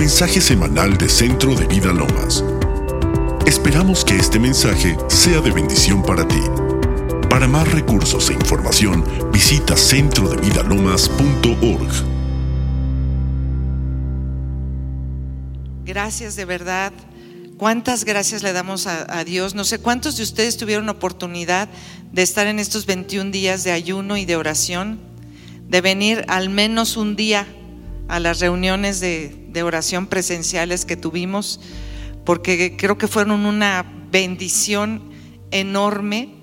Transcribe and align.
mensaje 0.00 0.40
semanal 0.40 0.96
de 0.96 1.10
Centro 1.10 1.54
de 1.54 1.66
Vida 1.66 1.92
Lomas. 1.92 2.42
Esperamos 3.46 4.02
que 4.02 4.16
este 4.16 4.38
mensaje 4.38 4.96
sea 5.08 5.42
de 5.42 5.50
bendición 5.50 6.02
para 6.02 6.26
ti. 6.26 6.40
Para 7.28 7.46
más 7.46 7.70
recursos 7.70 8.30
e 8.30 8.32
información, 8.32 9.04
visita 9.30 9.76
centrodevidalomas.org. 9.76 11.92
Gracias 15.84 16.34
de 16.34 16.46
verdad. 16.46 16.94
¿Cuántas 17.58 18.06
gracias 18.06 18.42
le 18.42 18.54
damos 18.54 18.86
a, 18.86 19.18
a, 19.18 19.24
Dios? 19.24 19.54
No 19.54 19.64
sé 19.64 19.80
cuántos 19.80 20.16
de 20.16 20.22
ustedes 20.22 20.56
tuvieron 20.56 20.88
oportunidad 20.88 21.68
de 22.10 22.22
estar 22.22 22.46
en 22.46 22.58
estos 22.58 22.86
21 22.86 23.32
días 23.32 23.64
de 23.64 23.72
ayuno 23.72 24.16
y 24.16 24.24
de 24.24 24.36
oración, 24.36 24.98
de 25.68 25.82
venir 25.82 26.24
al 26.28 26.48
menos 26.48 26.96
un 26.96 27.16
día 27.16 27.46
a 28.08 28.18
las 28.18 28.40
reuniones 28.40 29.00
de, 29.00 29.39
de 29.52 29.62
oración 29.62 30.06
presenciales 30.06 30.84
que 30.84 30.96
tuvimos, 30.96 31.60
porque 32.24 32.76
creo 32.76 32.98
que 32.98 33.08
fueron 33.08 33.46
una 33.46 33.84
bendición 34.10 35.02
enorme. 35.50 36.34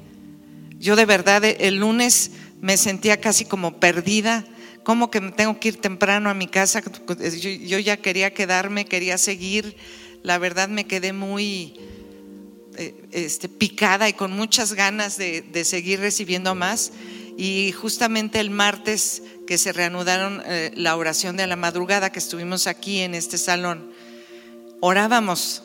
Yo 0.80 0.95
de 0.95 1.05
verdad 1.05 1.43
el 1.43 1.77
lunes 1.77 2.31
me 2.61 2.77
sentía 2.77 3.20
casi 3.20 3.45
como 3.45 3.80
perdida, 3.80 4.45
como 4.83 5.11
que 5.11 5.20
tengo 5.20 5.59
que 5.59 5.70
ir 5.70 5.81
temprano 5.81 6.30
a 6.30 6.33
mi 6.33 6.47
casa, 6.47 6.81
yo, 6.81 7.80
ya 7.80 7.97
quería 7.97 8.33
quedarme, 8.33 8.85
quería 8.85 9.17
seguir, 9.17 9.75
la 10.23 10.38
verdad 10.38 10.69
me 10.69 10.85
quedé 10.85 11.13
muy 11.13 11.73
eh, 12.77 12.95
este, 13.11 13.49
picada 13.49 14.08
y 14.08 14.13
con 14.13 14.31
muchas 14.31 14.73
ganas 14.73 15.17
de, 15.17 15.41
de 15.41 15.66
seguir 15.66 15.99
recibiendo 15.99 16.55
más. 16.55 16.94
Y 17.38 17.71
justamente 17.73 18.39
el 18.39 18.49
martes 18.49 19.21
que 19.48 19.58
se 19.58 19.74
reanudaron 19.74 20.44
eh, 20.46 20.72
la 20.76 20.96
oración 20.96 21.38
de 21.38 21.48
la 21.48 21.56
madrugada, 21.56 22.12
que 22.12 22.20
estuvimos 22.20 22.67
aquí 22.67 23.00
en 23.00 23.16
este 23.16 23.40
salón, 23.40 23.92
orábamos 24.80 25.64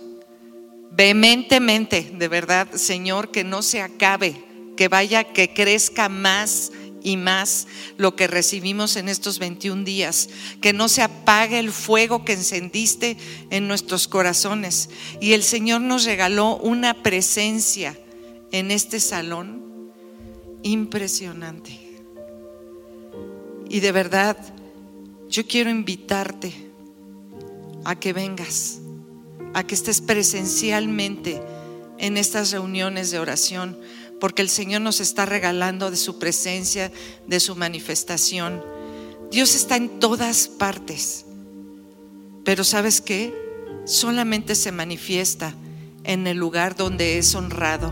vehementemente, 0.92 2.12
de 2.14 2.28
verdad, 2.28 2.68
Señor, 2.72 3.30
que 3.30 3.44
no 3.44 3.62
se 3.62 3.82
acabe, 3.82 4.42
que 4.76 4.88
vaya, 4.88 5.24
que 5.24 5.52
crezca 5.52 6.08
más 6.08 6.72
y 7.02 7.16
más 7.16 7.66
lo 7.96 8.14
que 8.14 8.26
recibimos 8.26 8.96
en 8.96 9.08
estos 9.08 9.38
21 9.38 9.84
días, 9.84 10.28
que 10.60 10.72
no 10.72 10.88
se 10.88 11.02
apague 11.02 11.58
el 11.58 11.72
fuego 11.72 12.24
que 12.24 12.34
encendiste 12.34 13.16
en 13.50 13.66
nuestros 13.68 14.06
corazones. 14.06 14.90
Y 15.20 15.32
el 15.32 15.42
Señor 15.42 15.80
nos 15.80 16.04
regaló 16.04 16.56
una 16.56 17.02
presencia 17.02 17.98
en 18.52 18.70
este 18.70 19.00
salón 19.00 19.90
impresionante. 20.62 21.81
Y 23.72 23.80
de 23.80 23.90
verdad, 23.90 24.36
yo 25.30 25.46
quiero 25.46 25.70
invitarte 25.70 26.52
a 27.84 27.98
que 27.98 28.12
vengas, 28.12 28.80
a 29.54 29.66
que 29.66 29.74
estés 29.74 30.02
presencialmente 30.02 31.40
en 31.96 32.18
estas 32.18 32.50
reuniones 32.50 33.10
de 33.10 33.18
oración, 33.18 33.78
porque 34.20 34.42
el 34.42 34.50
Señor 34.50 34.82
nos 34.82 35.00
está 35.00 35.24
regalando 35.24 35.90
de 35.90 35.96
su 35.96 36.18
presencia, 36.18 36.92
de 37.26 37.40
su 37.40 37.56
manifestación. 37.56 38.62
Dios 39.30 39.54
está 39.54 39.76
en 39.76 40.00
todas 40.00 40.48
partes, 40.48 41.24
pero 42.44 42.64
¿sabes 42.64 43.00
qué? 43.00 43.32
Solamente 43.86 44.54
se 44.54 44.70
manifiesta 44.70 45.54
en 46.04 46.26
el 46.26 46.36
lugar 46.36 46.76
donde 46.76 47.16
es 47.16 47.34
honrado, 47.34 47.90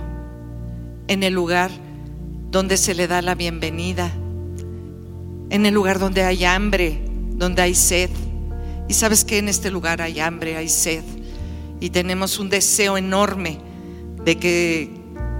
en 1.08 1.22
el 1.22 1.32
lugar 1.32 1.70
donde 2.50 2.76
se 2.76 2.92
le 2.92 3.08
da 3.08 3.22
la 3.22 3.34
bienvenida, 3.34 4.12
en 5.50 5.66
el 5.66 5.74
lugar 5.74 5.98
donde 5.98 6.24
hay 6.24 6.44
hambre, 6.44 7.00
donde 7.32 7.62
hay 7.62 7.74
sed. 7.74 8.10
Y 8.88 8.94
sabes 8.94 9.24
que 9.24 9.38
en 9.38 9.48
este 9.48 9.70
lugar 9.70 10.00
hay 10.00 10.20
hambre, 10.20 10.56
hay 10.56 10.68
sed. 10.68 11.04
Y 11.80 11.90
tenemos 11.90 12.38
un 12.38 12.48
deseo 12.48 12.96
enorme 12.96 13.58
de 14.24 14.38
que 14.38 14.90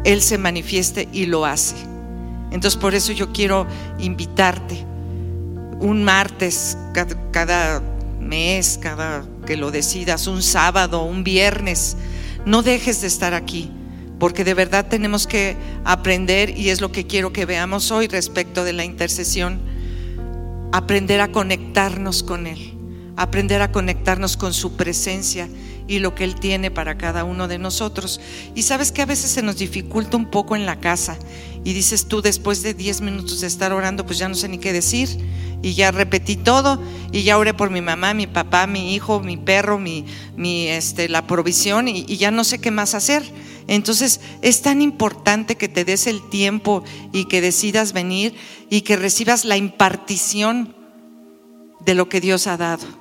Él 0.05 0.23
se 0.23 0.39
manifieste 0.39 1.09
y 1.13 1.27
lo 1.27 1.47
hace. 1.47 1.77
Entonces 2.51 2.79
por 2.79 2.95
eso 2.95 3.13
yo 3.13 3.33
quiero 3.33 3.67
invitarte 3.99 4.85
un 5.79 6.05
martes 6.05 6.77
cada, 7.33 7.83
mes, 8.21 8.79
cada 8.81 9.25
que 9.47 9.57
lo 9.57 9.71
decidas, 9.71 10.27
un 10.27 10.43
sábado, 10.43 11.05
un 11.05 11.25
viernes. 11.25 11.97
No 12.45 12.63
dejes 12.63 13.01
de 13.01 13.07
estar 13.07 13.35
aquí 13.35 13.71
porque 14.19 14.45
de 14.45 14.53
verdad 14.53 14.87
tenemos 14.87 15.27
que 15.27 15.57
aprender 15.85 16.57
y 16.57 16.69
es 16.69 16.83
lo 16.83 16.93
que 16.93 17.07
quiero 17.07 17.33
que 17.33 17.47
veamos 17.47 17.91
hoy 17.91 18.07
respecto 18.07 18.65
de 18.65 18.75
la 18.75 18.85
intercesión, 18.85 19.61
aprender 20.73 21.21
a 21.21 21.33
conectarnos 21.33 22.23
con 22.23 22.47
Él, 22.47 22.70
aprender 23.21 23.61
a 23.61 23.71
conectarnos 23.71 24.39
con 24.39 24.55
su 24.55 24.77
presencia 24.77 25.47
y 25.87 25.99
lo 25.99 26.15
que 26.15 26.25
Él 26.25 26.37
tiene 26.37 26.71
para 26.71 26.97
cada 26.97 27.23
uno 27.25 27.49
de 27.49 27.59
nosotros. 27.59 28.19
Y 28.55 28.63
sabes 28.63 28.93
que 28.93 29.03
a 29.03 29.07
veces 29.07 29.31
se 29.31 29.43
nos 29.43 29.59
dificulta 29.59 30.17
un 30.17 30.31
poco 30.31 30.57
en 30.57 30.65
la 30.65 30.81
casa 30.81 31.19
y 31.63 31.75
dices 31.75 32.07
tú 32.07 32.23
después 32.23 32.63
de 32.63 32.73
10 32.73 33.03
minutos 33.03 33.43
de 33.43 33.47
estar 33.47 33.75
orando, 33.75 34.07
pues 34.07 34.17
ya 34.17 34.27
no 34.27 34.35
sé 34.35 34.49
ni 34.49 34.57
qué 34.57 34.73
decir 34.73 35.11
y 35.61 35.75
ya 35.75 35.91
repetí 35.91 36.37
todo 36.37 36.83
y 37.13 37.23
ya 37.23 37.37
oré 37.37 37.53
por 37.53 37.69
mi 37.69 37.83
mamá, 37.83 38.15
mi 38.15 38.27
papá, 38.27 38.67
mi 38.67 38.95
hijo, 38.95 39.21
mi 39.21 39.37
perro, 39.37 39.79
mi, 39.79 40.07
este, 40.69 41.11
la 41.11 41.27
provisión 41.27 41.89
y 41.89 42.17
ya 42.17 42.31
no 42.31 42.43
sé 42.43 42.59
qué 42.59 42.71
más 42.71 42.95
hacer. 42.95 43.23
Entonces 43.69 44.23
es 44.41 44.63
tan 44.63 44.81
importante 44.81 45.57
que 45.57 45.69
te 45.69 45.85
des 45.85 46.07
el 46.07 46.27
tiempo 46.31 46.85
y 47.13 47.27
que 47.27 47.43
decidas 47.43 47.93
venir 47.93 48.35
y 48.71 48.81
que 48.81 48.97
recibas 48.97 49.45
la 49.45 49.59
impartición 49.59 50.75
de 51.85 51.95
lo 51.95 52.09
que 52.09 52.23
Dios 52.23 52.47
ha 52.47 52.57
dado 52.57 53.00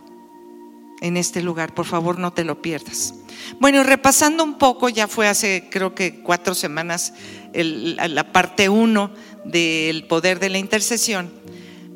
en 1.02 1.18
este 1.18 1.42
lugar. 1.42 1.74
Por 1.74 1.86
favor, 1.86 2.20
no 2.20 2.34
te 2.34 2.44
lo 2.44 2.62
pierdas. 2.62 3.14
Bueno, 3.60 3.84
repasando 3.84 4.44
un 4.44 4.58
poco, 4.58 4.90
ya 4.90 5.08
fue 5.08 5.28
hace 5.28 5.68
creo 5.70 5.96
que 5.96 6.22
cuatro 6.22 6.54
semanas 6.54 7.14
el, 7.54 7.96
la 7.96 8.32
parte 8.32 8.70
uno 8.70 9.12
del 9.46 10.06
poder 10.06 10.40
de 10.40 10.50
la 10.50 10.58
intercesión. 10.58 11.32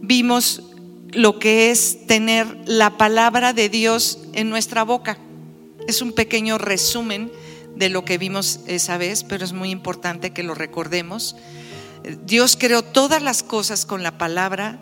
Vimos 0.01 0.63
lo 1.11 1.39
que 1.39 1.71
es 1.71 2.07
tener 2.07 2.47
la 2.65 2.97
palabra 2.97 3.53
de 3.53 3.69
Dios 3.69 4.19
en 4.33 4.49
nuestra 4.49 4.83
boca. 4.83 5.17
Es 5.87 6.01
un 6.01 6.13
pequeño 6.13 6.57
resumen 6.57 7.31
de 7.75 7.89
lo 7.89 8.05
que 8.05 8.17
vimos 8.17 8.61
esa 8.67 8.97
vez, 8.97 9.23
pero 9.23 9.43
es 9.43 9.53
muy 9.53 9.69
importante 9.69 10.31
que 10.31 10.43
lo 10.43 10.55
recordemos. 10.55 11.35
Dios 12.25 12.57
creó 12.59 12.81
todas 12.81 13.21
las 13.21 13.43
cosas 13.43 13.85
con 13.85 14.03
la 14.03 14.17
palabra 14.17 14.79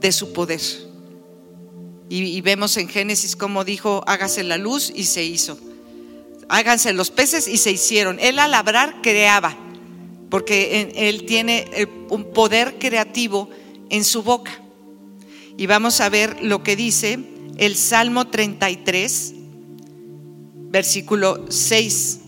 de 0.00 0.12
su 0.12 0.32
poder. 0.32 0.60
Y, 2.14 2.42
vemos 2.42 2.76
en 2.76 2.90
Génesis 2.90 3.36
cómo 3.36 3.64
dijo, 3.64 4.04
hágase 4.06 4.42
la 4.42 4.58
luz 4.58 4.92
y 4.94 5.04
se 5.04 5.24
hizo. 5.24 5.58
Háganse 6.50 6.92
los 6.92 7.10
peces 7.10 7.48
y 7.48 7.56
se 7.56 7.70
hicieron. 7.70 8.18
Él 8.20 8.38
al 8.38 8.50
labrar 8.50 9.00
creaba, 9.00 9.56
porque 10.28 10.92
él 10.94 11.24
tiene 11.24 11.64
eh, 11.72 11.86
un 12.10 12.34
poder 12.34 12.78
creativo 12.78 13.48
en 13.88 14.04
su 14.04 14.22
boca. 14.22 14.52
Y 15.56 15.64
vamos 15.64 16.02
a 16.02 16.10
ver 16.10 16.42
lo 16.42 16.62
que 16.62 16.76
dice 16.76 17.18
el 17.56 17.76
Salmo 17.76 18.26
33, 18.26 19.32
versículo 20.68 21.46
6. 21.48 22.18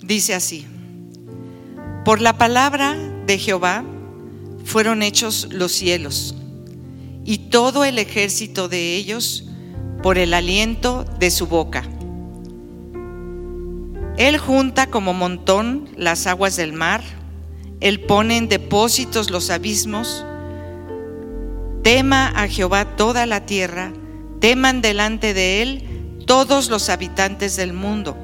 Dice 0.00 0.32
así, 0.32 0.64
por 2.04 2.20
la 2.20 2.38
palabra 2.38 2.94
de 3.26 3.36
Jehová 3.36 3.84
fueron 4.66 5.02
hechos 5.02 5.48
los 5.52 5.70
cielos 5.70 6.34
y 7.24 7.38
todo 7.50 7.84
el 7.84 7.98
ejército 7.98 8.68
de 8.68 8.96
ellos 8.96 9.44
por 10.02 10.18
el 10.18 10.34
aliento 10.34 11.04
de 11.20 11.30
su 11.30 11.46
boca. 11.46 11.84
Él 14.18 14.38
junta 14.38 14.88
como 14.88 15.14
montón 15.14 15.88
las 15.96 16.26
aguas 16.26 16.56
del 16.56 16.72
mar, 16.72 17.02
Él 17.80 18.00
pone 18.00 18.36
en 18.36 18.48
depósitos 18.48 19.30
los 19.30 19.50
abismos, 19.50 20.24
Tema 21.82 22.32
a 22.34 22.48
Jehová 22.48 22.96
toda 22.96 23.26
la 23.26 23.46
tierra, 23.46 23.92
teman 24.40 24.82
delante 24.82 25.32
de 25.32 25.62
Él 25.62 25.84
todos 26.26 26.70
los 26.70 26.88
habitantes 26.88 27.54
del 27.54 27.72
mundo, 27.72 28.16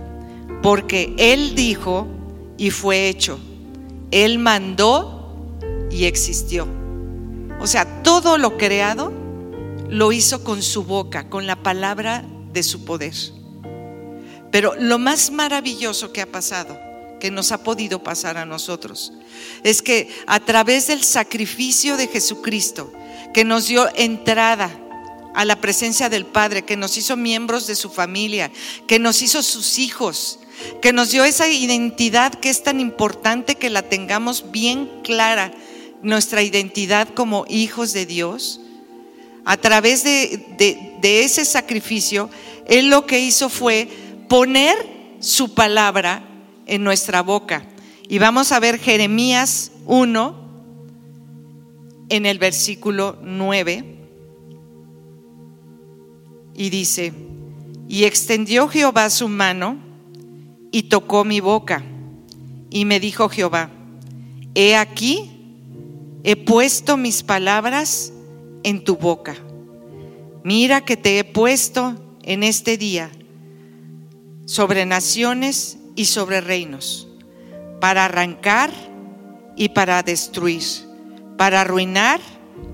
porque 0.60 1.14
Él 1.18 1.54
dijo 1.54 2.08
y 2.58 2.70
fue 2.70 3.08
hecho, 3.08 3.38
Él 4.10 4.40
mandó 4.40 5.21
y 5.92 6.06
existió. 6.06 6.66
O 7.60 7.66
sea, 7.66 8.02
todo 8.02 8.38
lo 8.38 8.56
creado 8.56 9.12
lo 9.88 10.12
hizo 10.12 10.42
con 10.42 10.62
su 10.62 10.84
boca, 10.84 11.28
con 11.28 11.46
la 11.46 11.62
palabra 11.62 12.24
de 12.52 12.62
su 12.62 12.84
poder. 12.84 13.14
Pero 14.50 14.74
lo 14.78 14.98
más 14.98 15.30
maravilloso 15.30 16.12
que 16.12 16.22
ha 16.22 16.26
pasado, 16.26 16.78
que 17.20 17.30
nos 17.30 17.52
ha 17.52 17.62
podido 17.62 18.02
pasar 18.02 18.36
a 18.36 18.46
nosotros, 18.46 19.12
es 19.62 19.82
que 19.82 20.08
a 20.26 20.40
través 20.40 20.88
del 20.88 21.04
sacrificio 21.04 21.96
de 21.96 22.08
Jesucristo, 22.08 22.92
que 23.32 23.44
nos 23.44 23.68
dio 23.68 23.88
entrada 23.94 24.70
a 25.34 25.44
la 25.44 25.60
presencia 25.60 26.08
del 26.08 26.26
Padre, 26.26 26.62
que 26.62 26.76
nos 26.76 26.96
hizo 26.96 27.16
miembros 27.16 27.66
de 27.66 27.76
su 27.76 27.90
familia, 27.90 28.50
que 28.86 28.98
nos 28.98 29.22
hizo 29.22 29.42
sus 29.42 29.78
hijos, 29.78 30.38
que 30.80 30.92
nos 30.92 31.10
dio 31.10 31.24
esa 31.24 31.48
identidad 31.48 32.34
que 32.34 32.50
es 32.50 32.62
tan 32.62 32.80
importante 32.80 33.54
que 33.54 33.70
la 33.70 33.82
tengamos 33.82 34.50
bien 34.50 34.90
clara 35.02 35.52
nuestra 36.02 36.42
identidad 36.42 37.08
como 37.14 37.44
hijos 37.48 37.92
de 37.92 38.06
Dios, 38.06 38.60
a 39.44 39.56
través 39.56 40.04
de, 40.04 40.98
ese 41.02 41.44
sacrificio, 41.44 42.30
Él 42.66 42.90
lo 42.90 43.06
que 43.06 43.20
hizo 43.20 43.48
fue 43.48 43.88
poner 44.28 44.76
su 45.20 45.54
palabra 45.54 46.28
en 46.66 46.84
nuestra 46.84 47.22
boca. 47.22 47.66
Y 48.08 48.18
vamos 48.18 48.52
a 48.52 48.60
ver 48.60 48.78
Jeremías 48.78 49.72
1 49.86 50.42
en 52.08 52.26
el 52.26 52.38
versículo 52.38 53.18
9. 53.22 53.84
Y 56.54 56.70
dice, 56.70 57.12
y 57.88 58.04
extendió 58.04 58.68
Jehová 58.68 59.10
su 59.10 59.28
mano 59.28 59.78
y 60.70 60.84
tocó 60.84 61.24
mi 61.24 61.40
boca. 61.40 61.82
Y 62.70 62.84
me 62.84 63.00
dijo 63.00 63.28
Jehová, 63.28 63.70
he 64.54 64.76
aquí, 64.76 65.31
he 66.24 66.36
puesto 66.36 66.96
mis 66.96 67.22
palabras 67.22 68.12
en 68.62 68.84
tu 68.84 68.96
boca. 68.96 69.36
Mira 70.44 70.84
que 70.84 70.96
te 70.96 71.18
he 71.18 71.24
puesto 71.24 71.94
en 72.22 72.42
este 72.42 72.76
día 72.76 73.10
sobre 74.44 74.86
naciones 74.86 75.78
y 75.94 76.06
sobre 76.06 76.40
reinos, 76.40 77.08
para 77.80 78.04
arrancar 78.04 78.70
y 79.56 79.70
para 79.70 80.02
destruir, 80.02 80.62
para 81.36 81.60
arruinar 81.60 82.20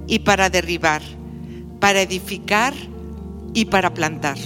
y 0.06 0.20
para 0.20 0.50
derribar, 0.50 1.02
para 1.80 2.02
edificar 2.02 2.74
y 3.54 3.66
para 3.66 3.92
plantar. 3.92 4.38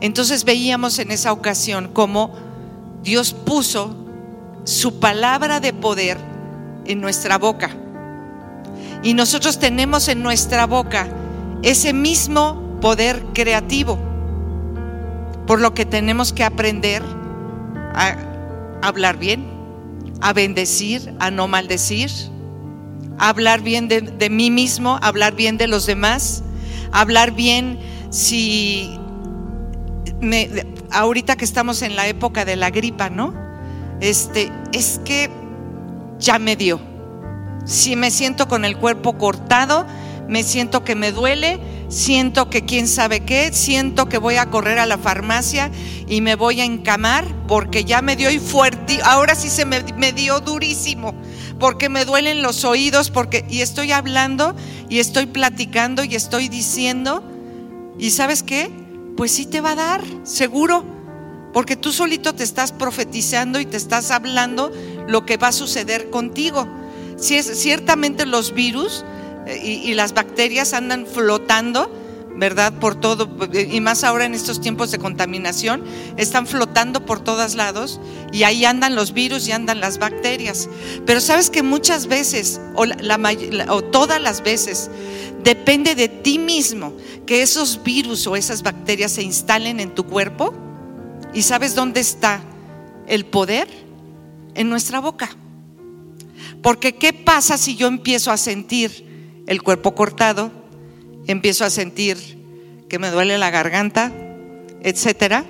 Entonces 0.00 0.44
veíamos 0.44 0.98
en 0.98 1.10
esa 1.10 1.32
ocasión 1.32 1.90
cómo 1.92 2.32
Dios 3.02 3.32
puso 3.32 3.96
su 4.64 5.00
palabra 5.00 5.60
de 5.60 5.72
poder 5.72 6.18
en 6.84 7.00
nuestra 7.00 7.38
boca. 7.38 7.70
Y 9.02 9.14
nosotros 9.14 9.58
tenemos 9.58 10.08
en 10.08 10.22
nuestra 10.22 10.66
boca 10.66 11.08
ese 11.62 11.92
mismo 11.92 12.78
poder 12.80 13.22
creativo. 13.32 13.98
Por 15.46 15.60
lo 15.60 15.74
que 15.74 15.86
tenemos 15.86 16.32
que 16.32 16.44
aprender 16.44 17.02
a 17.94 18.16
hablar 18.82 19.18
bien, 19.18 19.46
a 20.20 20.32
bendecir, 20.32 21.14
a 21.20 21.30
no 21.30 21.48
maldecir, 21.48 22.10
a 23.18 23.28
hablar 23.28 23.62
bien 23.62 23.88
de, 23.88 24.30
mí 24.30 24.50
mismo, 24.50 24.98
a 25.00 25.08
hablar 25.08 25.34
bien 25.34 25.58
de 25.58 25.66
los 25.66 25.86
demás, 25.86 26.42
a 26.92 27.00
hablar 27.00 27.32
bien 27.32 27.78
si 28.10 28.98
ahorita 30.90 31.36
que 31.36 31.44
estamos 31.44 31.82
en 31.82 31.96
la 31.96 32.08
época 32.08 32.44
de 32.44 32.56
la 32.56 32.70
gripa, 32.70 33.10
¿no? 33.10 33.34
Este, 34.00 34.52
es 34.72 35.00
que 35.04 35.30
ya 36.18 36.38
me 36.38 36.56
dio. 36.56 36.87
Si 37.64 37.96
me 37.96 38.10
siento 38.10 38.48
con 38.48 38.64
el 38.64 38.76
cuerpo 38.76 39.18
cortado, 39.18 39.86
me 40.28 40.42
siento 40.42 40.84
que 40.84 40.94
me 40.94 41.10
duele, 41.10 41.58
siento 41.88 42.50
que 42.50 42.64
quién 42.64 42.86
sabe 42.86 43.20
qué, 43.20 43.52
siento 43.52 44.08
que 44.08 44.18
voy 44.18 44.36
a 44.36 44.50
correr 44.50 44.78
a 44.78 44.86
la 44.86 44.98
farmacia 44.98 45.70
y 46.06 46.20
me 46.20 46.34
voy 46.34 46.60
a 46.60 46.64
encamar 46.64 47.24
porque 47.46 47.84
ya 47.84 48.02
me 48.02 48.14
dio 48.14 48.28
fuerte, 48.40 49.00
ahora 49.04 49.34
sí 49.34 49.48
se 49.48 49.64
me, 49.64 49.82
me, 49.96 50.12
dio 50.12 50.40
durísimo, 50.40 51.14
porque 51.58 51.88
me 51.88 52.04
duelen 52.04 52.42
los 52.42 52.64
oídos, 52.64 53.10
porque 53.10 53.46
y 53.48 53.62
estoy 53.62 53.92
hablando 53.92 54.54
y 54.90 54.98
estoy 54.98 55.26
platicando 55.26 56.04
y 56.04 56.14
estoy 56.14 56.48
diciendo 56.48 57.22
y 57.98 58.10
sabes 58.10 58.42
qué, 58.42 58.70
pues 59.16 59.32
sí 59.32 59.46
te 59.46 59.62
va 59.62 59.72
a 59.72 59.76
dar, 59.76 60.04
seguro, 60.24 60.84
porque 61.52 61.76
tú 61.76 61.92
solito 61.92 62.34
te 62.34 62.44
estás 62.44 62.70
profetizando 62.70 63.60
y 63.60 63.66
te 63.66 63.78
estás 63.78 64.10
hablando 64.10 64.70
lo 65.08 65.24
que 65.24 65.38
va 65.38 65.48
a 65.48 65.52
suceder 65.52 66.10
contigo. 66.10 66.68
Si 67.18 67.36
es, 67.36 67.46
ciertamente 67.60 68.26
los 68.26 68.54
virus 68.54 69.04
eh, 69.46 69.82
y, 69.84 69.94
las 69.94 70.14
bacterias 70.14 70.72
andan 70.72 71.06
flotando, 71.06 71.90
¿verdad? 72.36 72.72
Por 72.74 72.94
todo, 72.94 73.28
y 73.52 73.80
más 73.80 74.04
ahora 74.04 74.24
en 74.24 74.34
estos 74.34 74.60
tiempos 74.60 74.92
de 74.92 74.98
contaminación, 74.98 75.82
están 76.16 76.46
flotando 76.46 77.04
por 77.04 77.18
todos 77.18 77.56
lados 77.56 78.00
y 78.32 78.44
ahí 78.44 78.64
andan 78.64 78.94
los 78.94 79.12
virus 79.12 79.48
y 79.48 79.52
andan 79.52 79.80
las 79.80 79.98
bacterias. 79.98 80.68
Pero 81.04 81.20
sabes 81.20 81.50
que 81.50 81.64
muchas 81.64 82.06
veces, 82.06 82.60
o, 82.76 82.84
o 83.68 83.82
todas 83.82 84.22
las 84.22 84.44
veces, 84.44 84.88
depende 85.42 85.96
de 85.96 86.08
ti 86.08 86.38
mismo 86.38 86.92
que 87.26 87.42
esos 87.42 87.82
virus 87.82 88.28
o 88.28 88.36
esas 88.36 88.62
bacterias 88.62 89.12
se 89.12 89.22
instalen 89.22 89.80
en 89.80 89.94
tu 89.94 90.04
cuerpo. 90.04 90.54
¿Y 91.34 91.42
sabes 91.42 91.74
dónde 91.74 92.00
está 92.00 92.40
el 93.08 93.26
poder? 93.26 93.66
En 94.54 94.68
nuestra 94.70 95.00
boca. 95.00 95.30
Porque 96.62 96.94
¿qué 96.94 97.12
pasa 97.12 97.58
si 97.58 97.76
yo 97.76 97.86
empiezo 97.86 98.30
a 98.30 98.36
sentir 98.36 99.42
el 99.46 99.62
cuerpo 99.62 99.94
cortado? 99.94 100.50
Empiezo 101.26 101.64
a 101.64 101.70
sentir 101.70 102.16
que 102.88 102.98
me 102.98 103.10
duele 103.10 103.38
la 103.38 103.50
garganta, 103.50 104.12
etcétera. 104.82 105.44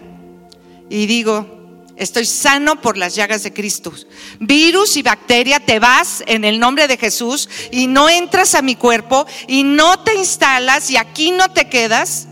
Y 0.91 1.07
digo, 1.07 1.59
Estoy 1.99 2.27
sano 2.27 2.81
por 2.81 2.97
las 2.97 3.17
llagas 3.17 3.43
de 3.43 3.53
Cristo. 3.53 3.93
Virus 4.39 4.97
y 4.97 5.03
bacteria, 5.03 5.59
te 5.59 5.81
vas 5.81 6.23
en 6.29 6.45
el 6.45 6.61
nombre 6.61 6.87
de 6.87 6.97
Jesús 6.97 7.49
y 7.73 7.89
no 7.89 8.09
entras 8.09 8.55
a 8.55 8.63
mi 8.63 8.77
cuerpo 8.77 9.27
y 9.49 9.65
no 9.65 9.99
te 10.05 10.15
instalas 10.15 10.93
y 10.93 10.97
aquí 10.97 11.33
no 11.33 11.51
te 11.51 11.69
quedas. 11.69 12.29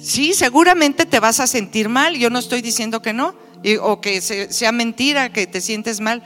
Sí, 0.00 0.34
seguramente 0.34 1.04
te 1.04 1.18
vas 1.18 1.40
a 1.40 1.48
sentir 1.48 1.88
mal. 1.88 2.16
Yo 2.16 2.30
no 2.30 2.38
estoy 2.38 2.62
diciendo 2.62 3.02
que 3.02 3.12
no, 3.12 3.34
o 3.80 4.00
que 4.00 4.20
sea 4.20 4.70
mentira, 4.70 5.32
que 5.32 5.48
te 5.48 5.60
sientes 5.60 5.98
mal. 6.00 6.22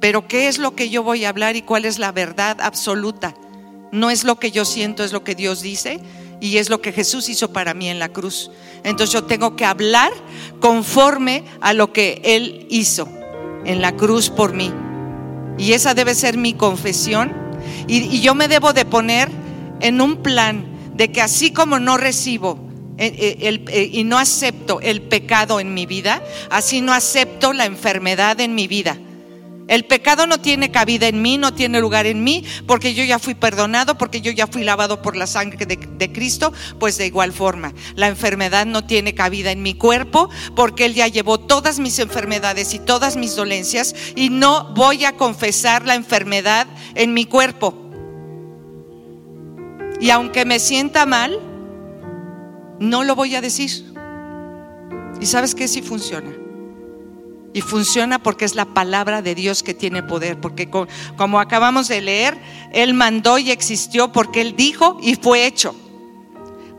Pero 0.00 0.28
¿qué 0.28 0.48
es 0.48 0.58
lo 0.58 0.74
que 0.74 0.90
yo 0.90 1.02
voy 1.02 1.24
a 1.24 1.30
hablar 1.30 1.56
y 1.56 1.62
cuál 1.62 1.84
es 1.84 1.98
la 1.98 2.12
verdad 2.12 2.60
absoluta? 2.60 3.34
No 3.92 4.10
es 4.10 4.24
lo 4.24 4.38
que 4.38 4.50
yo 4.50 4.64
siento, 4.64 5.04
es 5.04 5.12
lo 5.12 5.24
que 5.24 5.34
Dios 5.34 5.62
dice 5.62 6.00
y 6.40 6.58
es 6.58 6.68
lo 6.68 6.80
que 6.80 6.92
Jesús 6.92 7.28
hizo 7.28 7.52
para 7.52 7.74
mí 7.74 7.88
en 7.88 7.98
la 7.98 8.08
cruz. 8.08 8.50
Entonces 8.84 9.12
yo 9.12 9.24
tengo 9.24 9.56
que 9.56 9.64
hablar 9.64 10.12
conforme 10.60 11.44
a 11.60 11.72
lo 11.72 11.92
que 11.92 12.20
Él 12.24 12.66
hizo 12.70 13.08
en 13.64 13.80
la 13.80 13.96
cruz 13.96 14.30
por 14.30 14.52
mí. 14.52 14.72
Y 15.58 15.72
esa 15.72 15.94
debe 15.94 16.14
ser 16.14 16.36
mi 16.36 16.54
confesión. 16.54 17.32
Y, 17.88 18.20
yo 18.20 18.34
me 18.34 18.48
debo 18.48 18.72
de 18.72 18.84
poner 18.84 19.30
en 19.80 20.00
un 20.00 20.18
plan 20.22 20.66
de 20.94 21.10
que 21.10 21.22
así 21.22 21.50
como 21.52 21.78
no 21.78 21.96
recibo 21.96 22.58
eh, 22.98 23.38
eh, 23.40 23.64
eh, 23.68 23.90
y 23.92 24.04
no 24.04 24.18
acepto 24.18 24.80
el 24.80 25.02
pecado 25.02 25.60
en 25.60 25.74
mi 25.74 25.86
vida, 25.86 26.22
así 26.50 26.80
no 26.80 26.92
acepto 26.92 27.52
la 27.52 27.64
enfermedad 27.64 28.40
en 28.40 28.54
mi 28.54 28.68
vida. 28.68 28.98
El 29.68 29.84
pecado 29.84 30.28
no 30.28 30.38
tiene 30.38 30.70
cabida 30.70 31.08
en 31.08 31.22
mí, 31.22 31.38
no 31.38 31.52
tiene 31.52 31.80
lugar 31.80 32.06
en 32.06 32.22
mí, 32.22 32.44
porque 32.66 32.94
yo 32.94 33.02
ya 33.02 33.18
fui 33.18 33.34
perdonado, 33.34 33.98
porque 33.98 34.20
yo 34.20 34.30
ya 34.30 34.46
fui 34.46 34.62
lavado 34.62 35.02
por 35.02 35.16
la 35.16 35.26
sangre 35.26 35.66
de, 35.66 36.12
Cristo, 36.12 36.52
pues 36.78 36.98
de 36.98 37.06
igual 37.06 37.32
forma. 37.32 37.74
La 37.96 38.06
enfermedad 38.06 38.64
no 38.64 38.86
tiene 38.86 39.14
cabida 39.14 39.50
en 39.50 39.62
mi 39.62 39.74
cuerpo, 39.74 40.30
porque 40.54 40.84
Él 40.84 40.94
ya 40.94 41.08
llevó 41.08 41.40
todas 41.40 41.80
mis 41.80 41.98
enfermedades 41.98 42.74
y 42.74 42.78
todas 42.78 43.16
mis 43.16 43.34
dolencias, 43.34 43.94
y 44.14 44.30
no 44.30 44.72
voy 44.74 45.04
a 45.04 45.16
confesar 45.16 45.84
la 45.84 45.96
enfermedad 45.96 46.68
en 46.94 47.12
mi 47.12 47.24
cuerpo. 47.24 47.74
Y 50.00 50.10
aunque 50.10 50.44
me 50.44 50.60
sienta 50.60 51.06
mal, 51.06 51.40
no 52.78 53.02
lo 53.02 53.16
voy 53.16 53.34
a 53.34 53.40
decir. 53.40 53.84
¿Y 55.20 55.26
sabes 55.26 55.54
qué? 55.54 55.66
Si 55.66 55.82
funciona. 55.82 56.45
Y 57.52 57.62
funciona 57.62 58.18
porque 58.18 58.44
es 58.44 58.54
la 58.54 58.66
palabra 58.66 59.22
de 59.22 59.34
Dios 59.34 59.62
que 59.62 59.72
tiene 59.72 60.02
poder. 60.02 60.40
Porque 60.40 60.68
como 61.16 61.40
acabamos 61.40 61.88
de 61.88 62.00
leer, 62.02 62.36
Él 62.72 62.94
mandó 62.94 63.38
y 63.38 63.50
existió 63.50 64.12
porque 64.12 64.42
Él 64.42 64.56
dijo 64.56 64.98
y 65.02 65.16
fue 65.16 65.46
hecho. 65.46 65.74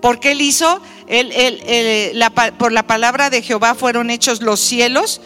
Porque 0.01 0.31
Él 0.31 0.41
hizo, 0.41 0.81
por 2.57 2.71
la 2.71 2.85
palabra 2.85 3.29
de 3.29 3.41
Jehová 3.41 3.73
fueron 3.73 4.09
hechos 4.09 4.41
los 4.41 4.59
cielos 4.59 5.21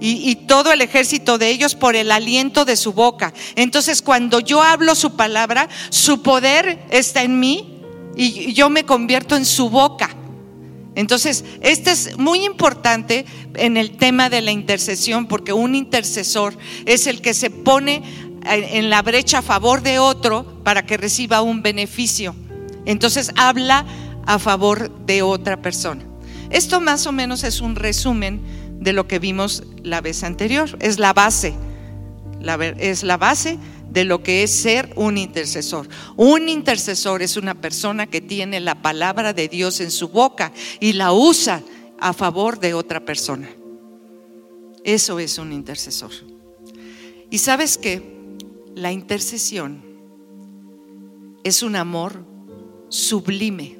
y, 0.00 0.30
y, 0.30 0.34
todo 0.34 0.72
el 0.72 0.80
ejército 0.80 1.38
de 1.38 1.50
ellos 1.50 1.74
por 1.74 1.94
el 1.94 2.10
aliento 2.10 2.64
de 2.64 2.76
su 2.76 2.92
boca. 2.92 3.32
Entonces 3.54 4.02
cuando 4.02 4.40
yo 4.40 4.62
hablo 4.62 4.94
su 4.94 5.14
palabra, 5.16 5.68
su 5.90 6.22
poder 6.22 6.84
está 6.90 7.22
en 7.22 7.38
mí 7.38 7.72
y 8.16 8.52
yo 8.52 8.70
me 8.70 8.84
convierto 8.84 9.36
en 9.36 9.44
su 9.44 9.70
boca. 9.70 10.16
Entonces, 10.94 11.44
este 11.60 11.90
es 11.90 12.18
muy 12.18 12.44
importante 12.44 13.24
en 13.54 13.76
el 13.76 13.96
tema 13.96 14.28
de 14.28 14.42
la 14.42 14.52
intercesión, 14.52 15.26
porque 15.26 15.52
un 15.52 15.74
intercesor 15.74 16.56
es 16.84 17.06
el 17.06 17.20
que 17.20 17.34
se 17.34 17.50
pone 17.50 18.02
en 18.44 18.90
la 18.90 19.02
brecha 19.02 19.38
a 19.38 19.42
favor 19.42 19.82
de 19.82 19.98
otro 19.98 20.62
para 20.64 20.84
que 20.84 20.96
reciba 20.96 21.42
un 21.42 21.62
beneficio. 21.62 22.34
Entonces, 22.84 23.32
habla 23.36 23.86
a 24.26 24.38
favor 24.38 24.90
de 25.06 25.22
otra 25.22 25.62
persona. 25.62 26.02
Esto 26.50 26.80
más 26.80 27.06
o 27.06 27.12
menos 27.12 27.44
es 27.44 27.60
un 27.60 27.76
resumen 27.76 28.40
de 28.78 28.92
lo 28.92 29.06
que 29.06 29.18
vimos 29.18 29.62
la 29.82 30.00
vez 30.00 30.22
anterior. 30.22 30.76
Es 30.80 30.98
la 30.98 31.12
base. 31.12 31.54
es 32.78 33.02
la 33.02 33.16
base 33.16 33.58
de 33.92 34.04
lo 34.04 34.22
que 34.22 34.42
es 34.42 34.50
ser 34.50 34.90
un 34.96 35.18
intercesor. 35.18 35.86
Un 36.16 36.48
intercesor 36.48 37.20
es 37.22 37.36
una 37.36 37.60
persona 37.60 38.06
que 38.06 38.22
tiene 38.22 38.58
la 38.60 38.80
palabra 38.80 39.34
de 39.34 39.48
Dios 39.48 39.80
en 39.80 39.90
su 39.90 40.08
boca 40.08 40.52
y 40.80 40.94
la 40.94 41.12
usa 41.12 41.62
a 42.00 42.12
favor 42.14 42.58
de 42.58 42.72
otra 42.72 43.04
persona. 43.04 43.50
Eso 44.82 45.18
es 45.18 45.36
un 45.38 45.52
intercesor. 45.52 46.10
Y 47.30 47.38
sabes 47.38 47.76
que 47.76 48.02
la 48.74 48.92
intercesión 48.92 49.82
es 51.44 51.62
un 51.62 51.76
amor 51.76 52.24
sublime. 52.88 53.78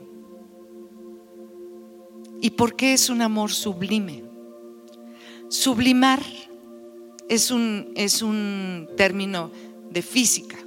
¿Y 2.41 2.51
por 2.51 2.77
qué 2.77 2.93
es 2.93 3.09
un 3.09 3.23
amor 3.23 3.51
sublime? 3.51 4.25
Sublimar 5.49 6.23
es 7.29 7.51
un, 7.51 7.93
es 7.95 8.21
un 8.21 8.89
término 8.97 9.51
de 9.93 10.03
física, 10.03 10.59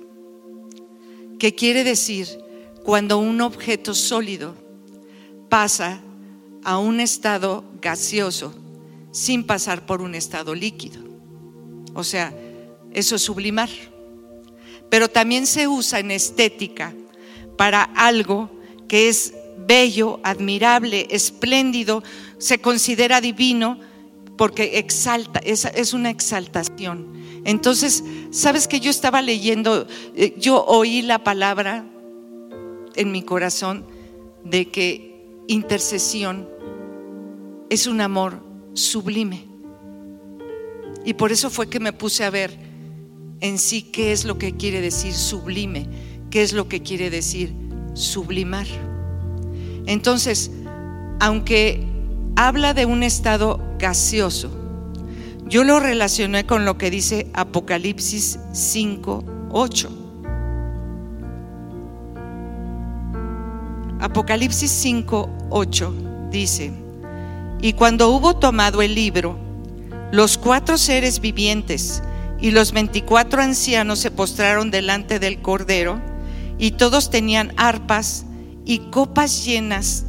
que 1.39 1.55
quiere 1.55 1.83
decir 1.83 2.27
cuando 2.83 3.17
un 3.17 3.41
objeto 3.41 3.93
sólido 3.93 4.55
pasa 5.49 6.01
a 6.63 6.77
un 6.77 6.99
estado 6.99 7.63
gaseoso 7.81 8.53
sin 9.11 9.45
pasar 9.45 9.85
por 9.85 10.01
un 10.01 10.15
estado 10.15 10.53
líquido. 10.53 11.01
O 11.93 12.03
sea, 12.03 12.33
eso 12.91 13.15
es 13.15 13.21
sublimar. 13.21 13.69
Pero 14.89 15.09
también 15.09 15.47
se 15.47 15.67
usa 15.67 15.99
en 15.99 16.11
estética 16.11 16.93
para 17.57 17.83
algo 17.83 18.49
que 18.87 19.07
es 19.09 19.33
bello, 19.57 20.19
admirable, 20.23 21.07
espléndido, 21.09 22.03
se 22.37 22.59
considera 22.59 23.21
divino 23.21 23.79
porque 24.37 24.79
exalta, 24.79 25.39
es, 25.39 25.65
es 25.65 25.93
una 25.93 26.09
exaltación. 26.09 27.13
Entonces, 27.45 28.03
¿sabes 28.31 28.67
que 28.67 28.79
yo 28.79 28.89
estaba 28.89 29.21
leyendo, 29.21 29.87
eh, 30.15 30.35
yo 30.37 30.63
oí 30.65 31.01
la 31.01 31.23
palabra 31.23 31.85
en 32.95 33.11
mi 33.11 33.23
corazón 33.23 33.85
de 34.43 34.69
que 34.69 35.27
intercesión 35.47 36.47
es 37.69 37.87
un 37.87 38.01
amor 38.01 38.41
sublime. 38.73 39.45
Y 41.03 41.13
por 41.13 41.31
eso 41.31 41.49
fue 41.49 41.69
que 41.69 41.79
me 41.79 41.93
puse 41.93 42.23
a 42.23 42.29
ver 42.29 42.57
en 43.41 43.59
sí 43.59 43.83
qué 43.83 44.11
es 44.11 44.25
lo 44.25 44.37
que 44.37 44.55
quiere 44.55 44.81
decir 44.81 45.13
sublime, 45.13 45.87
qué 46.31 46.41
es 46.41 46.53
lo 46.53 46.67
que 46.67 46.81
quiere 46.81 47.09
decir 47.09 47.53
sublimar. 47.93 48.65
Entonces, 49.85 50.51
aunque 51.19 51.85
habla 52.35 52.73
de 52.73 52.85
un 52.85 53.03
estado 53.03 53.59
gaseoso, 53.77 54.49
yo 55.47 55.63
lo 55.63 55.79
relacioné 55.79 56.45
con 56.45 56.65
lo 56.65 56.77
que 56.77 56.89
dice 56.89 57.27
Apocalipsis 57.33 58.39
5, 58.51 59.23
8. 59.51 59.89
Apocalipsis 63.99 64.71
5, 64.71 65.29
8 65.49 65.93
dice, 66.31 66.73
y 67.61 67.73
cuando 67.73 68.09
hubo 68.09 68.35
tomado 68.37 68.81
el 68.81 68.95
libro, 68.95 69.37
los 70.11 70.37
cuatro 70.37 70.77
seres 70.77 71.19
vivientes 71.19 72.01
y 72.39 72.51
los 72.51 72.71
veinticuatro 72.71 73.41
ancianos 73.41 73.99
se 73.99 74.11
postraron 74.11 74.71
delante 74.71 75.19
del 75.19 75.41
Cordero, 75.41 76.01
y 76.57 76.71
todos 76.71 77.09
tenían 77.09 77.53
arpas 77.57 78.25
y 78.65 78.79
copas 78.89 79.45
llenas, 79.45 80.05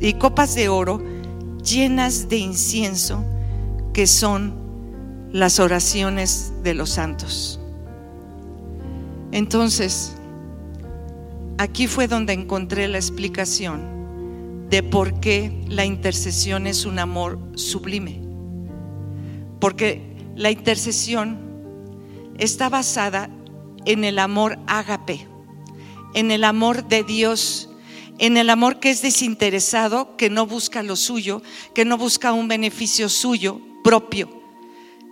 y 0.00 0.14
copas 0.14 0.54
de 0.54 0.68
oro 0.68 1.11
llenas 1.62 2.28
de 2.28 2.38
incienso, 2.38 3.24
que 3.92 4.06
son 4.06 4.54
las 5.32 5.60
oraciones 5.60 6.52
de 6.62 6.74
los 6.74 6.90
santos. 6.90 7.60
Entonces, 9.32 10.14
aquí 11.58 11.86
fue 11.86 12.06
donde 12.06 12.32
encontré 12.32 12.86
la 12.88 12.98
explicación 12.98 14.68
de 14.68 14.82
por 14.82 15.20
qué 15.20 15.64
la 15.68 15.84
intercesión 15.84 16.66
es 16.66 16.84
un 16.84 16.98
amor 16.98 17.38
sublime. 17.54 18.20
Porque 19.60 20.16
la 20.34 20.50
intercesión 20.50 21.38
está 22.38 22.68
basada 22.68 23.30
en 23.84 24.04
el 24.04 24.18
amor 24.18 24.58
ágape, 24.66 25.26
en 26.14 26.30
el 26.30 26.44
amor 26.44 26.88
de 26.88 27.04
Dios, 27.04 27.68
en 28.22 28.36
el 28.36 28.50
amor 28.50 28.78
que 28.78 28.88
es 28.88 29.02
desinteresado, 29.02 30.16
que 30.16 30.30
no 30.30 30.46
busca 30.46 30.84
lo 30.84 30.94
suyo, 30.94 31.42
que 31.74 31.84
no 31.84 31.98
busca 31.98 32.32
un 32.32 32.46
beneficio 32.46 33.08
suyo 33.08 33.60
propio, 33.82 34.30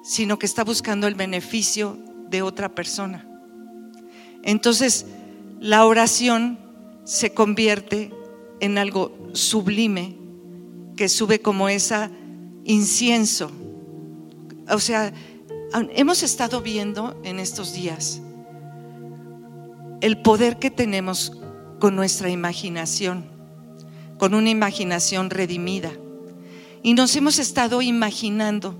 sino 0.04 0.38
que 0.38 0.46
está 0.46 0.62
buscando 0.62 1.08
el 1.08 1.16
beneficio 1.16 1.98
de 2.28 2.42
otra 2.42 2.72
persona. 2.72 3.26
Entonces, 4.44 5.06
la 5.58 5.86
oración 5.86 6.60
se 7.02 7.34
convierte 7.34 8.12
en 8.60 8.78
algo 8.78 9.10
sublime 9.32 10.16
que 10.96 11.08
sube 11.08 11.40
como 11.40 11.68
esa 11.68 12.12
incienso. 12.62 13.50
O 14.68 14.78
sea, 14.78 15.12
hemos 15.96 16.22
estado 16.22 16.60
viendo 16.60 17.20
en 17.24 17.40
estos 17.40 17.72
días 17.72 18.22
el 20.00 20.22
poder 20.22 20.60
que 20.60 20.70
tenemos 20.70 21.36
con 21.80 21.96
nuestra 21.96 22.30
imaginación, 22.30 23.24
con 24.18 24.34
una 24.34 24.50
imaginación 24.50 25.30
redimida. 25.30 25.90
Y 26.84 26.94
nos 26.94 27.16
hemos 27.16 27.40
estado 27.40 27.82
imaginando 27.82 28.78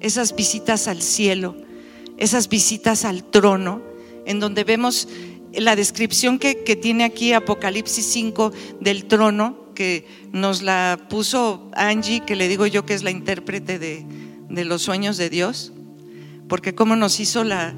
esas 0.00 0.34
visitas 0.34 0.88
al 0.88 1.02
cielo, 1.02 1.56
esas 2.16 2.48
visitas 2.48 3.04
al 3.04 3.24
trono, 3.24 3.82
en 4.24 4.40
donde 4.40 4.64
vemos 4.64 5.08
la 5.52 5.76
descripción 5.76 6.38
que, 6.38 6.54
tiene 6.54 7.04
aquí 7.04 7.34
Apocalipsis 7.34 8.06
5 8.06 8.52
del 8.80 9.04
trono, 9.04 9.66
que 9.74 10.06
nos 10.32 10.62
la 10.62 10.98
puso 11.10 11.70
Angie, 11.74 12.20
que 12.24 12.36
le 12.36 12.48
digo 12.48 12.66
yo 12.66 12.86
que 12.86 12.94
es 12.94 13.02
la 13.02 13.10
intérprete 13.10 13.78
de, 13.78 14.06
los 14.64 14.82
sueños 14.82 15.18
de 15.18 15.28
Dios, 15.28 15.72
porque 16.48 16.74
como 16.74 16.96
nos 16.96 17.20
hizo 17.20 17.44
la 17.44 17.74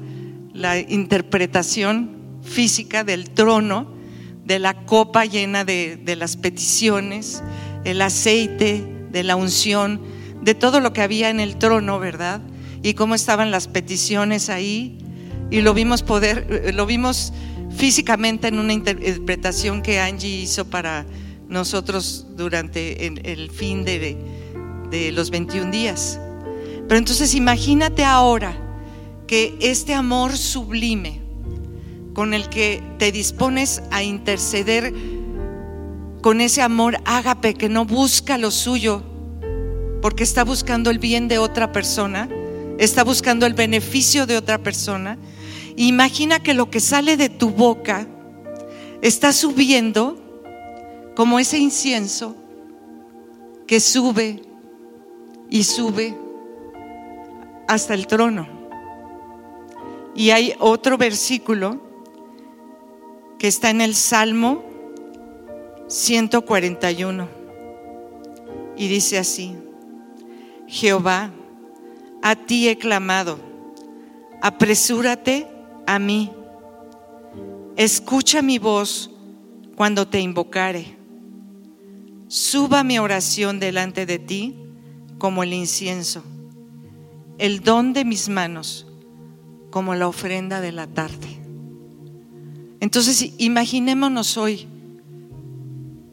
interpretación 0.87 2.39
física 2.43 3.03
del 3.03 3.31
trono, 3.31 3.98
de 4.49 4.57
la 4.57 4.73
copa 4.73 5.25
llena 5.25 5.63
de, 5.63 5.95
de 5.95 6.15
las 6.15 6.35
peticiones, 6.35 7.43
el 7.85 8.01
aceite, 8.01 8.83
de 9.11 9.23
la 9.23 9.35
unción, 9.35 10.01
de 10.41 10.55
todo 10.55 10.79
lo 10.79 10.91
que 10.91 11.03
había 11.03 11.29
en 11.29 11.39
el 11.39 11.57
trono, 11.57 11.99
¿verdad? 11.99 12.41
Y 12.81 12.95
cómo 12.95 13.13
estaban 13.13 13.51
las 13.51 13.67
peticiones 13.67 14.49
ahí. 14.49 14.97
Y 15.51 15.61
lo 15.61 15.75
vimos 15.75 16.01
poder, 16.01 16.47
eh, 16.49 16.73
lo 16.73 16.87
vimos 16.87 17.31
físicamente 17.69 18.47
en 18.47 18.57
una 18.57 18.73
interpretación 18.73 19.83
que 19.83 19.99
Angie 19.99 20.41
hizo 20.41 20.65
para 20.65 21.05
nosotros 21.47 22.25
durante 22.35 23.05
el, 23.05 23.51
fin 23.51 23.85
de, 23.85 24.17
de 24.89 25.11
los 25.11 25.29
21 25.29 25.69
días. 25.69 26.19
Pero 26.87 26.97
entonces 26.97 27.35
imagínate 27.35 28.03
ahora 28.03 28.57
que 29.27 29.55
este 29.61 29.93
amor 29.93 30.35
sublime 30.35 31.28
con 32.19 32.33
el 32.33 32.49
que 32.49 32.83
te 32.97 33.13
dispones 33.13 33.81
a 33.91 34.03
interceder 34.03 34.93
con 36.21 36.41
ese 36.41 36.61
amor 36.61 36.97
ágape 37.05 37.53
que 37.53 37.69
no 37.69 37.85
busca 37.85 38.37
lo 38.37 38.51
suyo, 38.51 39.03
porque 40.01 40.25
está 40.25 40.43
buscando 40.43 40.89
el 40.89 40.99
bien 40.99 41.29
de 41.29 41.37
otra 41.37 41.71
persona, 41.71 42.27
está 42.77 43.05
buscando 43.05 43.45
el 43.45 43.53
beneficio 43.53 44.25
de 44.25 44.35
otra 44.35 44.57
persona. 44.57 45.17
Imagina 45.77 46.43
que 46.43 46.53
lo 46.53 46.69
que 46.69 46.81
sale 46.81 47.15
de 47.15 47.29
tu 47.29 47.51
boca 47.51 48.05
está 49.01 49.31
subiendo 49.31 50.21
como 51.15 51.39
ese 51.39 51.57
incienso 51.57 52.35
que 53.65 53.79
sube 53.79 54.41
y 55.49 55.63
sube 55.63 56.17
hasta 57.69 57.93
el 57.93 58.07
trono. 58.07 58.45
Y 60.15 60.31
hay 60.31 60.53
otro 60.59 60.97
versículo 60.97 61.87
que 63.39 63.47
está 63.47 63.69
en 63.69 63.79
el 63.79 63.95
Salmo 63.95 64.63
141 65.87 67.27
y 68.75 68.87
dice 68.87 69.17
así. 69.17 69.55
Jehová, 70.67 71.31
a 72.21 72.35
ti 72.35 72.67
he 72.67 72.77
clamado, 72.77 73.39
apresúrate 74.41 75.47
a 75.87 75.97
mí, 75.97 76.31
escucha 77.75 78.43
mi 78.43 78.59
voz 78.59 79.09
cuando 79.75 80.07
te 80.07 80.19
invocare, 80.19 80.95
suba 82.27 82.83
mi 82.83 82.99
oración 82.99 83.59
delante 83.59 84.05
de 84.05 84.19
ti 84.19 84.55
como 85.17 85.41
el 85.41 85.53
incienso, 85.53 86.23
el 87.39 87.61
don 87.61 87.93
de 87.93 88.05
mis 88.05 88.29
manos 88.29 88.85
como 89.71 89.95
la 89.95 90.07
ofrenda 90.07 90.61
de 90.61 90.71
la 90.71 90.85
tarde. 90.85 91.48
Entonces, 92.79 93.33
imaginémonos 93.37 94.37
hoy 94.37 94.67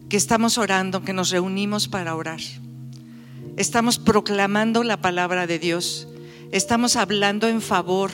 que 0.08 0.16
estamos 0.16 0.58
orando, 0.58 1.02
que 1.02 1.12
nos 1.12 1.30
reunimos 1.30 1.88
para 1.88 2.14
orar. 2.14 2.40
Estamos 3.56 3.98
proclamando 3.98 4.82
la 4.82 5.00
palabra 5.00 5.46
de 5.46 5.58
Dios, 5.58 6.08
estamos 6.52 6.96
hablando 6.96 7.48
en 7.48 7.62
favor 7.62 8.10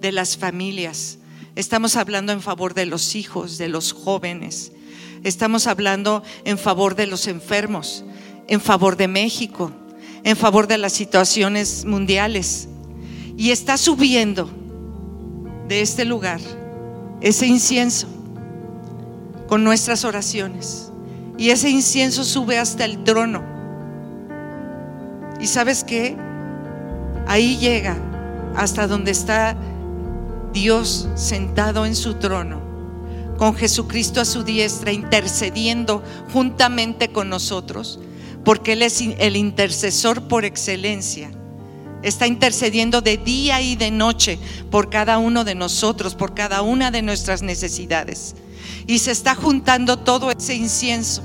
de 0.00 0.12
las 0.12 0.36
familias, 0.36 1.18
estamos 1.54 1.96
hablando 1.96 2.32
en 2.32 2.42
favor 2.42 2.74
de 2.74 2.86
los 2.86 3.14
hijos, 3.14 3.56
de 3.56 3.68
los 3.68 3.92
jóvenes, 3.92 4.72
estamos 5.22 5.66
hablando 5.66 6.22
en 6.44 6.58
favor 6.58 6.96
de 6.96 7.06
los 7.06 7.28
enfermos, 7.28 8.04
en 8.48 8.60
favor 8.60 8.96
de 8.96 9.08
México, 9.08 9.72
en 10.24 10.36
favor 10.36 10.66
de 10.66 10.78
las 10.78 10.92
situaciones 10.92 11.84
mundiales. 11.84 12.68
Y 13.36 13.50
está 13.50 13.78
subiendo 13.78 14.50
de 15.68 15.80
este 15.80 16.04
lugar 16.04 16.40
ese 17.22 17.46
incienso 17.46 18.08
con 19.48 19.64
nuestras 19.64 20.04
oraciones. 20.04 20.90
Y 21.38 21.50
ese 21.50 21.70
incienso 21.70 22.24
sube 22.24 22.58
hasta 22.58 22.84
el 22.84 23.04
trono. 23.04 23.42
¿Y 25.40 25.46
sabes 25.46 25.84
qué? 25.84 26.16
Ahí 27.26 27.56
llega 27.58 27.96
hasta 28.56 28.86
donde 28.86 29.12
está 29.12 29.56
Dios 30.52 31.08
sentado 31.14 31.86
en 31.86 31.96
su 31.96 32.14
trono, 32.14 32.60
con 33.38 33.54
Jesucristo 33.54 34.20
a 34.20 34.24
su 34.24 34.42
diestra, 34.44 34.92
intercediendo 34.92 36.02
juntamente 36.32 37.10
con 37.10 37.28
nosotros, 37.28 37.98
porque 38.44 38.74
Él 38.74 38.82
es 38.82 39.00
el 39.00 39.36
intercesor 39.36 40.28
por 40.28 40.44
excelencia. 40.44 41.30
Está 42.02 42.26
intercediendo 42.26 43.00
de 43.00 43.16
día 43.16 43.60
y 43.60 43.76
de 43.76 43.90
noche 43.90 44.38
por 44.70 44.90
cada 44.90 45.18
uno 45.18 45.44
de 45.44 45.54
nosotros, 45.54 46.14
por 46.14 46.34
cada 46.34 46.62
una 46.62 46.90
de 46.90 47.02
nuestras 47.02 47.42
necesidades. 47.42 48.34
Y 48.86 48.98
se 48.98 49.12
está 49.12 49.34
juntando 49.34 49.98
todo 49.98 50.30
ese 50.30 50.54
incienso, 50.54 51.22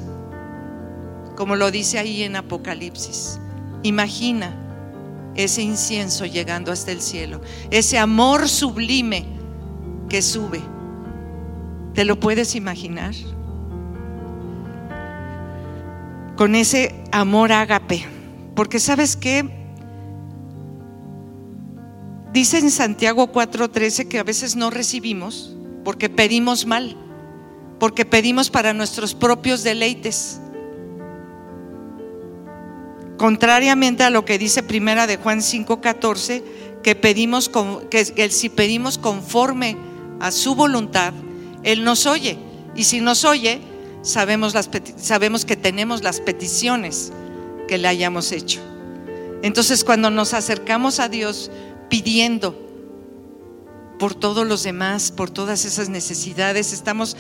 como 1.36 1.55
lo 1.55 1.72
dice 1.72 1.98
ahí 2.00 2.24
en 2.24 2.36
Apocalipsis. 2.36 3.39
Imagina 3.84 4.55
ese 5.36 5.62
incienso 5.62 6.25
llegando 6.25 6.72
hasta 6.72 6.91
el 6.91 7.01
cielo, 7.01 7.41
ese 7.72 7.98
amor 7.98 8.50
sublime 8.50 9.25
que 10.10 10.22
sube. 10.22 10.62
¿Te 11.93 12.05
lo 12.05 12.19
puedes 12.19 12.53
imaginar? 12.55 13.15
Con 16.36 16.53
ese 16.53 17.03
amor 17.12 17.51
ágape. 17.51 18.05
Porque 18.55 18.79
sabes 18.79 19.15
que 19.15 19.66
dice 22.34 22.60
en 22.60 22.72
Santiago 22.72 23.31
4:13 23.31 24.07
que 24.07 24.19
a 24.19 24.24
veces 24.24 24.55
no 24.55 24.69
recibimos 24.69 25.53
porque 25.84 26.10
pedimos 26.10 26.65
mal, 26.65 26.98
porque 27.79 28.05
pedimos 28.05 28.50
para 28.50 28.74
nuestros 28.74 29.13
propios 29.13 29.63
deleites. 29.63 30.39
Contrariamente 33.17 34.03
a 34.03 34.10
lo 34.10 34.25
que 34.25 34.38
dice 34.38 34.63
Primera 34.63 35.07
de 35.07 35.17
Juan 35.17 35.41
5:14, 35.41 36.43
que 36.84 36.96
pedimos 36.96 37.50
que, 37.89 38.29
si 38.29 38.50
pedimos 38.50 38.98
conforme 38.98 39.75
a 40.19 40.31
su 40.31 40.55
voluntad, 40.55 41.13
él 41.63 41.84
nos 41.84 42.05
oye. 42.05 42.38
Y 42.75 42.84
si 42.84 43.01
nos 43.01 43.25
oye, 43.25 43.60
sabemos, 44.03 44.53
sabemos 44.98 45.46
que 45.46 45.55
tenemos 45.55 46.03
las 46.03 46.22
peticiones 46.22 47.12
que 47.67 47.77
le 47.77 47.88
hayamos 47.88 48.31
hecho. 48.31 48.62
Entonces, 49.41 49.84
cuando 49.84 50.10
nos 50.10 50.34
acercamos 50.34 51.00
a 51.00 51.10
Dios 51.10 51.51
pidiendo 51.89 52.67
por 54.00 54.13
todos 54.13 54.46
los 54.46 54.63
demás, 54.63 55.12
por 55.12 55.29
todas 55.29 55.65
esas 55.65 55.89
necesidades, 55.89 56.74
estamos 56.74 57.17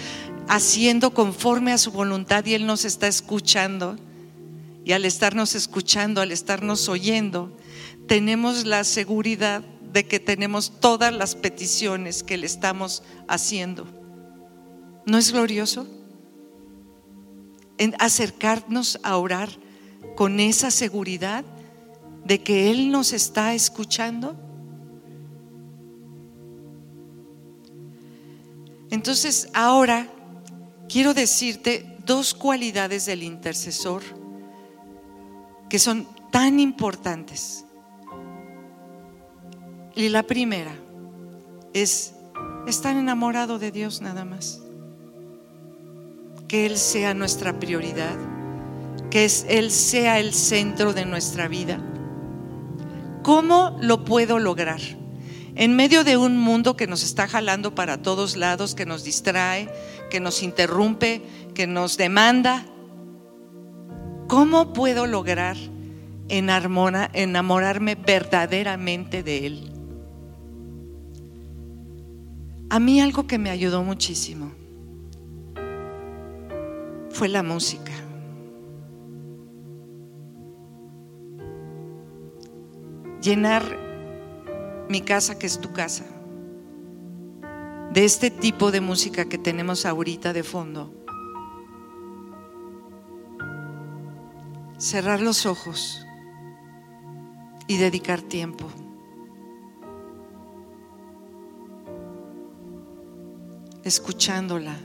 haciendo 0.47 1.13
conforme 1.13 1.73
a 1.73 1.77
su 1.77 1.91
voluntad 1.91 2.45
y 2.45 2.53
Él 2.53 2.65
nos 2.65 2.85
está 2.85 3.07
escuchando. 3.07 3.97
Y 4.85 4.93
al 4.93 5.03
estarnos 5.03 5.55
escuchando, 5.55 6.21
al 6.21 6.31
estarnos 6.31 6.87
oyendo, 6.87 7.51
tenemos 8.07 8.65
la 8.65 8.83
seguridad 8.83 9.63
de 9.91 10.05
que 10.05 10.19
tenemos 10.19 10.71
todas 10.79 11.13
las 11.13 11.35
peticiones 11.35 12.23
que 12.23 12.37
le 12.37 12.45
estamos 12.45 13.03
haciendo. 13.27 13.85
¿No 15.05 15.17
es 15.17 15.31
glorioso? 15.31 15.87
Acercarnos 17.99 18.99
a 19.03 19.17
orar 19.17 19.49
con 20.15 20.39
esa 20.39 20.71
seguridad 20.71 21.43
de 22.25 22.41
que 22.41 22.71
Él 22.71 22.91
nos 22.91 23.13
está 23.13 23.53
escuchando. 23.53 24.35
Entonces, 28.97 29.47
ahora 29.53 30.07
quiero 30.89 31.13
decirte 31.13 31.99
dos 32.03 32.33
cualidades 32.33 33.05
del 33.05 33.21
intercesor 33.21 34.01
que 35.69 35.77
son 35.77 36.07
tan 36.31 36.59
importantes. 36.59 37.63
Y 39.95 40.09
la 40.09 40.23
primera 40.23 40.73
es 41.73 42.15
estar 42.65 42.97
enamorado 42.97 43.59
de 43.59 43.71
Dios 43.71 44.01
nada 44.01 44.25
más. 44.25 44.63
Que 46.47 46.65
Él 46.65 46.79
sea 46.79 47.13
nuestra 47.13 47.59
prioridad, 47.59 48.17
que 49.11 49.29
Él 49.47 49.69
sea 49.69 50.19
el 50.19 50.33
centro 50.33 50.93
de 50.93 51.05
nuestra 51.05 51.47
vida. 51.47 51.79
¿Cómo 53.21 53.77
lo 53.79 54.03
puedo 54.03 54.39
lograr? 54.39 54.81
En 55.57 55.75
medio 55.75 56.03
de 56.03 56.15
un 56.17 56.37
mundo 56.37 56.77
que 56.77 56.87
nos 56.87 57.03
está 57.03 57.27
jalando 57.27 57.75
para 57.75 58.01
todos 58.01 58.37
lados, 58.37 58.75
que 58.75 58.85
nos 58.85 59.03
distrae, 59.03 59.69
que 60.09 60.19
nos 60.19 60.43
interrumpe, 60.43 61.21
que 61.53 61.67
nos 61.67 61.97
demanda, 61.97 62.63
¿Cómo 64.27 64.73
puedo 64.73 65.07
lograr 65.07 65.55
enamorarme 66.27 67.95
verdaderamente 67.95 69.23
de 69.23 69.47
Él? 69.47 69.71
A 72.69 72.79
mí 72.79 72.99
algo 72.99 73.25
que 73.25 73.37
me 73.37 73.49
ayudó 73.49 73.83
muchísimo 73.83 74.51
fue 77.09 77.29
la 77.29 77.41
música. 77.41 77.93
Llenar 83.21 83.86
mi 84.89 85.01
casa, 85.01 85.37
que 85.37 85.47
es 85.47 85.59
tu 85.59 85.73
casa, 85.73 86.05
de 87.93 88.05
este 88.05 88.29
tipo 88.29 88.71
de 88.71 88.81
música 88.81 89.25
que 89.25 89.37
tenemos 89.37 89.85
ahorita 89.85 90.33
de 90.33 90.43
fondo 90.43 90.93
cerrar 94.77 95.21
los 95.21 95.45
ojos 95.45 96.05
y 97.67 97.77
dedicar 97.77 98.21
tiempo. 98.21 98.67
Escuchándola. 103.83 104.75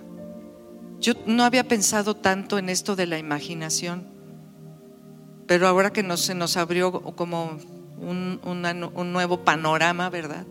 Yo 1.01 1.15
no 1.27 1.45
había 1.45 1.67
pensado 1.67 2.15
tanto 2.15 2.59
en 2.59 2.69
esto 2.69 2.95
de 2.97 3.07
la 3.07 3.19
imaginación, 3.19 4.09
pero 5.47 5.67
ahora 5.67 5.93
que 5.93 6.17
se 6.17 6.35
nos 6.35 6.57
abrió 6.57 6.93
como 7.17 7.59
un, 8.03 8.41
un 8.43 9.13
nuevo 9.13 9.45
panorama, 9.45 10.11
¿verdad? 10.11 10.47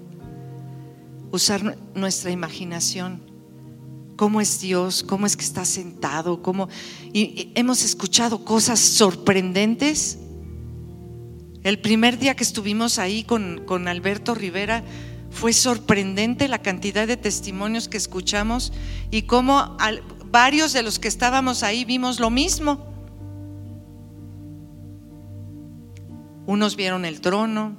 Usar 1.32 1.78
nuestra 1.94 2.32
imaginación 2.32 3.32
cómo 4.22 4.40
es 4.40 4.62
Dios, 4.62 5.02
cómo 5.02 5.26
es 5.26 5.36
que 5.36 5.44
está 5.44 5.66
sentado, 5.66 6.44
cómo 6.44 6.70
y 7.12 7.52
hemos 7.56 7.84
escuchado 7.84 8.46
cosas 8.46 8.80
sorprendentes. 8.80 10.20
El 11.64 11.80
primer 11.80 12.20
día 12.20 12.36
que 12.36 12.44
estuvimos 12.44 13.00
ahí 13.00 13.24
con, 13.24 13.64
con 13.66 13.88
Alberto 13.88 14.36
Rivera 14.36 14.84
fue 15.32 15.54
sorprendente 15.54 16.48
la 16.48 16.62
cantidad 16.62 17.08
de 17.08 17.18
testimonios 17.18 17.88
que 17.88 17.98
escuchamos 17.98 18.72
y 19.10 19.24
cómo 19.24 19.76
varios 20.28 20.72
de 20.74 20.84
los 20.84 21.00
que 21.00 21.08
estábamos 21.08 21.64
ahí 21.64 21.84
vimos 21.84 22.20
lo 22.20 22.30
mismo. 22.30 22.90
Unos 26.45 26.75
vieron 26.75 27.06
el 27.06 27.21
trono, 27.21 27.77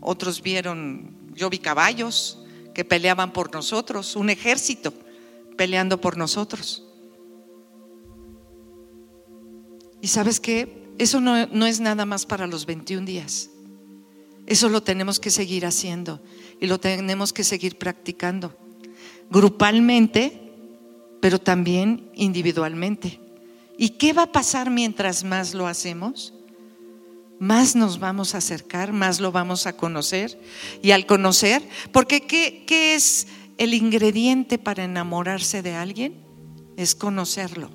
otros 0.00 0.42
vieron, 0.42 1.16
yo 1.34 1.50
vi 1.50 1.58
caballos 1.58 2.38
que 2.74 2.84
peleaban 2.84 3.32
por 3.32 3.52
nosotros, 3.52 4.16
un 4.16 4.30
ejército 4.30 4.92
peleando 5.56 6.00
por 6.00 6.16
nosotros. 6.16 6.84
Y 10.00 10.08
sabes 10.08 10.38
que 10.38 10.84
eso 10.98 11.20
no, 11.20 11.46
no, 11.46 11.66
es 11.66 11.80
nada 11.80 12.04
más 12.04 12.26
para 12.26 12.46
los 12.46 12.66
21 12.66 13.06
días. 13.06 13.50
Eso 14.46 14.68
lo 14.68 14.82
tenemos 14.82 15.18
que 15.18 15.30
seguir 15.30 15.64
haciendo 15.64 16.20
y 16.60 16.66
lo 16.66 16.78
tenemos 16.78 17.32
que 17.32 17.44
seguir 17.44 17.78
practicando. 17.78 18.54
Grupalmente, 19.30 20.52
pero 21.22 21.40
también 21.40 22.10
individualmente. 22.14 23.18
¿Y 23.78 23.90
qué 23.90 24.12
va 24.12 24.24
a 24.24 24.32
pasar 24.32 24.70
mientras 24.70 25.24
más 25.24 25.54
lo 25.54 25.66
hacemos? 25.66 26.33
Más 27.44 27.76
nos 27.76 28.00
vamos 28.00 28.34
a 28.34 28.38
acercar, 28.38 28.94
más 28.94 29.20
lo 29.20 29.30
vamos 29.30 29.66
a 29.66 29.76
conocer. 29.76 30.40
Y 30.80 30.92
al 30.92 31.04
conocer, 31.04 31.60
porque 31.92 32.22
¿qué, 32.22 32.64
qué 32.66 32.94
es 32.94 33.26
el 33.58 33.74
ingrediente 33.74 34.56
para 34.56 34.84
enamorarse 34.84 35.60
de 35.60 35.74
alguien 35.74 36.24
es 36.78 36.94
conocerlo. 36.94 37.68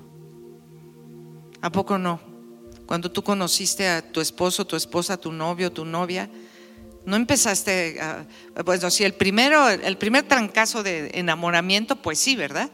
¿A 1.60 1.70
poco 1.70 1.98
no? 1.98 2.20
Cuando 2.84 3.12
tú 3.12 3.22
conociste 3.22 3.88
a 3.88 4.10
tu 4.10 4.20
esposo, 4.20 4.66
tu 4.66 4.74
esposa, 4.74 5.16
tu 5.16 5.30
novio, 5.30 5.70
tu 5.70 5.84
novia, 5.84 6.28
no 7.06 7.14
empezaste 7.14 8.00
a, 8.00 8.26
bueno, 8.64 8.90
si 8.90 9.04
el 9.04 9.14
primero, 9.14 9.68
el 9.68 9.96
primer 9.98 10.24
trancazo 10.24 10.82
de 10.82 11.12
enamoramiento, 11.14 12.02
pues 12.02 12.18
sí, 12.18 12.34
¿verdad? 12.34 12.72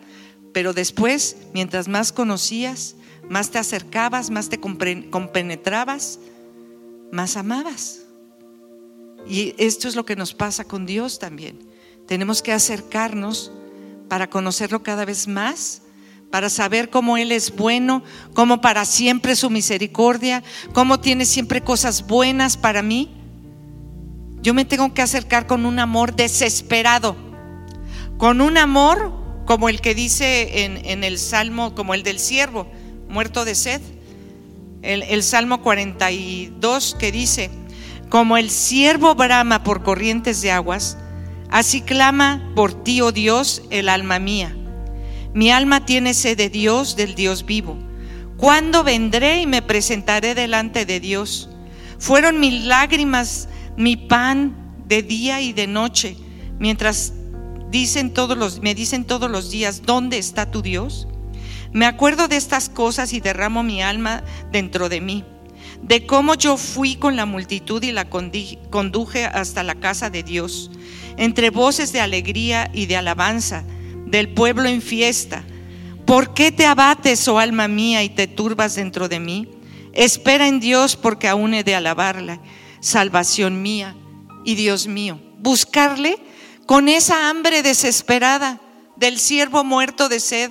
Pero 0.55 0.73
después, 0.73 1.37
mientras 1.53 1.89
más 1.89 2.11
conocías, 2.11 2.97
más 3.29 3.51
te 3.51 3.59
acercabas, 3.59 4.31
más 4.31 4.49
te 4.49 4.59
compenetrabas, 4.59 6.21
más 7.13 7.37
amabas. 7.37 8.03
Y 9.29 9.55
esto 9.59 9.89
es 9.89 9.97
lo 9.97 10.07
que 10.07 10.17
nos 10.17 10.35
pasa 10.35 10.65
con 10.65 10.87
Dios 10.87 11.19
también 11.19 11.59
Tenemos 12.07 12.43
que 12.43 12.53
acercarnos 12.53 13.51
para 14.09 14.31
conocerlo 14.31 14.85
cada 14.85 15.05
vez 15.05 15.27
más, 15.27 15.83
para 16.31 16.49
saber 16.49 16.91
cómo 16.91 17.17
Él 17.17 17.33
es 17.33 17.55
bueno, 17.57 18.05
cómo 18.35 18.61
para 18.61 18.85
siempre 18.85 19.35
su 19.35 19.51
misericordia, 19.51 20.45
cómo 20.73 21.01
tiene 21.01 21.25
siempre 21.25 21.63
cosas 21.63 22.07
buenas 22.07 22.57
para 22.57 22.83
mí. 22.83 23.11
Yo 24.43 24.55
me 24.55 24.65
tengo 24.65 24.95
que 24.95 25.03
acercar 25.03 25.49
con 25.49 25.67
un 25.67 25.81
amor 25.81 26.15
desesperado, 26.15 27.17
con 28.17 28.41
un 28.41 28.59
amor 28.59 29.13
como 29.45 29.69
el 29.69 29.81
que 29.81 29.95
dice 29.95 30.65
en, 30.65 31.05
el 31.05 31.19
Salmo, 31.19 31.75
como 31.75 31.95
el 31.95 32.03
del 32.03 32.19
siervo, 32.19 32.69
muerto 33.09 33.45
de 33.45 33.55
sed. 33.55 33.81
El, 34.87 35.23
Salmo 35.23 35.63
42 35.63 36.97
que 36.99 37.11
dice, 37.11 37.51
como 38.09 38.37
el 38.37 38.51
siervo 38.51 39.15
brama 39.15 39.65
por 39.65 39.83
corrientes 39.83 40.41
de 40.43 40.53
aguas, 40.53 40.97
así 41.51 41.81
clama 41.81 42.53
por 42.55 42.85
ti, 42.85 43.01
oh 43.01 43.11
Dios, 43.11 43.63
el 43.71 43.89
alma 43.89 44.19
mía. 44.19 44.57
Mi 45.35 45.51
alma 45.51 45.85
tiene 45.85 46.15
sed 46.15 46.37
de 46.37 46.49
Dios, 46.49 46.95
del 46.95 47.15
Dios 47.15 47.45
vivo. 47.45 47.77
¿Cuándo 48.37 48.85
vendré 48.85 49.41
y 49.41 49.47
me 49.47 49.61
presentaré 49.61 50.35
delante 50.35 50.87
de 50.87 51.01
Dios? 51.01 51.51
Fueron 51.99 52.39
mis 52.39 52.65
lágrimas 52.65 53.49
mi 53.77 53.97
pan 53.97 54.55
de 54.87 55.03
día 55.03 55.41
y 55.41 55.53
de 55.53 55.67
noche, 55.67 56.17
mientras 56.59 57.13
dicen 57.71 58.15
todos 58.15 58.39
los, 58.39 58.61
me 58.61 58.75
dicen 58.75 59.05
todos 59.05 59.31
los 59.31 59.51
días, 59.51 59.83
¿dónde 59.83 60.19
está 60.19 60.51
tu 60.51 60.63
Dios? 60.63 61.09
Me 61.77 61.85
acuerdo 61.85 62.27
de 62.27 62.39
estas 62.39 62.71
cosas 62.71 63.13
y 63.13 63.21
derramo 63.21 63.63
mi 63.63 63.83
alma 63.83 64.25
dentro 64.51 64.89
de 64.89 65.03
mí, 65.03 65.27
de 65.83 66.07
cómo 66.07 66.35
yo 66.35 66.57
fui 66.57 66.97
con 66.97 67.17
la 67.17 67.27
multitud 67.27 67.83
y 67.83 67.93
la 67.93 68.09
conduje 68.09 69.27
hasta 69.27 69.63
la 69.63 69.75
casa 69.75 70.09
de 70.09 70.23
Dios, 70.23 70.71
entre 71.19 71.51
voces 71.51 71.93
de 71.93 72.01
alegría 72.01 72.71
y 72.73 72.87
de 72.87 72.97
alabanza 72.97 73.63
del 74.07 74.31
pueblo 74.31 74.71
en 74.71 74.81
fiesta. 74.81 75.45
¿Por 76.07 76.33
qué 76.33 76.51
te 76.51 76.65
abates, 76.65 77.29
oh 77.29 77.39
alma 77.39 77.69
mía, 77.69 78.03
y 78.03 78.09
te 78.09 78.27
turbas 78.27 78.77
dentro 78.77 79.11
de 79.11 79.21
mí? 79.21 79.47
Espera 79.93 80.49
en 80.49 80.61
Dios 80.61 80.97
porque 80.97 81.29
aún 81.29 81.53
he 81.53 81.63
de 81.63 81.75
alabarla, 81.75 82.41
salvación 82.81 83.61
mía 83.61 83.95
y 84.47 84.55
Dios 84.55 84.87
mío. 84.87 85.21
Buscarle 85.41 86.17
con 86.65 86.89
esa 86.89 87.29
hambre 87.29 87.63
desesperada 87.63 88.63
del 88.97 89.19
siervo 89.19 89.63
muerto 89.63 90.09
de 90.09 90.21
sed, 90.21 90.51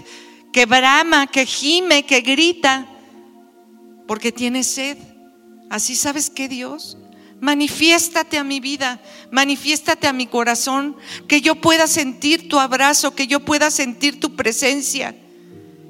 que 0.55 0.65
brama, 0.65 1.27
que 1.27 1.45
gime, 1.45 2.05
que 2.05 2.21
grita, 2.21 2.87
porque 4.07 4.31
tiene 4.31 4.63
sed. 4.63 4.97
Así 5.69 5.97
sabes 5.97 6.29
que 6.29 6.47
Dios 6.47 6.97
Manifiéstate 7.41 8.37
a 8.37 8.43
mi 8.43 8.59
vida, 8.59 9.01
manifiéstate 9.29 10.07
a 10.07 10.13
mi 10.13 10.25
corazón, 10.25 10.95
que 11.27 11.41
yo 11.41 11.55
pueda 11.55 11.85
sentir 11.85 12.47
tu 12.47 12.59
abrazo, 12.59 13.13
que 13.13 13.27
yo 13.27 13.41
pueda 13.41 13.69
sentir 13.71 14.19
tu 14.19 14.35
presencia. 14.35 15.15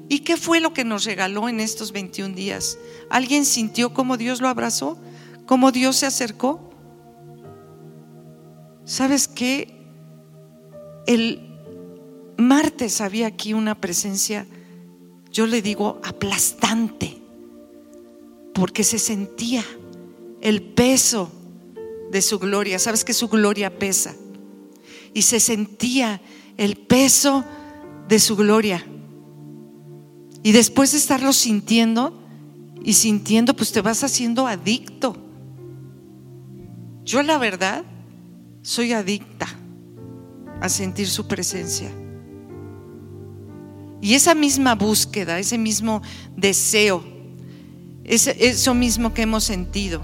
¿Y 0.08 0.20
qué 0.20 0.36
fue 0.36 0.60
lo 0.60 0.72
que 0.72 0.84
nos 0.84 1.04
regaló 1.04 1.48
en 1.48 1.60
estos 1.60 1.92
21 1.92 2.34
días? 2.34 2.78
¿Alguien 3.10 3.44
sintió 3.44 3.94
cómo 3.94 4.16
Dios 4.16 4.40
lo 4.40 4.48
abrazó? 4.48 4.98
¿Cómo 5.46 5.70
Dios 5.70 5.96
se 5.96 6.06
acercó? 6.06 6.70
¿Sabes 8.84 9.28
qué? 9.28 9.72
El 11.06 11.40
martes 12.36 13.00
había 13.00 13.28
aquí 13.28 13.54
una 13.54 13.80
presencia, 13.80 14.46
yo 15.36 15.46
le 15.46 15.60
digo 15.60 16.00
aplastante, 16.02 17.20
porque 18.54 18.82
se 18.82 18.98
sentía 18.98 19.62
el 20.40 20.62
peso 20.62 21.30
de 22.10 22.22
su 22.22 22.38
gloria. 22.38 22.78
Sabes 22.78 23.04
que 23.04 23.12
su 23.12 23.28
gloria 23.28 23.78
pesa. 23.78 24.14
Y 25.12 25.20
se 25.20 25.38
sentía 25.38 26.22
el 26.56 26.78
peso 26.78 27.44
de 28.08 28.18
su 28.18 28.34
gloria. 28.34 28.86
Y 30.42 30.52
después 30.52 30.92
de 30.92 30.98
estarlo 30.98 31.34
sintiendo 31.34 32.18
y 32.82 32.94
sintiendo, 32.94 33.54
pues 33.54 33.72
te 33.72 33.82
vas 33.82 34.04
haciendo 34.04 34.46
adicto. 34.46 35.18
Yo 37.04 37.22
la 37.22 37.36
verdad 37.36 37.84
soy 38.62 38.94
adicta 38.94 39.48
a 40.62 40.70
sentir 40.70 41.08
su 41.08 41.28
presencia. 41.28 41.92
Y 44.00 44.14
esa 44.14 44.34
misma 44.34 44.74
búsqueda, 44.74 45.38
ese 45.38 45.58
mismo 45.58 46.02
deseo, 46.36 47.04
eso 48.04 48.74
mismo 48.74 49.14
que 49.14 49.22
hemos 49.22 49.44
sentido, 49.44 50.02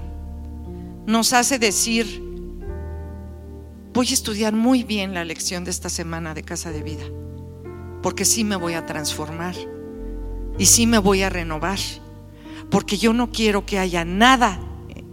nos 1.05 1.33
hace 1.33 1.59
decir, 1.59 2.21
voy 3.93 4.07
a 4.09 4.13
estudiar 4.13 4.53
muy 4.53 4.83
bien 4.83 5.13
la 5.13 5.23
lección 5.23 5.63
de 5.63 5.71
esta 5.71 5.89
semana 5.89 6.33
de 6.33 6.43
Casa 6.43 6.71
de 6.71 6.81
Vida, 6.81 7.03
porque 8.01 8.25
sí 8.25 8.43
me 8.43 8.55
voy 8.55 8.73
a 8.73 8.85
transformar 8.85 9.55
y 10.57 10.65
sí 10.65 10.87
me 10.87 10.97
voy 10.97 11.21
a 11.21 11.29
renovar, 11.29 11.79
porque 12.69 12.97
yo 12.97 13.13
no 13.13 13.31
quiero 13.31 13.65
que 13.65 13.79
haya 13.79 14.03
nada 14.05 14.59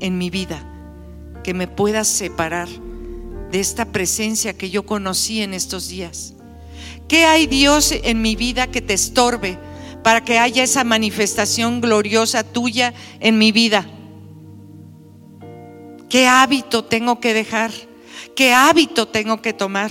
en 0.01 0.19
mi 0.19 0.31
vida 0.31 0.67
que 1.43 1.55
me 1.55 1.69
pueda 1.69 2.05
separar 2.05 2.69
de 3.51 3.61
esta 3.61 3.87
presencia 3.87 4.57
que 4.57 4.71
yo 4.71 4.87
conocí 4.87 5.43
en 5.43 5.55
estos 5.55 5.89
días. 5.89 6.35
¿Qué 7.11 7.25
hay 7.25 7.49
Dios 7.49 7.91
en 7.91 8.23
mi 8.23 8.37
vida 8.37 8.69
que 8.69 8.81
te 8.81 8.95
estorbe 8.95 9.59
para 10.05 10.23
que 10.25 10.39
haya 10.39 10.63
esa 10.63 10.85
manifestación 10.85 11.81
gloriosa 11.81 12.45
tuya 12.45 12.95
en 13.19 13.37
mi 13.37 13.51
vida? 13.51 13.85
¿Qué 16.09 16.29
hábito 16.29 16.85
tengo 16.85 17.19
que 17.19 17.35
dejar? 17.35 17.73
¿Qué 18.37 18.53
hábito 18.53 19.09
tengo 19.09 19.43
que 19.43 19.53
tomar? 19.53 19.91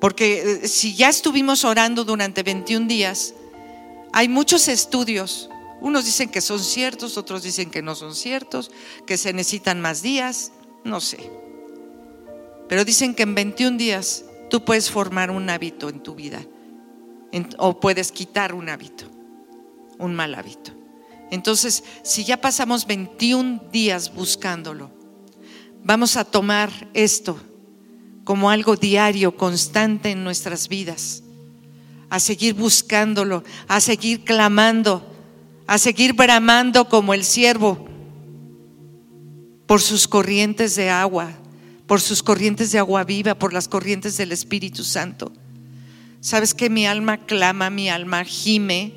Porque 0.00 0.62
eh, 0.62 0.66
si 0.66 0.94
ya 0.94 1.10
estuvimos 1.10 1.62
orando 1.62 2.04
durante 2.04 2.42
21 2.42 2.86
días, 2.86 3.34
hay 4.14 4.28
muchos 4.28 4.68
estudios. 4.68 5.50
Unos 5.82 6.06
dicen 6.06 6.30
que 6.30 6.40
son 6.40 6.60
ciertos, 6.60 7.18
otros 7.18 7.42
dicen 7.42 7.70
que 7.70 7.82
no 7.82 7.94
son 7.94 8.14
ciertos, 8.14 8.70
que 9.06 9.18
se 9.18 9.34
necesitan 9.34 9.82
más 9.82 10.00
días, 10.00 10.52
no 10.84 11.02
sé. 11.02 11.18
Pero 12.66 12.82
dicen 12.86 13.14
que 13.14 13.24
en 13.24 13.34
21 13.34 13.76
días 13.76 14.24
tú 14.52 14.62
puedes 14.62 14.90
formar 14.90 15.30
un 15.30 15.48
hábito 15.48 15.88
en 15.88 16.00
tu 16.00 16.14
vida 16.14 16.44
o 17.56 17.80
puedes 17.80 18.12
quitar 18.12 18.52
un 18.52 18.68
hábito, 18.68 19.06
un 19.96 20.14
mal 20.14 20.34
hábito. 20.34 20.72
Entonces, 21.30 21.82
si 22.02 22.24
ya 22.24 22.38
pasamos 22.38 22.86
21 22.86 23.62
días 23.72 24.12
buscándolo, 24.14 24.90
vamos 25.82 26.18
a 26.18 26.26
tomar 26.26 26.70
esto 26.92 27.40
como 28.24 28.50
algo 28.50 28.76
diario, 28.76 29.38
constante 29.38 30.10
en 30.10 30.22
nuestras 30.22 30.68
vidas, 30.68 31.22
a 32.10 32.20
seguir 32.20 32.52
buscándolo, 32.52 33.44
a 33.68 33.80
seguir 33.80 34.22
clamando, 34.22 35.02
a 35.66 35.78
seguir 35.78 36.12
bramando 36.12 36.90
como 36.90 37.14
el 37.14 37.24
siervo 37.24 37.88
por 39.66 39.80
sus 39.80 40.06
corrientes 40.06 40.76
de 40.76 40.90
agua, 40.90 41.38
por 41.92 42.00
sus 42.00 42.22
corrientes 42.22 42.72
de 42.72 42.78
agua 42.78 43.04
viva, 43.04 43.34
por 43.34 43.52
las 43.52 43.68
corrientes 43.68 44.16
del 44.16 44.32
Espíritu 44.32 44.82
Santo. 44.82 45.30
Sabes 46.20 46.54
que 46.54 46.70
mi 46.70 46.86
alma 46.86 47.18
clama, 47.18 47.68
mi 47.68 47.90
alma 47.90 48.24
gime 48.24 48.94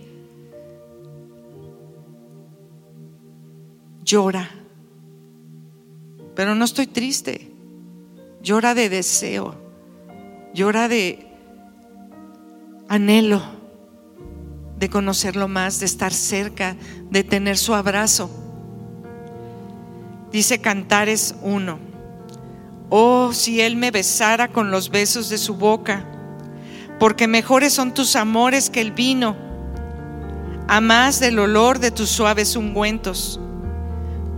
llora. 4.05 4.49
Pero 6.35 6.55
no 6.55 6.63
estoy 6.63 6.87
triste. 6.87 7.51
Llora 8.41 8.73
de 8.73 8.87
deseo. 8.87 9.55
Llora 10.53 10.87
de 10.87 11.27
anhelo 12.87 13.43
de 14.79 14.89
conocerlo 14.89 15.49
más, 15.49 15.81
de 15.81 15.85
estar 15.85 16.13
cerca, 16.13 16.77
de 17.09 17.25
tener 17.25 17.57
su 17.57 17.73
abrazo. 17.73 18.29
Dice 20.31 20.61
Cantares 20.61 21.35
1. 21.41 21.84
Oh, 22.89 23.33
si 23.33 23.61
Él 23.61 23.75
me 23.75 23.91
besara 23.91 24.49
con 24.49 24.71
los 24.71 24.89
besos 24.89 25.29
de 25.29 25.37
su 25.37 25.55
boca, 25.55 26.05
porque 26.99 27.27
mejores 27.27 27.73
son 27.73 27.93
tus 27.93 28.15
amores 28.15 28.69
que 28.69 28.81
el 28.81 28.91
vino, 28.91 29.35
a 30.67 30.81
más 30.81 31.19
del 31.19 31.39
olor 31.39 31.79
de 31.79 31.91
tus 31.91 32.09
suaves 32.09 32.55
ungüentos. 32.55 33.39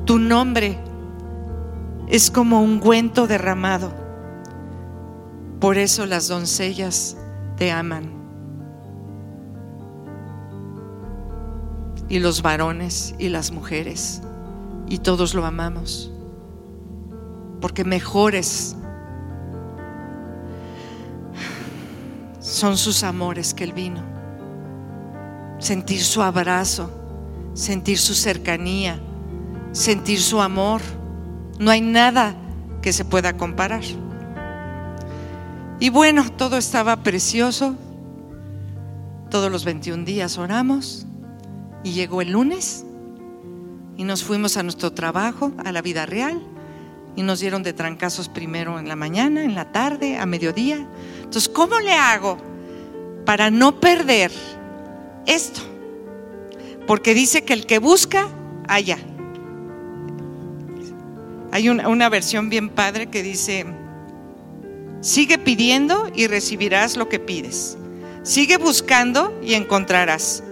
Tu 0.06 0.20
nombre 0.20 0.80
es 2.08 2.32
como 2.32 2.62
un 2.62 2.72
ungüento 2.74 3.28
derramado. 3.28 3.94
Por 5.60 5.78
eso 5.78 6.06
las 6.06 6.28
doncellas 6.28 7.18
te 7.58 7.72
aman. 7.72 8.12
Y 12.10 12.20
los 12.20 12.42
varones 12.42 13.16
y 13.20 13.30
las 13.30 13.52
mujeres. 13.52 14.22
Y 14.88 15.00
todos 15.00 15.34
lo 15.34 15.46
amamos. 15.46 16.12
Porque 17.62 17.84
mejores 17.84 18.76
son 22.39 22.78
sus 22.78 23.04
amores 23.04 23.54
que 23.54 23.63
el 23.63 23.74
vino. 23.74 24.02
Sentir 25.60 26.04
su 26.04 26.22
abrazo, 26.22 26.91
sentir 27.54 27.98
su 27.98 28.13
cercanía 28.13 29.00
sentir 29.78 30.20
su 30.20 30.41
amor. 30.41 30.82
No 31.60 31.72
hay 31.72 31.82
nada 31.82 32.36
que 32.82 32.93
se 32.93 33.06
pueda 33.06 33.38
comparar. 33.38 33.84
Y 35.80 35.89
bueno, 35.89 36.26
todo 36.36 36.58
estaba 36.58 36.98
precioso. 37.04 37.76
Todos 39.30 39.52
los 39.52 39.65
21 39.65 40.04
días 40.04 40.38
oramos 40.38 41.06
y 41.84 41.91
llegó 41.91 42.22
el 42.22 42.32
lunes 42.32 42.86
y 43.98 44.04
nos 44.04 44.24
fuimos 44.24 44.58
a 44.58 44.63
nuestro 44.63 44.93
trabajo, 44.93 45.52
a 45.63 45.72
la 45.72 45.82
vida 45.82 46.06
real, 46.06 46.41
y 47.18 47.24
nos 47.24 47.40
dieron 47.40 47.64
de 47.64 47.74
trancazos 47.74 48.30
primero 48.30 48.78
en 48.78 48.88
la 48.88 48.96
mañana, 48.96 49.44
en 49.44 49.56
la 49.56 49.72
tarde, 49.72 50.18
a 50.18 50.28
mediodía. 50.28 50.88
Entonces, 51.18 51.50
¿cómo 51.50 51.80
le 51.80 51.94
hago 51.94 52.38
para 53.26 53.50
no 53.50 53.80
perder 53.80 54.32
esto? 55.26 55.62
Porque 56.86 57.16
dice 57.16 57.44
que 57.44 57.54
el 57.54 57.66
que 57.66 57.80
busca, 57.80 58.30
haya. 58.68 59.00
Hay 61.52 61.70
una, 61.70 61.90
una 61.90 62.08
versión 62.08 62.50
bien 62.52 62.70
padre 62.70 63.08
que 63.08 63.24
dice, 63.24 63.66
sigue 65.02 65.40
pidiendo 65.40 66.12
y 66.14 66.28
recibirás 66.28 66.98
lo 66.98 67.10
que 67.10 67.18
pides. 67.18 67.80
Sigue 68.22 68.58
buscando 68.58 69.36
y 69.42 69.56
encontrarás. 69.56 70.44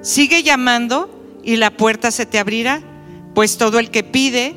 Sigue 0.00 0.42
llamando 0.42 1.10
y 1.44 1.56
la 1.56 1.76
puerta 1.76 2.10
se 2.10 2.24
te 2.24 2.38
abrirá, 2.38 2.80
pues 3.34 3.58
todo 3.58 3.78
el 3.78 3.90
que 3.90 4.02
pide, 4.02 4.54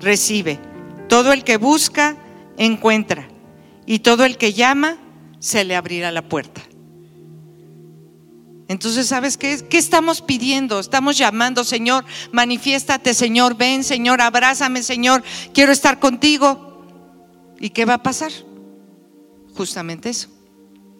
recibe. 0.00 0.58
Todo 1.08 1.32
el 1.32 1.44
que 1.44 1.56
busca, 1.56 2.16
encuentra. 2.56 3.28
Y 3.86 4.00
todo 4.00 4.24
el 4.24 4.36
que 4.36 4.52
llama, 4.52 4.98
se 5.38 5.64
le 5.64 5.76
abrirá 5.76 6.12
la 6.12 6.28
puerta. 6.28 6.60
Entonces, 8.68 9.06
¿sabes 9.06 9.38
qué? 9.38 9.66
¿Qué 9.66 9.78
estamos 9.78 10.20
pidiendo? 10.20 10.78
Estamos 10.78 11.16
llamando, 11.16 11.64
Señor, 11.64 12.04
manifiéstate, 12.32 13.14
Señor, 13.14 13.56
ven, 13.56 13.82
Señor, 13.82 14.20
abrázame, 14.20 14.82
Señor, 14.82 15.22
quiero 15.54 15.72
estar 15.72 15.98
contigo. 15.98 16.84
¿Y 17.58 17.70
qué 17.70 17.86
va 17.86 17.94
a 17.94 18.02
pasar? 18.02 18.30
Justamente 19.56 20.10
eso. 20.10 20.28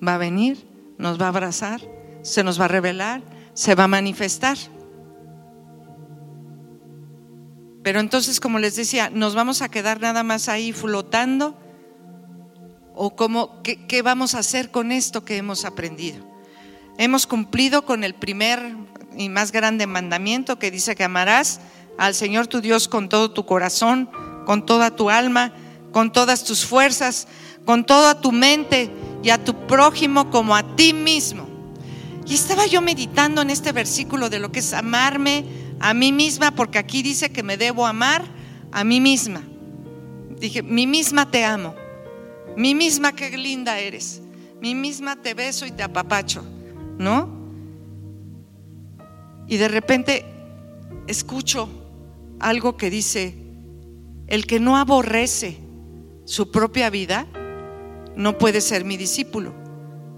Va 0.07 0.15
a 0.15 0.19
venir, 0.19 0.67
nos 0.97 1.21
va 1.21 1.27
a 1.27 1.29
abrazar, 1.29 1.83
se 2.23 2.43
nos 2.43 2.59
va 2.59 2.65
a 2.65 2.69
revelar, 2.69 3.23
se 3.53 3.75
va 3.75 3.85
a 3.85 3.89
manifestar. 3.89 4.57
Pero 7.89 8.01
entonces, 8.01 8.39
como 8.39 8.59
les 8.59 8.77
decía, 8.77 9.09
¿nos 9.09 9.35
vamos 9.35 9.63
a 9.63 9.71
quedar 9.71 9.99
nada 9.99 10.23
más 10.23 10.51
ahí 10.51 10.75
flotando? 10.75 11.57
¿O 12.95 13.17
cómo, 13.17 13.63
qué, 13.63 13.87
qué 13.87 14.03
vamos 14.03 14.35
a 14.35 14.41
hacer 14.41 14.71
con 14.71 14.93
esto 14.93 15.25
que 15.25 15.39
hemos 15.39 15.65
aprendido? 15.65 16.23
Hemos 16.99 17.27
cumplido 17.27 17.87
con 17.87 18.05
el 18.05 18.15
primer 18.15 18.77
y 19.17 19.31
más 19.31 19.53
grande 19.53 19.87
mandamiento 19.87 20.59
que 20.59 20.71
dice 20.71 20.97
que 20.97 21.05
amarás 21.05 21.63
al 21.97 22.15
Señor 22.15 22.47
tu 22.47 22.61
Dios 22.61 22.89
con 22.89 23.09
todo 23.09 23.31
tu 23.31 23.47
corazón, 23.47 24.11
con 24.45 24.67
toda 24.67 24.95
tu 24.95 25.09
alma, 25.09 25.55
con 25.91 26.13
todas 26.13 26.45
tus 26.45 26.67
fuerzas, 26.67 27.27
con 27.65 27.87
toda 27.87 28.21
tu 28.21 28.33
mente 28.33 28.91
y 29.23 29.31
a 29.31 29.43
tu 29.43 29.67
prójimo 29.67 30.29
como 30.29 30.55
a 30.55 30.77
ti 30.77 30.93
mismo. 30.93 31.49
Y 32.27 32.35
estaba 32.35 32.67
yo 32.67 32.83
meditando 32.83 33.41
en 33.41 33.49
este 33.49 33.73
versículo 33.73 34.29
de 34.29 34.41
lo 34.41 34.53
que 34.53 34.59
es 34.59 34.75
amarme 34.75 35.68
a 35.81 35.95
mí 35.95 36.13
misma, 36.13 36.51
porque 36.51 36.79
aquí 36.79 37.03
dice 37.03 37.31
que 37.31 37.43
me 37.43 37.57
debo 37.57 37.87
amar 37.87 38.25
a 38.73 38.85
mí 38.85 39.01
misma. 39.01 39.43
Dije, 40.39 40.63
mi 40.63 40.87
misma 40.87 41.31
te 41.31 41.45
amo, 41.45 41.75
mi 42.57 42.75
misma 42.75 43.13
qué 43.13 43.37
linda 43.37 43.79
eres, 43.79 44.21
mi 44.61 44.75
misma 44.75 45.17
te 45.17 45.35
beso 45.35 45.67
y 45.67 45.71
te 45.71 45.83
apapacho, 45.83 46.45
¿no? 46.99 47.37
Y 49.49 49.57
de 49.57 49.69
repente 49.69 50.25
escucho 51.07 51.69
algo 52.39 52.77
que 52.77 52.91
dice, 52.91 53.35
el 54.27 54.47
que 54.47 54.61
no 54.61 54.77
aborrece 54.77 55.59
su 56.25 56.51
propia 56.51 56.91
vida, 56.91 57.27
no 58.15 58.37
puede 58.37 58.61
ser 58.61 58.85
mi 58.85 58.97
discípulo. 58.97 59.55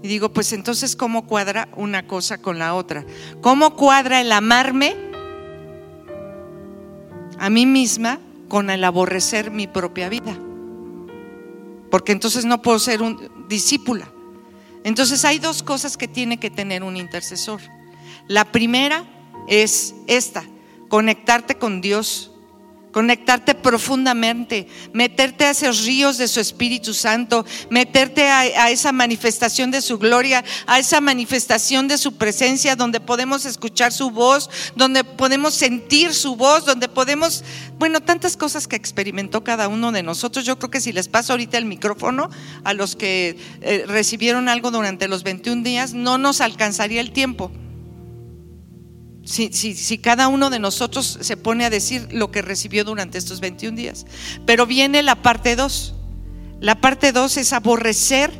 Y 0.03 0.07
digo, 0.07 0.33
pues 0.33 0.51
entonces, 0.51 0.95
¿cómo 0.95 1.27
cuadra 1.27 1.69
una 1.75 2.07
cosa 2.07 2.41
con 2.41 2.59
la 2.59 2.73
otra? 2.73 3.05
¿Cómo 3.41 3.75
cuadra 3.75 4.19
el 4.19 4.31
amarme 4.31 5.10
a 7.41 7.49
mí 7.49 7.65
misma 7.65 8.19
con 8.49 8.69
el 8.69 8.83
aborrecer 8.83 9.49
mi 9.49 9.65
propia 9.65 10.09
vida? 10.09 10.37
Porque 11.89 12.11
entonces 12.11 12.45
no 12.45 12.61
puedo 12.61 12.77
ser 12.77 13.01
un 13.01 13.47
discípula. 13.49 14.07
Entonces 14.83 15.25
hay 15.25 15.39
dos 15.39 15.63
cosas 15.63 15.97
que 15.97 16.07
tiene 16.07 16.39
que 16.39 16.51
tener 16.51 16.83
un 16.83 16.97
intercesor. 16.97 17.59
La 18.27 18.45
primera 18.45 19.05
es 19.47 19.95
esta, 20.05 20.43
conectarte 20.87 21.55
con 21.55 21.81
Dios 21.81 22.30
conectarte 22.91 23.55
profundamente, 23.55 24.67
meterte 24.93 25.45
a 25.45 25.51
esos 25.51 25.85
ríos 25.85 26.17
de 26.17 26.27
su 26.27 26.39
Espíritu 26.39 26.93
Santo, 26.93 27.45
meterte 27.69 28.27
a, 28.27 28.69
esa 28.69 28.91
manifestación 28.91 29.71
de 29.71 29.81
su 29.81 29.97
gloria, 29.97 30.43
a 30.67 30.79
esa 30.79 31.01
manifestación 31.01 31.87
de 31.87 31.97
su 31.97 32.17
presencia, 32.17 32.75
donde 32.75 32.99
podemos 32.99 33.45
escuchar 33.45 33.91
su 33.91 34.11
voz, 34.11 34.49
donde 34.75 35.03
podemos 35.03 35.53
sentir 35.53 36.13
su 36.13 36.35
voz, 36.35 36.65
donde 36.65 36.87
podemos, 36.87 37.43
bueno, 37.79 38.01
tantas 38.01 38.37
cosas 38.37 38.67
que 38.67 38.75
experimentó 38.75 39.43
cada 39.43 39.67
uno 39.67 39.91
de 39.91 40.03
nosotros. 40.03 40.45
Yo 40.45 40.57
creo 40.57 40.71
que 40.71 40.81
si 40.81 40.91
les 40.91 41.07
paso 41.07 41.33
ahorita 41.33 41.57
el 41.57 41.65
micrófono 41.65 42.29
a 42.63 42.73
los 42.73 42.95
que 42.95 43.37
eh, 43.61 43.85
recibieron 43.87 44.49
algo 44.49 44.71
durante 44.71 45.07
los 45.07 45.23
21 45.23 45.63
días, 45.63 45.93
no 45.93 46.17
nos 46.17 46.41
alcanzaría 46.41 47.01
el 47.01 47.11
tiempo 47.11 47.51
si, 49.31 49.97
cada 49.97 50.27
uno 50.27 50.49
de 50.49 50.59
nosotros 50.59 51.17
se 51.21 51.37
pone 51.37 51.65
a 51.65 51.69
decir 51.69 52.07
lo 52.11 52.31
que 52.31 52.41
recibió 52.41 52.83
durante 52.83 53.17
estos 53.17 53.39
21 53.39 53.75
días. 53.75 54.05
Pero 54.45 54.65
viene 54.65 55.01
la 55.01 55.15
parte 55.15 55.55
2. 55.55 55.95
La 56.59 56.81
parte 56.81 57.11
2 57.11 57.37
es 57.37 57.53
aborrecer 57.53 58.31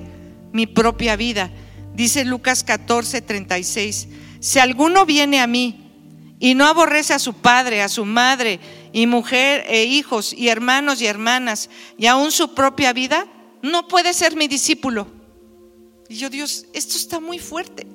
mi 0.52 0.68
propia 0.68 1.16
vida. 1.16 1.50
Dice 1.96 2.26
Lucas 2.26 2.64
14, 2.64 3.22
36. 3.22 4.08
Si 4.40 4.60
alguno 4.60 5.06
viene 5.06 5.40
a 5.40 5.48
mí 5.48 5.92
y 6.40 6.56
no 6.56 6.66
aborrece 6.66 7.14
a 7.14 7.20
su 7.20 7.34
padre, 7.34 7.82
a 7.82 7.90
su 7.90 8.06
madre, 8.06 8.60
y 8.94 9.08
mujer, 9.08 9.64
e 9.68 9.86
hijos, 9.86 10.34
y 10.34 10.50
hermanos 10.50 11.02
y 11.02 11.06
hermanas, 11.06 11.70
y 11.98 12.08
aún 12.08 12.32
su 12.32 12.54
propia 12.54 12.92
vida, 12.94 13.28
no 13.62 13.88
puede 13.88 14.14
ser 14.14 14.36
mi 14.36 14.48
discípulo. 14.48 15.08
Y 16.10 16.18
yo, 16.18 16.30
Dios, 16.30 16.66
esto 16.74 16.98
está 16.98 17.20
muy 17.20 17.40
fuerte. 17.40 17.88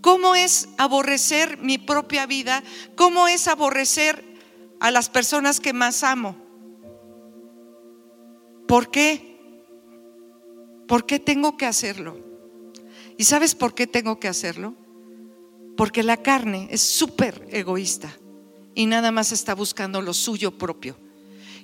¿Cómo 0.00 0.34
es 0.34 0.68
aborrecer 0.78 1.58
mi 1.58 1.78
propia 1.78 2.26
vida? 2.26 2.62
¿Cómo 2.96 3.28
es 3.28 3.48
aborrecer 3.48 4.24
a 4.80 4.90
las 4.90 5.08
personas 5.08 5.60
que 5.60 5.72
más 5.72 6.02
amo? 6.02 6.36
¿Por 8.66 8.90
qué? 8.90 9.62
¿Por 10.86 11.06
qué 11.06 11.18
tengo 11.18 11.56
que 11.56 11.66
hacerlo? 11.66 12.18
¿Y 13.16 13.24
sabes 13.24 13.54
por 13.54 13.74
qué 13.74 13.86
tengo 13.86 14.18
que 14.18 14.28
hacerlo? 14.28 14.74
Porque 15.76 16.02
la 16.02 16.16
carne 16.16 16.68
es 16.70 16.80
súper 16.80 17.46
egoísta 17.50 18.10
y 18.74 18.86
nada 18.86 19.10
más 19.10 19.32
está 19.32 19.54
buscando 19.54 20.00
lo 20.00 20.14
suyo 20.14 20.56
propio. 20.56 20.96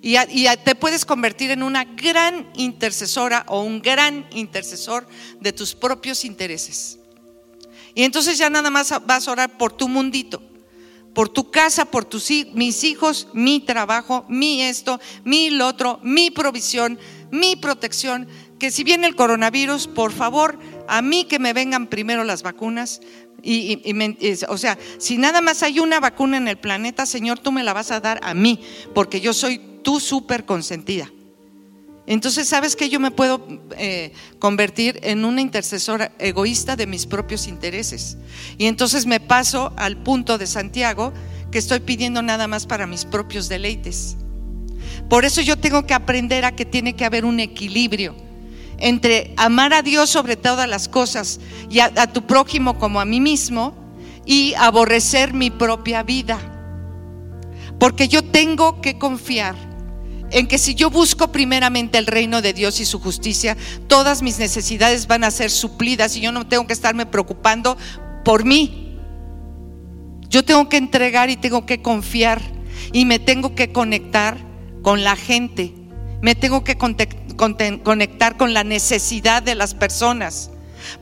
Y, 0.02 0.16
te 0.64 0.74
puedes 0.74 1.04
convertir 1.04 1.50
en 1.50 1.62
una 1.62 1.84
gran 1.84 2.50
intercesora 2.54 3.44
o 3.48 3.62
un 3.62 3.80
gran 3.80 4.26
intercesor 4.32 5.06
de 5.40 5.52
tus 5.52 5.74
propios 5.74 6.24
intereses. 6.24 6.98
Y 7.96 8.04
entonces 8.04 8.36
ya 8.36 8.50
nada 8.50 8.68
más 8.68 8.92
vas 9.06 9.26
a 9.26 9.32
orar 9.32 9.56
por 9.56 9.72
tu 9.72 9.88
mundito, 9.88 10.42
por 11.14 11.30
tu 11.30 11.50
casa, 11.50 11.86
por 11.86 12.04
tus 12.04 12.30
mis 12.52 12.84
hijos, 12.84 13.28
mi 13.32 13.58
trabajo, 13.58 14.26
mi 14.28 14.60
esto, 14.60 15.00
mi 15.24 15.48
lo 15.48 15.66
otro, 15.66 15.98
mi 16.02 16.30
provisión, 16.30 16.98
mi 17.30 17.56
protección. 17.56 18.28
Que 18.58 18.70
si 18.70 18.84
viene 18.84 19.06
el 19.06 19.16
coronavirus, 19.16 19.86
por 19.86 20.12
favor, 20.12 20.58
a 20.88 21.00
mí 21.00 21.24
que 21.24 21.38
me 21.38 21.54
vengan 21.54 21.86
primero 21.86 22.22
las 22.22 22.42
vacunas. 22.42 23.00
Y, 23.42 23.80
o 24.46 24.58
sea, 24.58 24.76
si 24.98 25.16
nada 25.16 25.40
más 25.40 25.62
hay 25.62 25.80
una 25.80 25.98
vacuna 25.98 26.36
en 26.36 26.48
el 26.48 26.58
planeta, 26.58 27.06
Señor, 27.06 27.38
tú 27.38 27.50
me 27.50 27.64
la 27.64 27.72
vas 27.72 27.90
a 27.92 28.00
dar 28.00 28.20
a 28.22 28.34
mí, 28.34 28.60
porque 28.94 29.22
yo 29.22 29.32
soy 29.32 29.58
tu 29.82 30.00
súper 30.00 30.44
consentida. 30.44 31.10
Entonces, 32.06 32.48
¿sabes 32.48 32.76
que 32.76 32.88
yo 32.88 33.00
me 33.00 33.10
puedo 33.10 33.46
eh, 33.76 34.12
convertir 34.38 35.00
en 35.02 35.24
una 35.24 35.40
intercesora 35.40 36.12
egoísta 36.18 36.76
de 36.76 36.86
mis 36.86 37.04
propios 37.04 37.48
intereses? 37.48 38.16
Y 38.58 38.66
entonces 38.66 39.06
me 39.06 39.18
paso 39.18 39.72
al 39.76 39.96
punto 39.96 40.38
de 40.38 40.46
Santiago 40.46 41.12
que 41.50 41.58
estoy 41.58 41.80
pidiendo 41.80 42.22
nada 42.22 42.46
más 42.46 42.66
para 42.66 42.86
mis 42.86 43.04
propios 43.04 43.48
deleites. 43.48 44.16
Por 45.08 45.24
eso 45.24 45.40
yo 45.40 45.56
tengo 45.56 45.86
que 45.86 45.94
aprender 45.94 46.44
a 46.44 46.54
que 46.54 46.64
tiene 46.64 46.94
que 46.94 47.04
haber 47.04 47.24
un 47.24 47.40
equilibrio 47.40 48.14
entre 48.78 49.32
amar 49.36 49.72
a 49.72 49.82
Dios 49.82 50.10
sobre 50.10 50.36
todas 50.36 50.68
las 50.68 50.88
cosas 50.88 51.40
y 51.70 51.80
a 51.80 52.12
tu 52.12 52.26
prójimo 52.26 52.78
como 52.78 53.00
a 53.00 53.04
mí 53.04 53.20
mismo 53.20 53.74
y 54.26 54.54
aborrecer 54.54 55.32
mi 55.32 55.50
propia 55.50 56.02
vida. 56.02 56.38
Porque 57.78 58.08
yo 58.08 58.22
tengo 58.22 58.80
que 58.80 58.98
confiar 58.98 59.65
en 60.36 60.46
que 60.46 60.58
si 60.58 60.74
yo 60.74 60.90
busco 60.90 61.32
primeramente 61.32 61.96
el 61.96 62.06
reino 62.06 62.42
de 62.42 62.52
Dios 62.52 62.78
y 62.80 62.84
su 62.84 63.00
justicia, 63.00 63.56
todas 63.88 64.20
mis 64.20 64.38
necesidades 64.38 65.06
van 65.06 65.24
a 65.24 65.30
ser 65.30 65.50
suplidas 65.50 66.14
y 66.14 66.20
yo 66.20 66.30
no 66.30 66.46
tengo 66.46 66.66
que 66.66 66.74
estarme 66.74 67.06
preocupando 67.06 67.78
por 68.22 68.44
mí. 68.44 68.98
Yo 70.28 70.44
tengo 70.44 70.68
que 70.68 70.76
entregar 70.76 71.30
y 71.30 71.38
tengo 71.38 71.64
que 71.64 71.80
confiar 71.80 72.42
y 72.92 73.06
me 73.06 73.18
tengo 73.18 73.54
que 73.54 73.72
conectar 73.72 74.36
con 74.82 75.04
la 75.04 75.16
gente. 75.16 75.72
me 76.20 76.34
tengo 76.34 76.64
que 76.64 76.76
conectar 76.76 78.36
con 78.36 78.52
la 78.52 78.62
necesidad 78.62 79.42
de 79.42 79.54
las 79.54 79.72
personas. 79.72 80.50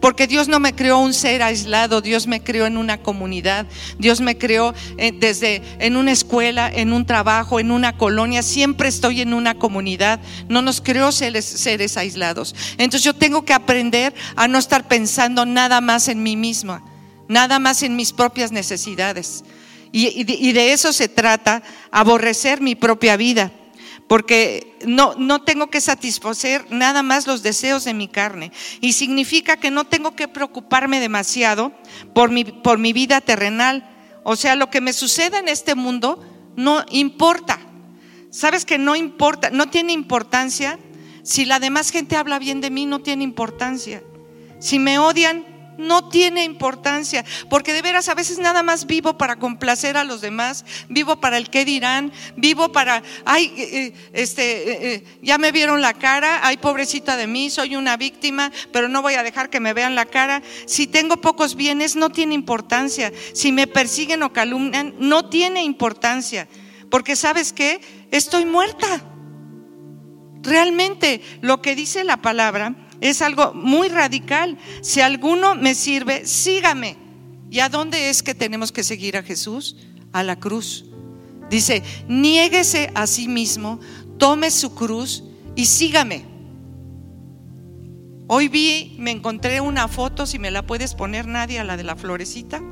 Porque 0.01 0.27
Dios 0.27 0.49
no 0.49 0.61
me 0.61 0.75
creó 0.75 0.99
un 0.99 1.15
ser 1.15 1.43
aislado, 1.43 2.01
Dios 2.01 2.27
me 2.27 2.43
creó 2.43 2.67
en 2.67 2.77
una 2.77 2.99
comunidad, 2.99 3.67
Dios 3.99 4.21
me 4.21 4.39
creó 4.39 4.75
eh, 4.99 5.13
desde 5.13 5.63
en 5.79 5.97
una 5.97 6.13
escuela, 6.13 6.71
en 6.73 6.93
un 6.93 7.07
trabajo, 7.07 7.61
en 7.61 7.71
una 7.71 7.97
colonia, 7.97 8.43
siempre 8.43 8.89
estoy 8.89 9.21
en 9.21 9.35
una 9.35 9.55
comunidad, 9.55 10.21
no 10.49 10.63
nos 10.63 10.81
creó 10.81 11.13
seres, 11.13 11.45
seres 11.45 11.97
aislados. 11.97 12.55
Entonces 12.73 13.03
yo 13.03 13.15
tengo 13.15 13.45
que 13.45 13.53
aprender 13.53 14.15
a 14.37 14.49
no 14.49 14.59
estar 14.59 14.89
pensando 14.89 15.47
nada 15.47 15.81
más 15.81 16.09
en 16.09 16.23
mí 16.23 16.37
misma, 16.37 16.85
nada 17.29 17.59
más 17.59 17.83
en 17.83 17.97
mis 17.97 18.13
propias 18.13 18.53
necesidades. 18.53 19.45
y 19.93 20.53
de 20.53 20.73
eso 20.73 20.93
se 20.93 21.09
trata, 21.09 21.63
aborrecer 21.93 22.61
mi 22.61 22.75
propia 22.75 23.17
vida 23.17 23.53
porque 24.15 24.79
no, 24.87 25.17
no 25.19 25.43
tengo 25.43 25.71
que 25.71 25.81
satisfacer 25.81 26.67
nada 26.71 27.03
más 27.03 27.27
los 27.27 27.43
deseos 27.43 27.83
de 27.83 27.95
mi 27.95 28.07
carne. 28.07 28.53
Y 28.81 28.93
significa 28.93 29.57
que 29.57 29.73
no 29.73 29.87
tengo 29.87 30.15
que 30.15 30.29
preocuparme 30.29 31.01
demasiado 31.01 31.73
por 32.15 32.31
mi, 32.31 32.45
por 32.45 32.79
mi 32.79 32.93
vida 32.93 33.21
terrenal. 33.21 33.91
O 34.23 34.37
sea, 34.37 34.55
lo 34.55 34.71
que 34.71 34.81
me 34.81 34.93
suceda 34.93 35.41
en 35.41 35.49
este 35.49 35.75
mundo 35.75 36.23
no 36.55 36.85
importa. 36.93 37.59
¿Sabes 38.31 38.65
que 38.65 38.79
no 38.79 38.95
importa? 38.95 39.51
No 39.51 39.69
tiene 39.69 39.93
importancia. 39.93 40.79
Si 41.25 41.45
la 41.45 41.59
demás 41.59 41.91
gente 41.91 42.15
habla 42.15 42.39
bien 42.39 42.61
de 42.61 42.71
mí, 42.71 42.87
no 42.87 43.01
tiene 43.01 43.25
importancia. 43.25 44.01
Si 44.61 44.79
me 44.79 45.01
odian, 45.01 45.45
no 45.79 46.09
tiene 46.09 46.45
importancia, 46.45 47.25
porque 47.49 47.73
de 47.73 47.83
veras 47.83 48.09
a 48.09 48.15
veces 48.15 48.39
nada 48.39 48.63
más 48.63 48.87
vivo 48.87 49.17
para 49.17 49.37
complacer 49.37 49.97
a 49.97 50.05
los 50.05 50.21
demás, 50.21 50.65
vivo 50.89 51.17
para 51.21 51.37
el 51.37 51.51
qué 51.51 51.65
dirán, 51.65 52.13
vivo 52.37 52.73
para, 52.73 53.03
ay, 53.25 53.53
eh, 53.57 53.69
eh, 53.73 53.93
este, 54.13 54.95
eh, 54.95 55.05
ya 55.23 55.39
me 55.39 55.53
vieron 55.53 55.81
la 55.81 55.95
cara, 55.95 56.41
ay, 56.43 56.57
pobrecita 56.57 57.17
de 57.17 57.27
mí, 57.27 57.51
soy 57.51 57.77
una 57.77 57.97
víctima, 57.97 58.53
pero 58.73 58.89
no 58.89 59.03
voy 59.03 59.15
a 59.15 59.23
dejar 59.23 59.51
que 59.51 59.61
me 59.61 59.73
vean 59.73 59.95
la 59.95 60.07
cara. 60.07 60.43
Si 60.67 60.87
tengo 60.87 61.17
pocos 61.19 61.57
bienes, 61.57 61.97
no 61.97 62.11
tiene 62.11 62.35
importancia. 62.35 63.13
Si 63.33 63.53
me 63.53 63.67
persiguen 63.67 64.23
o 64.23 64.33
calumnian, 64.33 64.95
no 64.99 65.29
tiene 65.29 65.63
importancia, 65.63 66.49
porque 66.91 67.17
sabes 67.17 67.53
qué, 67.53 67.81
estoy 68.11 68.45
muerta. 68.45 69.03
Realmente 70.43 71.23
lo 71.41 71.63
que 71.63 71.75
dice 71.75 72.05
la 72.05 72.19
palabra 72.19 72.75
es 73.01 73.23
algo 73.23 73.53
muy 73.55 73.89
radical. 73.89 74.59
Si 74.81 75.01
alguno 75.01 75.55
me 75.55 75.75
sirve, 75.75 76.27
sígame. 76.27 76.97
¿Y 77.51 77.61
a 77.61 77.69
dónde 77.69 78.11
es 78.11 78.23
que 78.23 78.35
tenemos 78.35 78.73
que 78.73 78.83
seguir 78.83 79.17
a 79.17 79.23
Jesús? 79.23 79.77
A 80.13 80.23
la 80.23 80.37
cruz. 80.37 80.87
Dice, 81.51 81.83
niéguese 82.09 82.91
a 82.95 83.07
sí 83.07 83.29
mismo, 83.29 83.79
tome 84.19 84.51
su 84.51 84.75
cruz 84.75 85.25
y 85.55 85.67
sígame. 85.67 86.25
Hoy 88.27 88.49
vi, 88.49 88.97
me 88.99 89.11
encontré 89.11 89.61
una 89.61 89.87
foto, 89.87 90.27
si 90.27 90.39
me 90.39 90.51
la 90.51 90.67
puedes 90.67 90.95
poner 90.95 91.27
nadie, 91.27 91.59
a 91.59 91.65
la 91.65 91.77
de 91.77 91.85
la 91.85 91.95
florecita, 91.95 92.63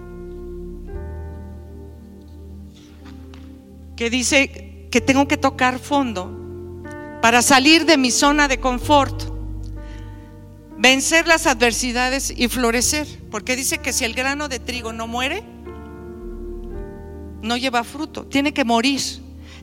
que 3.97 4.09
dice 4.09 4.89
que 4.91 5.01
tengo 5.01 5.29
que 5.29 5.37
tocar 5.37 5.79
fondo 5.79 6.39
para 7.21 7.43
salir 7.43 7.85
de 7.85 7.99
mi 7.99 8.11
zona 8.11 8.49
de 8.49 8.59
confort 8.59 9.32
vencer 10.79 11.27
las 11.27 11.47
adversidades 11.47 12.33
y 12.37 12.49
florecer. 12.49 13.07
Porque 13.31 13.57
dice 13.57 13.79
que 13.79 13.93
si 13.93 14.05
el 14.05 14.15
grano 14.15 14.49
de 14.49 14.59
trigo 14.59 14.93
no 14.93 15.07
muere, 15.07 15.43
no 17.43 17.57
lleva 17.57 17.85
fruto, 17.85 18.25
tiene 18.27 18.53
que 18.53 18.65
morir. 18.65 19.01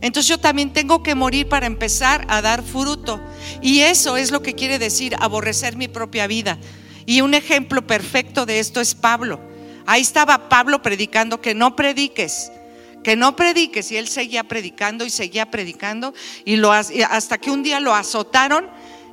Entonces 0.02 0.30
yo 0.30 0.40
también 0.40 0.72
tengo 0.72 1.04
que 1.04 1.16
morir 1.16 1.50
para 1.50 1.66
empezar 1.66 2.26
a 2.30 2.42
dar 2.42 2.64
fruto. 2.64 3.20
Y 3.62 3.80
eso 3.82 4.18
es 4.18 4.32
lo 4.32 4.42
que 4.42 4.54
quiere 4.54 4.80
decir 4.80 5.16
aborrecer 5.20 5.76
mi 5.76 5.88
propia 5.88 6.28
vida. 6.28 6.58
Y 7.06 7.22
un 7.22 7.34
ejemplo 7.34 7.86
perfecto 7.86 8.46
de 8.46 8.60
esto 8.60 8.80
es 8.80 8.96
Pablo. 8.96 9.42
Ahí 9.86 10.02
estaba 10.02 10.48
Pablo 10.50 10.82
predicando 10.82 11.42
que 11.42 11.56
no 11.56 11.76
prediques, 11.76 12.52
que 13.04 13.16
no 13.16 13.36
prediques. 13.36 13.92
Y 13.92 13.98
él 13.98 14.08
seguía 14.08 14.44
predicando 14.44 15.06
y 15.06 15.10
seguía 15.10 15.50
predicando. 15.52 16.14
Y 16.46 16.58
lo, 16.58 16.72
hasta 16.72 17.38
que 17.38 17.52
un 17.52 17.64
día 17.64 17.80
lo 17.80 17.94
azotaron, 17.94 18.68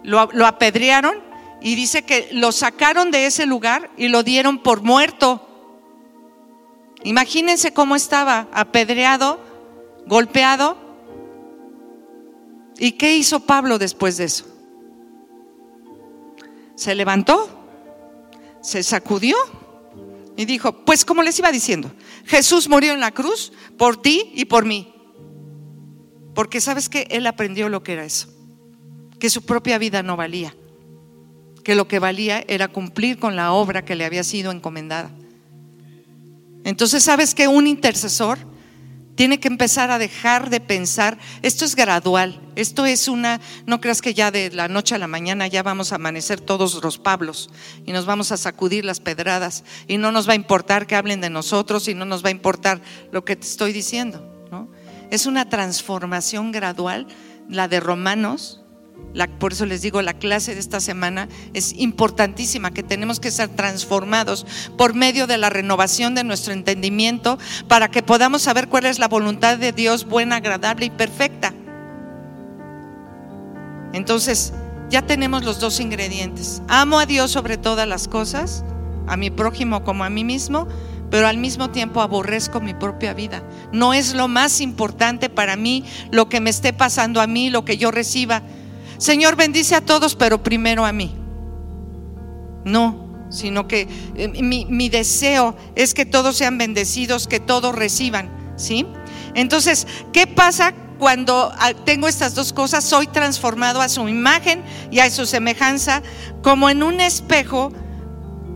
lo, 0.05 0.29
lo 0.33 0.47
apedrearon 0.47 1.27
y 1.61 1.75
dice 1.75 2.03
que 2.03 2.29
lo 2.33 2.53
sacaron 2.53 3.11
de 3.11 3.27
ese 3.27 3.47
lugar 3.47 3.91
y 3.97 4.09
lo 4.09 4.23
dieron 4.23 4.63
por 4.63 4.83
muerto. 4.83 5.43
Imagínense 7.03 7.73
cómo 7.73 7.97
estaba, 7.97 8.49
apedreado, 8.53 9.41
golpeado. 10.07 10.77
¿Y 12.79 12.93
qué 12.93 13.17
hizo 13.17 13.41
Pablo 13.41 13.79
después 13.79 14.17
de 14.17 14.25
eso? 14.25 14.45
Se 16.75 16.95
levantó, 16.95 17.49
se 18.61 18.83
sacudió 18.83 19.37
y 20.37 20.45
dijo, 20.45 20.85
pues 20.85 21.07
como 21.07 21.23
les 21.23 21.39
iba 21.39 21.51
diciendo, 21.51 21.91
Jesús 22.27 22.69
murió 22.69 22.93
en 22.93 23.01
la 23.01 23.13
cruz 23.13 23.53
por 23.79 23.97
ti 24.03 24.31
y 24.35 24.45
por 24.45 24.67
mí. 24.67 24.93
Porque 26.35 26.61
sabes 26.61 26.91
que 26.91 27.07
él 27.11 27.27
aprendió 27.27 27.71
lo 27.71 27.83
que 27.83 27.95
era 27.95 28.05
eso, 28.05 28.29
que 29.19 29.31
su 29.31 29.47
propia 29.47 29.79
vida 29.79 30.03
no 30.03 30.19
valía 30.19 30.55
que 31.67 31.75
lo 31.75 31.89
que 31.89 31.99
valía 31.99 32.45
era 32.47 32.69
cumplir 32.69 33.19
con 33.19 33.35
la 33.35 33.51
obra 33.51 33.85
que 33.85 33.97
le 33.97 34.05
había 34.05 34.23
sido 34.23 34.53
encomendada. 34.53 35.11
Entonces, 36.63 37.03
¿sabes 37.03 37.35
que 37.35 37.49
un 37.49 37.67
intercesor 37.67 38.39
tiene 39.17 39.41
que 39.41 39.49
empezar 39.49 39.91
a 39.91 39.99
dejar 39.99 40.49
de 40.49 40.61
pensar, 40.61 41.19
esto 41.43 41.65
es 41.65 41.75
gradual, 41.75 42.41
esto 42.55 42.87
es 42.87 43.09
una, 43.09 43.41
no 43.67 43.81
creas 43.81 44.01
que 44.01 44.15
ya 44.15 44.31
de 44.31 44.53
la 44.53 44.69
noche 44.69 44.95
a 44.95 44.99
la 44.99 45.09
mañana 45.09 45.49
ya 45.49 45.65
vamos 45.65 45.91
a 45.91 45.97
amanecer 45.97 46.41
todos 46.41 46.81
los 46.85 46.99
Pablos 46.99 47.51
y 47.85 47.91
nos 47.91 48.07
vamos 48.07 48.31
a 48.31 48.37
sacudir 48.37 48.85
las 48.85 49.01
pedradas 49.01 49.65
y 49.89 49.99
no 49.99 50.13
nos 50.13 50.29
va 50.29 50.35
a 50.35 50.37
importar 50.37 50.87
que 50.87 50.95
hablen 50.95 51.21
de 51.21 51.31
nosotros 51.31 51.89
y 51.89 51.95
no 51.95 52.05
nos 52.05 52.25
va 52.25 52.29
a 52.29 52.31
importar 52.31 52.81
lo 53.11 53.25
que 53.25 53.35
te 53.35 53.49
estoy 53.49 53.73
diciendo, 53.73 54.25
¿no? 54.53 54.69
Es 55.11 55.27
una 55.27 55.49
transformación 55.49 56.53
gradual, 56.53 57.09
la 57.49 57.67
de 57.67 57.81
Romanos, 57.81 58.63
por 59.39 59.53
eso 59.53 59.65
les 59.65 59.83
digo, 59.83 60.03
la 60.03 60.15
clase 60.15 60.55
de 60.55 60.61
esta 60.61 60.81
semana 60.81 61.29
es 61.55 61.73
importantísima, 61.73 62.73
que 62.73 62.83
tenemos 62.83 63.19
que 63.19 63.31
ser 63.31 63.49
transformados 63.49 64.47
por 64.77 64.95
medio 64.95 65.27
de 65.27 65.39
la 65.39 65.49
renovación 65.49 66.15
de 66.15 66.25
nuestro 66.25 66.53
entendimiento 66.53 67.39
para 67.67 67.91
que 67.91 68.03
podamos 68.03 68.43
saber 68.43 68.69
cuál 68.69 68.85
es 68.85 68.99
la 68.99 69.09
voluntad 69.09 69.59
de 69.59 69.73
Dios 69.73 70.05
buena, 70.05 70.37
agradable 70.37 70.87
y 70.87 70.91
perfecta. 70.91 71.55
Entonces, 73.95 74.53
ya 74.91 75.03
tenemos 75.03 75.45
los 75.45 75.61
dos 75.61 75.81
ingredientes. 75.81 76.63
Amo 76.69 76.99
a 76.99 77.07
Dios 77.07 77.31
sobre 77.31 77.57
todas 77.57 77.89
las 77.89 78.09
cosas, 78.09 78.65
a 79.07 79.17
mi 79.17 79.31
prójimo 79.31 79.83
como 79.83 80.05
a 80.05 80.11
mí 80.11 80.25
mismo, 80.25 80.69
pero 81.11 81.27
al 81.27 81.39
mismo 81.39 81.71
tiempo 81.71 82.03
aborrezco 82.03 82.61
mi 82.61 82.75
propia 82.75 83.15
vida. 83.15 83.43
No 83.73 83.95
es 83.95 84.15
lo 84.15 84.29
más 84.29 84.61
importante 84.61 85.31
para 85.31 85.57
mí 85.57 85.85
lo 86.11 86.29
que 86.29 86.41
me 86.41 86.51
esté 86.51 86.73
pasando 86.73 87.21
a 87.21 87.27
mí, 87.27 87.49
lo 87.49 87.65
que 87.65 87.79
yo 87.79 87.91
reciba 87.91 88.43
Señor, 88.99 89.37
bendice 89.37 89.75
a 89.75 89.81
todos, 89.81 90.15
pero 90.15 90.43
primero 90.43 90.85
a 90.85 90.93
mí. 90.93 91.15
No, 92.65 93.07
sino 93.31 93.69
que 93.69 93.89
eh, 94.17 94.29
mi, 94.29 94.89
deseo 94.89 95.57
es 95.75 95.95
que 95.95 96.07
todos 96.07 96.37
sean 96.37 96.59
bendecidos, 96.59 97.27
que 97.27 97.41
todos 97.41 97.75
reciban, 97.75 98.31
¿sí? 98.57 98.87
Entonces, 99.35 99.87
¿qué 100.13 100.27
pasa 100.27 100.73
cuando 100.99 101.53
ah, 101.59 101.73
tengo 101.85 102.09
estas 102.09 102.35
dos 102.35 102.53
cosas? 102.53 102.85
Soy 102.85 103.07
transformado 103.07 103.81
a 103.81 103.89
su 103.89 104.09
imagen 104.09 104.63
y 104.91 105.01
a 105.01 105.11
su 105.11 105.27
semejanza, 105.27 106.03
como 106.43 106.71
en 106.71 106.83
un 106.83 107.01
espejo, 107.01 107.73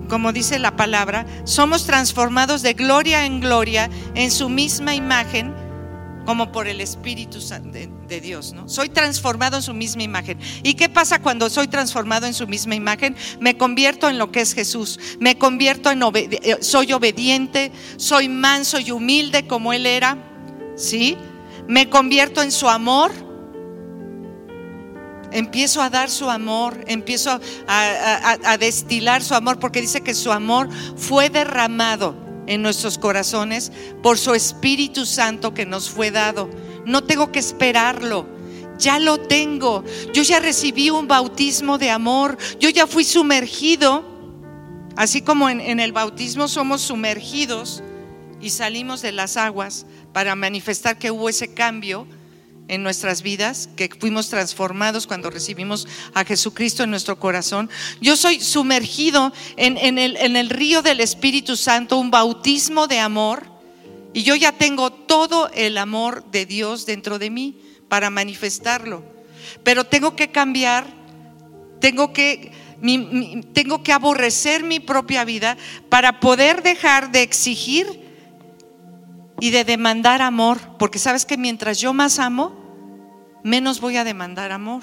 como 0.09 0.33
dice 0.33 0.59
la 0.59 0.74
palabra, 0.76 1.26
somos 1.44 1.87
transformados 1.87 2.62
de 2.62 2.74
gloria 2.74 3.26
en 3.26 3.40
gloria 3.40 3.88
en 4.14 4.31
su 4.31 4.48
misma 4.48 4.94
imagen 4.94 5.54
como 6.27 6.52
por 6.52 6.67
el 6.67 6.81
Espíritu 6.81 7.40
de, 8.11 8.21
Dios, 8.21 8.52
¿no? 8.52 8.69
Soy 8.69 8.88
transformado 8.90 9.56
en 9.56 9.63
su 9.63 9.73
misma 9.73 10.02
imagen. 10.02 10.38
¿Y 10.63 10.75
qué 10.75 10.88
pasa 10.88 11.23
cuando 11.23 11.48
soy 11.48 11.69
transformado 11.69 12.27
en 12.27 12.35
su 12.35 12.46
misma 12.46 12.75
imagen? 12.75 13.17
Me 13.40 13.56
convierto 13.56 14.08
en 14.11 14.19
lo 14.19 14.31
que 14.31 14.40
es 14.40 14.52
Jesús. 14.52 14.98
Me 15.21 15.38
convierto 15.38 15.90
en 15.90 16.02
eh, 16.02 16.58
soy 16.61 16.92
obediente, 16.92 17.73
soy 17.96 18.29
manso 18.29 18.79
y 18.79 18.90
humilde 18.90 19.46
como 19.46 19.73
él 19.73 19.87
era, 19.87 20.19
¿sí? 20.77 21.17
Me 21.69 21.88
convierto 21.88 22.42
en 22.42 22.52
su 22.52 22.69
amor. 22.69 23.13
Empiezo 25.33 25.81
a 25.81 25.88
dar 25.88 26.11
su 26.11 26.29
amor, 26.29 26.85
empiezo 26.88 27.40
a 27.69 28.56
destilar 28.58 29.23
su 29.23 29.35
amor, 29.35 29.61
porque 29.61 29.81
dice 29.81 30.00
que 30.00 30.13
su 30.13 30.33
amor 30.33 30.69
fue 30.96 31.31
derramado 31.31 32.17
en 32.48 32.63
nuestros 32.63 32.98
corazones 32.98 33.71
por 34.02 34.19
su 34.19 34.35
Espíritu 34.35 35.06
Santo 35.06 35.54
que 35.54 35.67
nos 35.67 35.88
fue 35.88 36.11
dado. 36.11 36.50
No 36.87 37.04
tengo 37.04 37.33
que 37.33 37.38
esperarlo. 37.38 38.26
Ya 38.78 38.98
lo 38.98 39.18
tengo. 39.18 39.85
Yo 40.12 40.22
ya 40.22 40.40
recibí 40.40 40.90
un 40.90 41.06
bautismo 41.06 41.78
de 41.78 41.90
amor. 41.90 42.38
Yo 42.58 42.70
ya 42.70 42.87
fui 42.87 43.04
sumergido. 43.04 44.04
Así 44.96 45.22
como 45.22 45.48
en, 45.48 45.81
el 45.81 45.92
bautismo 45.92 46.48
somos 46.48 46.81
sumergidos 46.81 47.83
y 48.40 48.50
salimos 48.50 49.02
de 49.02 49.12
las 49.12 49.37
aguas 49.37 49.87
para 50.12 50.35
manifestar 50.35 50.98
que 50.98 51.10
hubo 51.10 51.28
ese 51.28 51.54
cambio. 51.54 52.06
en 52.68 52.85
nuestras 52.85 53.22
vidas, 53.22 53.68
que 53.74 53.90
fuimos 53.98 54.28
transformados 54.28 55.08
cuando 55.08 55.28
recibimos 55.28 55.88
a 56.14 56.24
Jesucristo 56.24 56.85
en 56.85 56.90
nuestro 56.90 57.18
corazón. 57.18 57.68
Yo 58.00 58.14
soy 58.14 58.40
sumergido 58.40 59.33
en, 59.56 59.98
el, 59.98 60.16
en 60.16 60.37
el 60.37 60.48
río 60.50 60.81
del 60.81 61.00
Espíritu 61.00 61.56
Santo, 61.56 61.98
un 61.98 62.12
bautismo 62.12 62.87
de 62.87 63.00
amor, 63.00 63.50
y 64.13 64.23
yo 64.23 64.35
ya 64.35 64.52
tengo 64.52 64.90
todo 64.90 65.50
el 65.54 65.79
amor 65.79 66.25
de 66.31 66.46
Dios 66.46 66.87
dentro 66.87 67.19
de 67.19 67.31
mí 67.31 67.61
para 67.88 68.11
manifestarlo. 68.11 69.02
Pero 69.63 69.85
tengo 69.85 70.17
que 70.17 70.31
cambiar, 70.31 70.87
tengo 71.81 72.13
que 72.13 72.52
tengo 73.52 73.83
que 73.83 73.92
aborrecer 73.92 74.65
mi 74.65 74.81
propia 74.81 75.25
vida 75.25 75.58
para 75.90 76.19
poder 76.19 76.63
dejar 76.63 77.13
de 77.13 77.23
exigir 77.23 78.08
y 79.38 79.50
de 79.50 79.65
demandar 79.65 80.23
amor, 80.23 80.58
porque 80.79 80.98
sabes 80.98 81.27
que 81.27 81.37
mientras 81.37 81.79
yo 81.79 81.92
más 81.92 82.19
amo, 82.19 82.54
menos 83.42 83.81
voy 83.81 83.96
a 83.96 84.04
demandar 84.04 84.52
amor. 84.52 84.83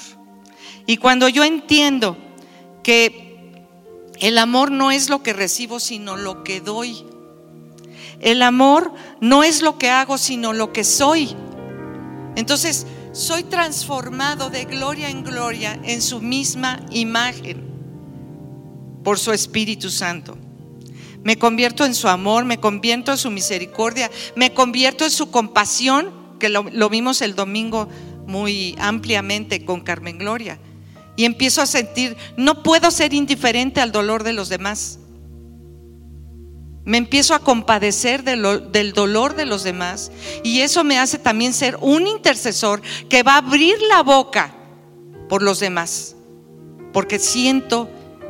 Y 0.86 0.97
cuando 0.97 1.28
yo 1.28 1.43
entiendo 1.43 2.17
que 2.84 3.65
el 4.19 4.38
amor 4.38 4.71
no 4.71 4.91
es 4.91 5.09
lo 5.09 5.21
que 5.21 5.34
recibo, 5.34 5.80
sino 5.80 6.17
lo 6.17 6.43
que 6.43 6.61
doy. 6.61 7.05
El 8.20 8.41
amor 8.41 8.93
no 9.22 9.43
es 9.43 9.61
lo 9.61 9.78
que 9.78 9.89
hago, 9.89 10.18
sino 10.18 10.53
lo 10.53 10.74
que 10.74 10.84
soy. 10.84 11.36
Entonces, 12.36 12.86
soy 13.13 13.43
transformado 13.43 14.49
de 14.49 14.65
gloria 14.65 15.09
en 15.09 15.24
gloria 15.24 15.80
en 15.84 16.01
su 16.01 16.22
misma 16.22 16.80
imagen 16.91 17.68
por 19.03 19.18
su 19.18 19.32
Espíritu 19.32 19.89
Santo. 19.89 20.38
Me 21.24 21.38
convierto 21.38 21.84
en 21.84 21.95
su 21.95 22.07
amor, 22.07 22.45
me 22.45 22.59
convierto 22.59 23.11
en 23.11 23.18
su 23.18 23.32
misericordia, 23.32 24.11
me 24.36 24.53
convierto 24.53 25.03
en 25.03 25.11
su 25.11 25.32
compasión, 25.32 26.38
que 26.39 26.49
lo, 26.49 26.89
vimos 26.89 27.22
el 27.22 27.36
domingo 27.36 27.89
muy 28.28 28.76
ampliamente 28.80 29.65
con 29.65 29.82
Carmen 29.82 30.18
Gloria. 30.18 30.59
Y 31.15 31.26
empiezo 31.26 31.61
a 31.61 31.65
sentir, 31.65 32.15
no 32.38 32.61
puedo 32.61 32.91
ser 32.91 33.13
indiferente 33.13 33.82
al 33.82 33.91
dolor 33.91 34.24
de 34.24 34.34
los 34.34 34.49
demás. 34.49 34.99
Me 36.88 36.97
empiezo 36.97 37.35
a 37.35 37.39
compadecer 37.39 38.23
del 38.23 38.93
dolor 38.93 39.35
de 39.35 39.45
los 39.45 39.63
demás 39.63 40.09
y 40.41 40.61
eso 40.61 40.85
me 40.85 40.97
hace 40.97 41.19
también 41.19 41.53
ser 41.53 41.77
un 41.81 42.07
intercesor 42.07 42.81
que 43.09 43.23
va 43.23 43.33
a 43.33 43.39
abrir 43.39 43.75
la 43.89 44.03
boca 44.03 44.55
por 45.27 45.43
los 45.43 45.59
demás, 45.59 46.15
porque 46.93 47.19
siento 47.19 47.89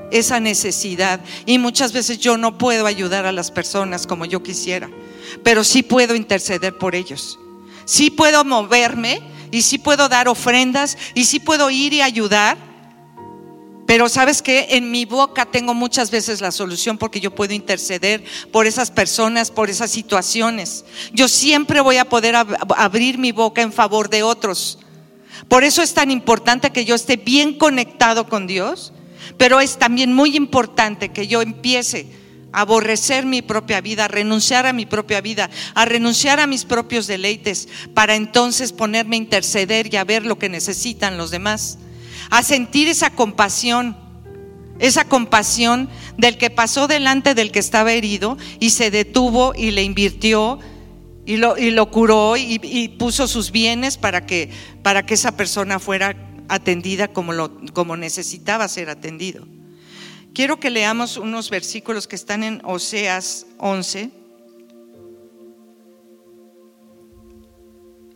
esa 0.10 0.40
necesidad. 0.40 1.22
Y 1.46 1.60
muchas 1.60 1.94
veces 1.94 2.18
yo 2.18 2.36
no 2.36 2.58
puedo 2.58 2.88
ayudar 2.88 3.28
a 3.28 3.32
las 3.32 3.52
personas 3.52 4.08
como 4.08 4.26
yo 4.26 4.42
quisiera, 4.42 4.90
pero 5.44 5.64
sí 5.64 5.84
puedo 5.84 6.16
interceder 6.16 6.76
por 6.80 6.96
ellos. 6.96 7.38
Sí 7.86 8.10
puedo 8.10 8.44
moverme 8.44 9.22
y 9.52 9.62
sí 9.62 9.78
puedo 9.78 10.10
dar 10.10 10.28
ofrendas 10.28 10.98
y 11.14 11.26
sí 11.26 11.40
puedo 11.40 11.70
ir 11.70 11.94
y 11.94 12.02
ayudar. 12.02 12.58
Pero 13.88 14.08
sabes 14.10 14.44
que 14.44 14.68
en 14.72 14.92
mi 14.92 15.06
boca 15.06 15.46
tengo 15.46 15.74
muchas 15.74 16.12
veces 16.12 16.40
la 16.42 16.52
solución 16.52 17.00
porque 17.00 17.20
yo 17.20 17.34
puedo 17.34 17.56
interceder 17.56 18.24
por 18.52 18.68
esas 18.68 18.92
personas, 18.92 19.50
por 19.50 19.72
esas 19.72 19.90
situaciones. 19.90 20.86
Yo 21.14 21.28
siempre 21.28 21.82
voy 21.82 21.98
a 21.98 22.06
poder 22.06 22.36
abrir 22.36 23.18
mi 23.18 23.32
boca 23.32 23.64
en 23.64 23.74
favor 23.74 24.10
de 24.12 24.22
otros. 24.22 24.78
Por 25.48 25.64
eso 25.64 25.82
es 25.82 25.96
tan 25.96 26.12
importante 26.12 26.72
que 26.72 26.86
yo 26.86 26.94
esté 26.94 27.18
bien 27.18 27.58
conectado 27.58 28.30
con 28.30 28.46
Dios 28.46 28.94
pero 29.38 29.60
es 29.60 29.78
también 29.78 30.14
muy 30.14 30.36
importante 30.36 31.10
que 31.10 31.28
yo 31.28 31.42
empiece 31.42 32.08
a 32.52 32.62
aborrecer 32.62 33.26
mi 33.26 33.42
propia 33.42 33.82
vida, 33.82 34.06
a 34.06 34.08
renunciar 34.08 34.66
a 34.66 34.74
mi 34.74 34.86
propia 34.86 35.22
vida, 35.22 35.50
a 35.76 35.86
renunciar 35.86 36.40
a 36.40 36.48
mis 36.48 36.66
propios 36.66 37.08
deleites, 37.08 37.68
para 37.94 38.16
entonces 38.16 38.72
ponerme 38.72 39.16
a 39.16 39.20
interceder 39.20 39.94
y 39.94 39.98
a 39.98 40.04
ver 40.04 40.26
lo 40.26 40.40
que 40.40 40.50
necesitan 40.50 41.18
los 41.18 41.30
demás, 41.30 41.78
a 42.30 42.44
sentir 42.44 42.88
esa 42.88 43.10
compasión, 43.10 43.98
esa 44.80 45.06
compasión 45.06 45.90
del 46.18 46.38
que 46.38 46.50
pasó 46.50 46.88
delante 46.88 47.36
del 47.36 47.52
que 47.52 47.60
estaba 47.60 47.94
herido 47.94 48.38
y 48.60 48.72
se 48.72 48.92
detuvo 48.92 49.54
y 49.56 49.72
le 49.72 49.84
invirtió 49.84 50.60
y 51.26 51.38
lo, 51.38 51.58
y 51.58 51.72
lo 51.72 51.92
curó 51.92 52.38
y, 52.38 52.60
y, 52.64 52.88
puso 52.88 53.28
sus 53.28 53.52
bienes 53.52 53.98
para 53.98 54.26
que, 54.26 54.50
para 54.82 55.06
que 55.06 55.14
esa 55.14 55.36
persona 55.36 55.78
fuera 55.78 56.16
atendida 56.48 57.10
como, 57.10 57.34
lo, 57.34 57.52
como 57.74 57.98
necesitaba 57.98 58.68
ser 58.70 58.90
atendido. 58.90 59.46
Quiero 60.34 60.60
que 60.60 60.70
leamos 60.70 61.18
unos 61.18 61.50
versículos 61.50 62.08
que 62.08 62.16
están 62.16 62.44
en 62.44 62.62
Oseas 62.64 63.46
11. 63.58 64.12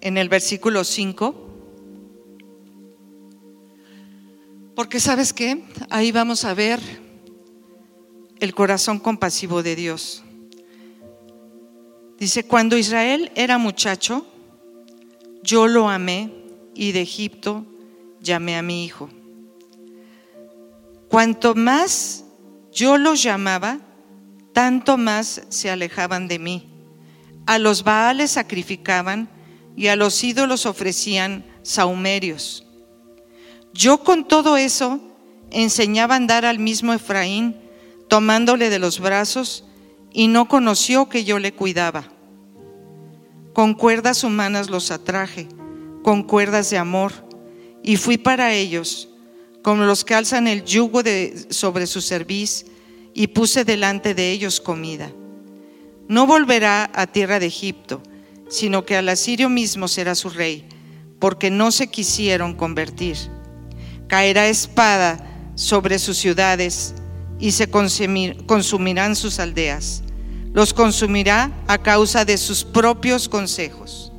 En 0.01 0.17
el 0.17 0.29
versículo 0.29 0.83
5. 0.83 1.50
Porque 4.75 4.99
sabes 4.99 5.33
qué? 5.33 5.63
Ahí 5.89 6.11
vamos 6.11 6.45
a 6.45 6.53
ver 6.53 6.79
el 8.39 8.55
corazón 8.55 8.99
compasivo 8.99 9.61
de 9.63 9.75
Dios. 9.75 10.23
Dice, 12.17 12.43
cuando 12.43 12.77
Israel 12.77 13.31
era 13.35 13.57
muchacho, 13.57 14.25
yo 15.43 15.67
lo 15.67 15.89
amé 15.89 16.31
y 16.73 16.91
de 16.91 17.01
Egipto 17.01 17.65
llamé 18.21 18.55
a 18.55 18.61
mi 18.61 18.85
hijo. 18.85 19.09
Cuanto 21.09 21.55
más 21.55 22.23
yo 22.71 22.97
los 22.97 23.21
llamaba, 23.21 23.79
tanto 24.53 24.97
más 24.97 25.41
se 25.49 25.69
alejaban 25.69 26.27
de 26.27 26.39
mí. 26.39 26.69
A 27.45 27.59
los 27.59 27.83
Baales 27.83 28.31
sacrificaban 28.31 29.29
y 29.75 29.87
a 29.87 29.95
los 29.95 30.23
ídolos 30.23 30.65
ofrecían 30.65 31.45
saumerios. 31.63 32.65
Yo 33.73 34.03
con 34.03 34.27
todo 34.27 34.57
eso 34.57 34.99
enseñaba 35.49 36.15
a 36.15 36.17
andar 36.17 36.45
al 36.45 36.59
mismo 36.59 36.93
Efraín, 36.93 37.55
tomándole 38.07 38.69
de 38.69 38.79
los 38.79 38.99
brazos, 38.99 39.65
y 40.13 40.27
no 40.27 40.47
conoció 40.47 41.09
que 41.09 41.23
yo 41.23 41.39
le 41.39 41.53
cuidaba. 41.53 42.11
Con 43.53 43.73
cuerdas 43.73 44.23
humanas 44.23 44.69
los 44.69 44.91
atraje, 44.91 45.47
con 46.03 46.23
cuerdas 46.23 46.69
de 46.69 46.77
amor 46.77 47.11
y 47.83 47.97
fui 47.97 48.17
para 48.17 48.53
ellos 48.53 49.09
como 49.61 49.83
los 49.83 50.03
que 50.03 50.15
alzan 50.15 50.47
el 50.47 50.63
yugo 50.63 51.01
sobre 51.49 51.85
su 51.85 52.01
cerviz 52.01 52.65
y 53.13 53.27
puse 53.27 53.63
delante 53.63 54.15
de 54.15 54.31
ellos 54.31 54.59
comida. 54.59 55.11
No 56.07 56.25
volverá 56.25 56.89
a 56.93 57.07
tierra 57.07 57.39
de 57.39 57.45
Egipto, 57.45 58.01
sino 58.49 58.85
que 58.85 58.97
al 58.97 59.09
asirio 59.09 59.49
mismo 59.49 59.87
será 59.87 60.15
su 60.15 60.29
rey, 60.29 60.65
porque 61.19 61.51
no 61.51 61.71
se 61.71 61.87
quisieron 61.87 62.55
convertir. 62.55 63.17
Caerá 64.11 64.49
espada 64.49 65.25
sobre 65.55 65.97
sus 65.97 66.17
ciudades 66.17 66.93
y 67.39 67.53
se 67.53 67.69
consumirán 67.69 69.15
sus 69.15 69.39
aldeas. 69.39 70.03
Los 70.51 70.73
consumirá 70.73 71.49
a 71.65 71.77
causa 71.77 72.25
de 72.25 72.37
sus 72.37 72.65
propios 72.65 73.29
consejos. 73.29 74.11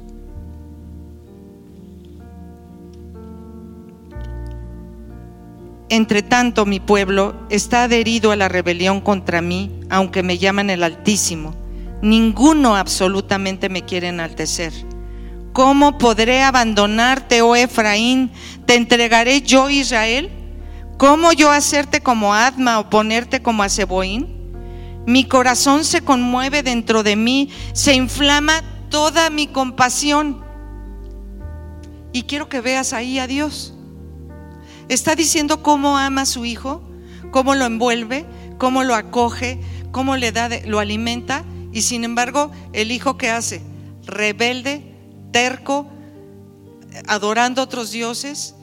Entre 5.90 6.22
tanto, 6.22 6.64
mi 6.64 6.80
pueblo 6.80 7.34
está 7.50 7.82
adherido 7.82 8.30
a 8.30 8.36
la 8.36 8.48
rebelión 8.48 9.02
contra 9.02 9.42
mí, 9.42 9.78
aunque 9.90 10.22
me 10.22 10.38
llaman 10.38 10.70
el 10.70 10.84
Altísimo. 10.84 11.54
Ninguno 12.00 12.76
absolutamente 12.76 13.68
me 13.68 13.82
quiere 13.82 14.08
enaltecer. 14.08 14.72
¿Cómo 15.52 15.98
podré 15.98 16.42
abandonarte, 16.42 17.42
oh 17.42 17.54
Efraín? 17.54 18.30
¿Te 18.64 18.74
entregaré 18.74 19.42
yo, 19.42 19.68
Israel? 19.68 20.30
¿Cómo 20.96 21.32
yo 21.32 21.50
hacerte 21.50 22.00
como 22.00 22.32
Adma 22.32 22.78
o 22.78 22.88
ponerte 22.88 23.42
como 23.42 23.62
a 23.62 23.68
Mi 25.04 25.24
corazón 25.24 25.84
se 25.84 26.00
conmueve 26.00 26.62
dentro 26.62 27.02
de 27.02 27.16
mí, 27.16 27.50
se 27.74 27.94
inflama 27.94 28.62
toda 28.88 29.28
mi 29.28 29.46
compasión. 29.46 30.42
Y 32.12 32.22
quiero 32.22 32.48
que 32.48 32.60
veas 32.60 32.92
ahí 32.92 33.18
a 33.18 33.26
Dios. 33.26 33.74
Está 34.88 35.16
diciendo 35.16 35.62
cómo 35.62 35.98
ama 35.98 36.22
a 36.22 36.26
su 36.26 36.44
hijo, 36.44 36.82
cómo 37.30 37.54
lo 37.54 37.66
envuelve, 37.66 38.24
cómo 38.58 38.84
lo 38.84 38.94
acoge, 38.94 39.60
cómo 39.90 40.16
le 40.16 40.32
da, 40.32 40.48
lo 40.66 40.78
alimenta. 40.78 41.44
Y 41.72 41.82
sin 41.82 42.04
embargo, 42.04 42.52
el 42.72 42.90
hijo 42.90 43.16
que 43.16 43.30
hace, 43.30 43.62
rebelde, 44.06 44.91
terco, 45.32 45.88
adorando 47.06 47.60
a 47.60 47.64
otros 47.64 47.90
dioses. 47.90 48.54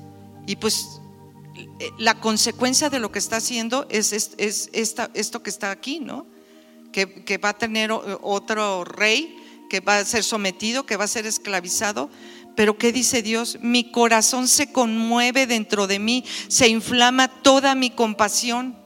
Y 0.47 0.55
pues 0.55 1.01
la 1.97 2.19
consecuencia 2.19 2.89
de 2.89 2.99
lo 2.99 3.11
que 3.11 3.19
está 3.19 3.37
haciendo 3.37 3.85
es, 3.89 4.13
esto 4.13 5.43
que 5.43 5.49
está 5.49 5.71
aquí, 5.71 5.99
¿no? 5.99 6.25
Que, 6.91 7.23
que 7.23 7.37
va 7.37 7.49
a 7.49 7.57
tener 7.57 7.91
otro 7.91 8.83
rey, 8.83 9.35
que 9.69 9.79
va 9.79 9.99
a 9.99 10.05
ser 10.05 10.23
sometido, 10.23 10.85
que 10.85 10.97
va 10.97 11.03
a 11.03 11.07
ser 11.07 11.25
esclavizado 11.25 12.09
pero 12.59 12.77
¿qué 12.77 12.91
dice 12.91 13.21
Dios? 13.21 13.57
Mi 13.61 13.89
corazón 13.89 14.49
se 14.49 14.73
conmueve 14.73 15.47
dentro 15.47 15.87
de 15.87 15.97
mí, 15.97 16.25
se 16.49 16.67
inflama 16.67 17.29
toda 17.29 17.73
mi 17.73 17.89
compasión. 17.89 18.77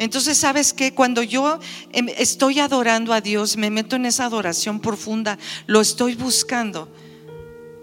Entonces, 0.00 0.38
¿sabes 0.38 0.72
qué? 0.72 0.94
Cuando 0.94 1.22
yo 1.22 1.58
em, 1.92 2.08
estoy 2.16 2.58
adorando 2.58 3.12
a 3.12 3.20
Dios, 3.20 3.58
me 3.58 3.68
meto 3.68 3.96
en 3.96 4.06
esa 4.06 4.24
adoración 4.24 4.80
profunda, 4.80 5.38
lo 5.66 5.82
estoy 5.82 6.14
buscando. 6.14 6.88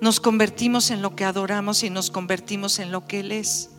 nos 0.02 0.20
convertimos 0.20 0.90
en 0.90 1.04
lo 1.04 1.16
que 1.16 1.26
adoramos 1.26 1.84
y 1.84 1.92
nos 1.92 2.10
convertimos 2.10 2.80
en 2.80 2.92
lo 2.92 3.06
que 3.06 3.20
Él 3.20 3.32
es. 3.32 3.70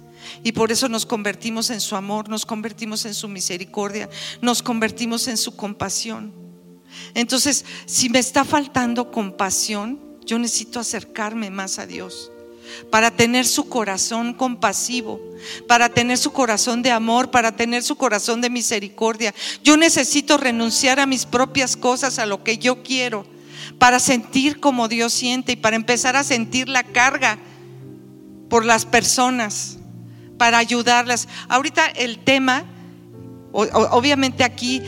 Y 0.45 0.53
por 0.53 0.71
eso 0.71 0.89
nos 0.89 1.05
convertimos 1.05 1.71
en 1.71 1.81
su 1.81 1.97
amor, 1.97 2.29
nos 2.29 2.47
convertimos 2.47 3.05
en 3.07 3.15
su 3.15 3.27
misericordia, 3.27 4.09
nos 4.41 4.63
convertimos 4.63 5.27
en 5.27 5.37
su 5.37 5.57
compasión. 5.57 6.33
Entonces, 7.15 7.65
si 7.87 8.09
me 8.09 8.21
está 8.21 8.45
faltando 8.45 9.11
compasión, 9.11 9.99
yo 10.25 10.39
necesito 10.39 10.79
acercarme 10.79 11.51
más 11.51 11.81
a 11.81 11.87
Dios 11.87 12.31
para 12.91 13.11
tener 13.11 13.47
su 13.47 13.69
corazón 13.69 14.35
compasivo, 14.35 15.21
para 15.67 15.89
tener 15.89 16.19
su 16.19 16.33
corazón 16.33 16.83
de 16.83 16.91
amor, 16.91 17.31
para 17.31 17.53
tener 17.53 17.83
su 17.83 17.97
corazón 17.97 18.41
de 18.41 18.51
misericordia. 18.51 19.35
Yo 19.63 19.77
necesito 19.77 20.37
renunciar 20.37 21.01
a 21.01 21.07
mis 21.07 21.27
propias 21.27 21.77
cosas, 21.77 22.19
a 22.19 22.27
lo 22.27 22.45
que 22.45 22.59
yo 22.59 22.83
quiero, 22.83 23.27
para 23.79 24.01
sentir 24.01 24.61
como 24.61 24.89
Dios 24.89 25.13
siente 25.13 25.53
y 25.53 25.57
para 25.57 25.77
empezar 25.77 26.17
a 26.17 26.25
sentir 26.25 26.69
la 26.69 26.83
carga 26.83 27.39
por 28.49 28.65
las 28.65 28.87
personas, 28.87 29.79
para 30.39 30.59
ayudarlas. 30.59 31.29
Ahorita 31.49 31.87
el 31.87 32.19
tema 32.19 32.65
Obviamente 33.51 34.45
aquí 34.45 34.83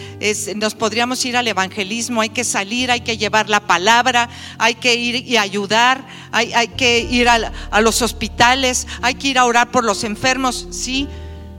nos 0.56 0.74
podríamos 0.74 1.24
ir 1.24 1.36
al 1.36 1.48
evangelismo, 1.48 2.20
hay 2.20 2.28
que 2.28 2.44
salir, 2.44 2.90
hay 2.90 3.00
que 3.00 3.16
llevar 3.16 3.48
la 3.48 3.66
palabra, 3.66 4.28
hay 4.58 4.74
que 4.74 4.94
ir 4.94 5.16
y 5.26 5.38
ayudar, 5.38 6.06
hay, 6.30 6.68
que 6.68 7.00
ir 7.00 7.28
a, 7.28 7.80
los 7.80 8.02
hospitales, 8.02 8.86
hay 9.00 9.14
que 9.14 9.28
ir 9.28 9.38
a 9.38 9.46
orar 9.46 9.70
por 9.70 9.84
los 9.84 10.04
enfermos, 10.04 10.68
sí, 10.70 11.08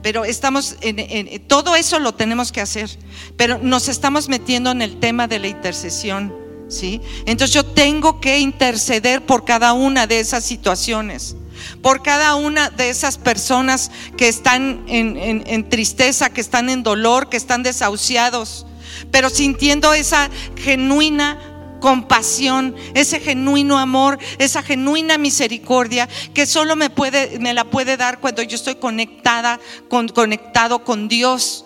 pero 0.00 0.24
estamos 0.24 0.76
en, 0.80 1.44
todo 1.48 1.74
eso 1.74 1.98
lo 1.98 2.14
tenemos 2.14 2.52
que 2.52 2.60
hacer, 2.60 2.88
pero 3.36 3.58
nos 3.58 3.88
estamos 3.88 4.28
metiendo 4.28 4.70
en 4.70 4.80
el 4.80 5.00
tema 5.00 5.26
de 5.26 5.40
la 5.40 5.48
intercesión, 5.48 6.32
sí. 6.68 7.00
Entonces 7.26 7.52
yo 7.52 7.64
tengo 7.64 8.20
que 8.20 8.38
interceder 8.38 9.26
por 9.26 9.44
cada 9.44 9.72
una 9.72 10.06
de 10.06 10.20
esas 10.20 10.44
situaciones 10.44 11.34
por 11.82 12.02
cada 12.02 12.34
una 12.34 12.70
de 12.70 12.90
esas 12.90 13.18
personas 13.18 13.90
que 14.16 14.28
están 14.28 14.84
en, 14.86 15.68
tristeza, 15.68 16.30
que 16.30 16.40
están 16.40 16.68
en 16.68 16.82
dolor, 16.82 17.28
que 17.28 17.36
están 17.36 17.62
desahuciados, 17.62 18.66
pero 19.10 19.30
sintiendo 19.30 19.94
esa 19.94 20.30
genuina 20.56 21.38
compasión, 21.80 22.76
ese 22.94 23.18
genuino 23.18 23.78
amor, 23.78 24.18
esa 24.38 24.62
genuina 24.62 25.18
misericordia 25.18 26.08
que 26.32 26.46
solo 26.46 26.76
me 26.76 26.90
puede 26.90 27.40
me 27.40 27.54
la 27.54 27.64
puede 27.64 27.96
dar 27.96 28.20
cuando 28.20 28.42
yo 28.42 28.54
estoy 28.54 28.76
conectada 28.76 29.58
con, 29.88 30.08
conectado 30.08 30.84
con 30.84 31.08
Dios. 31.08 31.64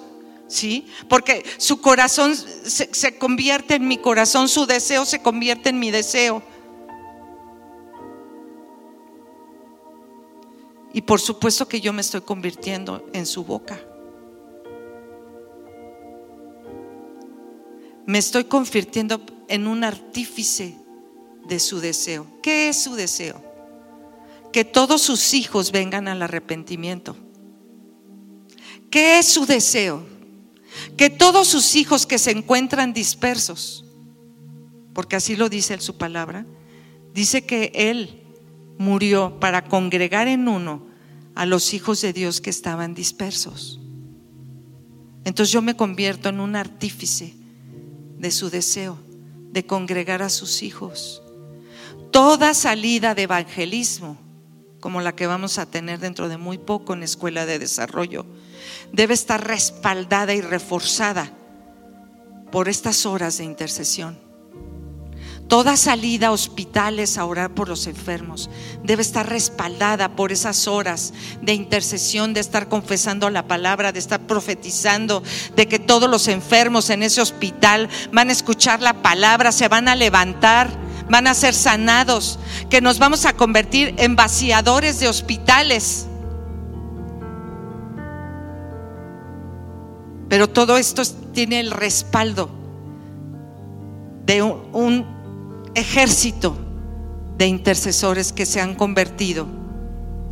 ¿Sí? 0.49 0.87
Porque 1.09 1.45
su 1.59 1.81
corazón 1.81 2.37
se 2.37 3.19
convierte 3.19 3.75
en 3.75 3.89
mi 3.89 3.99
corazón, 3.99 4.49
su 4.49 4.65
deseo 4.65 5.05
se 5.05 5.21
convierte 5.21 5.71
en 5.71 5.81
mi 5.81 5.91
deseo. 5.91 6.41
Y 10.93 11.03
por 11.03 11.21
supuesto 11.21 11.69
que 11.69 11.81
yo 11.81 11.93
me 11.93 12.01
estoy 12.01 12.23
convirtiendo 12.23 13.05
en 13.13 13.27
su 13.27 13.45
boca. 13.45 13.81
Me 18.07 18.19
estoy 18.19 18.45
convirtiendo 18.45 19.21
en 19.49 19.67
un 19.67 19.85
artífice 19.85 20.77
de 21.49 21.59
su 21.59 21.81
deseo. 21.81 22.27
¿Qué 22.43 22.69
es 22.69 22.83
su 22.83 22.95
deseo? 22.95 23.43
Que 24.53 24.65
todos 24.65 25.03
sus 25.03 25.35
hijos 25.35 25.73
vengan 25.73 26.09
al 26.09 26.23
arrepentimiento. 26.23 27.17
¿Qué 28.91 29.19
es 29.19 29.27
su 29.27 29.45
deseo? 29.47 30.07
Que 30.97 31.11
todos 31.11 31.49
sus 31.49 31.75
hijos 31.75 32.07
que 32.07 32.19
se 32.19 32.31
encuentran 32.31 32.93
dispersos, 32.93 33.85
porque 34.95 35.17
así 35.17 35.37
lo 35.37 35.49
dice 35.49 35.75
en 35.75 35.81
su 35.81 35.97
palabra, 35.97 36.47
dice 37.13 37.45
que 37.45 37.73
Él 37.75 38.26
murió 38.79 39.39
para 39.41 39.65
congregar 39.65 40.29
en 40.29 40.49
uno 40.49 40.87
a 41.35 41.47
los 41.47 41.75
hijos 41.75 42.01
de 42.01 42.13
Dios 42.13 42.41
que 42.41 42.51
estaban 42.51 42.95
dispersos. 42.95 43.81
Entonces 45.25 45.53
yo 45.53 45.63
me 45.63 45.77
convierto 45.77 46.29
en 46.29 46.41
un 46.41 46.57
artífice 46.57 47.35
de 48.19 48.31
su 48.31 48.49
deseo 48.49 48.99
de 49.51 49.67
congregar 49.67 50.23
a 50.23 50.29
sus 50.29 50.63
hijos. 50.63 51.23
Toda 52.11 52.55
salida 52.55 53.15
de 53.15 53.23
evangelismo, 53.23 54.19
como 54.81 55.01
la 55.01 55.15
que 55.15 55.27
vamos 55.27 55.59
a 55.59 55.67
tener 55.67 55.99
dentro 55.99 56.29
de 56.29 56.37
muy 56.37 56.59
poco 56.59 56.95
en 56.95 57.03
Escuela 57.03 57.45
de 57.45 57.59
Desarrollo, 57.59 58.25
debe 58.93 59.15
estar 59.15 59.47
respaldada 59.47 60.35
y 60.35 60.41
reforzada 60.41 61.33
por 62.53 62.69
estas 62.69 63.05
horas 63.05 63.39
de 63.39 63.45
intercesión. 63.45 64.26
Toda 65.49 65.77
salida 65.77 66.29
a 66.29 66.33
hospitales 66.33 67.17
a 67.17 67.25
orar 67.25 67.55
por 67.55 67.69
los 67.69 67.87
enfermos 67.87 68.51
debe 68.83 69.03
estar 69.03 69.29
respaldada 69.29 70.17
por 70.17 70.33
esas 70.33 70.67
horas 70.67 71.15
de 71.41 71.55
intercesión, 71.55 72.35
de 72.35 72.41
estar 72.41 72.69
confesando 72.69 73.31
la 73.31 73.47
palabra, 73.47 73.93
de 73.93 74.01
estar 74.01 74.21
profetizando, 74.27 75.23
de 75.55 75.69
que 75.69 75.79
todos 75.79 76.11
los 76.11 76.27
enfermos 76.27 76.91
en 76.91 77.05
ese 77.05 77.21
hospital 77.21 77.89
van 78.11 78.29
a 78.29 78.33
escuchar 78.33 78.83
la 78.83 79.03
palabra, 79.03 79.53
se 79.53 79.69
van 79.69 79.87
a 79.87 79.95
levantar, 79.95 80.69
van 81.09 81.29
a 81.29 81.35
ser 81.35 81.55
sanados, 81.55 82.41
que 82.69 82.81
nos 82.81 82.99
vamos 82.99 83.25
a 83.25 83.35
convertir 83.35 83.95
en 83.99 84.17
vaciadores 84.17 84.99
de 84.99 85.07
hospitales. 85.07 86.07
Pero 90.29 90.51
todo 90.51 90.77
esto 90.77 91.03
tiene 91.33 91.61
el 91.61 91.71
respaldo 91.71 92.51
de 94.25 94.43
un, 94.43 95.16
ejército 95.77 96.57
de 97.37 97.47
intercesores 97.47 98.33
que 98.33 98.47
se 98.47 98.61
han 98.63 98.75
convertido 98.75 99.47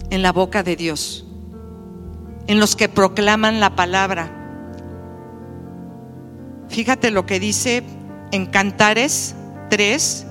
en 0.08 0.22
la 0.22 0.32
boca 0.32 0.62
de 0.62 0.74
Dios, 0.74 1.26
en 2.46 2.58
los 2.58 2.74
que 2.74 2.88
proclaman 2.88 3.60
la 3.60 3.76
palabra. 3.76 4.30
Fíjate 6.68 7.10
lo 7.10 7.26
que 7.26 7.38
dice 7.40 7.84
en 8.32 8.46
Cantares 8.46 9.36
3, 9.68 10.26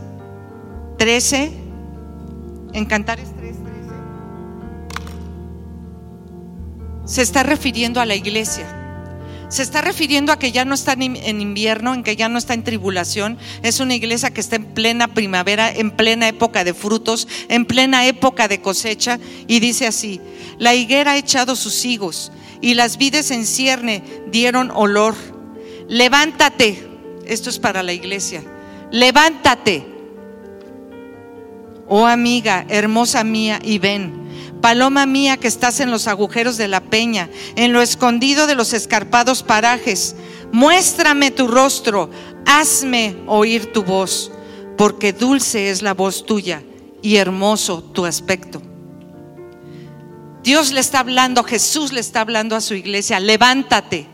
13, 0.97 1.53
en 2.73 2.85
Cantares 2.85 3.31
3, 3.37 3.55
13, 3.55 3.63
se 7.05 7.21
está 7.21 7.43
refiriendo 7.43 8.01
a 8.01 8.05
la 8.05 8.15
iglesia 8.15 8.82
se 9.53 9.61
está 9.61 9.81
refiriendo 9.81 10.31
a 10.31 10.39
que 10.39 10.51
ya 10.51 10.65
no 10.65 10.73
está 10.73 10.93
en 10.93 11.41
invierno, 11.41 11.93
en 11.93 12.01
que 12.01 12.15
ya 12.15 12.27
no 12.27 12.39
está 12.39 12.55
en 12.55 12.63
tribulación. 12.63 13.37
Es 13.61 13.79
una 13.79 13.93
iglesia 13.93 14.31
que 14.31 14.41
está 14.41 14.55
en 14.55 14.65
plena 14.65 15.13
primavera, 15.13 15.71
en 15.71 15.91
plena 15.91 16.27
época 16.27 16.63
de 16.63 16.73
frutos, 16.73 17.27
en 17.49 17.65
plena 17.65 18.07
época 18.07 18.47
de 18.47 18.61
cosecha. 18.61 19.19
Y 19.45 19.59
dice 19.59 19.85
así, 19.85 20.19
la 20.57 20.73
higuera 20.73 21.11
ha 21.11 21.17
echado 21.17 21.55
sus 21.55 21.85
higos 21.85 22.31
y 22.61 22.73
las 22.73 22.97
vides 22.97 23.29
en 23.29 23.45
cierne 23.45 24.01
dieron 24.31 24.71
olor. 24.71 25.13
Levántate, 25.87 26.87
esto 27.27 27.51
es 27.51 27.59
para 27.59 27.83
la 27.83 27.93
iglesia, 27.93 28.43
levántate, 28.89 29.85
oh 31.87 32.07
amiga, 32.07 32.65
hermosa 32.69 33.23
mía, 33.23 33.59
y 33.61 33.77
ven 33.77 34.22
Paloma 34.63 35.05
mía 35.05 35.35
que 35.35 35.49
estás 35.49 35.81
en 35.81 35.91
los 35.91 36.07
agujeros 36.07 36.55
de 36.55 36.69
la 36.69 36.79
peña, 36.79 37.29
en 37.57 37.73
lo 37.73 37.81
escondido 37.81 38.47
de 38.47 38.55
los 38.55 38.71
escarpados 38.71 39.43
parajes, 39.43 40.15
muéstrame 40.53 41.31
tu 41.31 41.49
rostro, 41.49 42.09
hazme 42.45 43.17
oír 43.27 43.73
tu 43.73 43.83
voz, 43.83 44.31
porque 44.77 45.11
dulce 45.11 45.69
es 45.69 45.81
la 45.81 45.93
voz 45.93 46.25
tuya 46.25 46.63
y 47.01 47.17
hermoso 47.17 47.83
tu 47.83 48.05
aspecto. 48.05 48.61
Dios 50.43 50.71
le 50.71 50.79
está 50.79 50.99
hablando, 50.99 51.43
Jesús 51.43 51.91
le 51.91 51.99
está 51.99 52.21
hablando 52.21 52.55
a 52.55 52.61
su 52.61 52.73
iglesia, 52.73 53.19
levántate, 53.19 54.07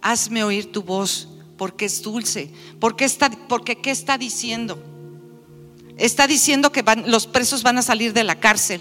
hazme 0.00 0.44
oír 0.44 0.70
tu 0.70 0.84
voz, 0.84 1.28
porque 1.58 1.86
es 1.86 2.02
dulce, 2.02 2.52
porque, 2.78 3.04
está, 3.04 3.32
porque 3.48 3.74
¿qué 3.74 3.90
está 3.90 4.16
diciendo? 4.16 4.80
Está 5.98 6.28
diciendo 6.28 6.70
que 6.70 6.84
los 7.06 7.26
presos 7.26 7.64
van 7.64 7.78
a 7.78 7.82
salir 7.82 8.12
de 8.12 8.22
la 8.22 8.38
cárcel 8.38 8.80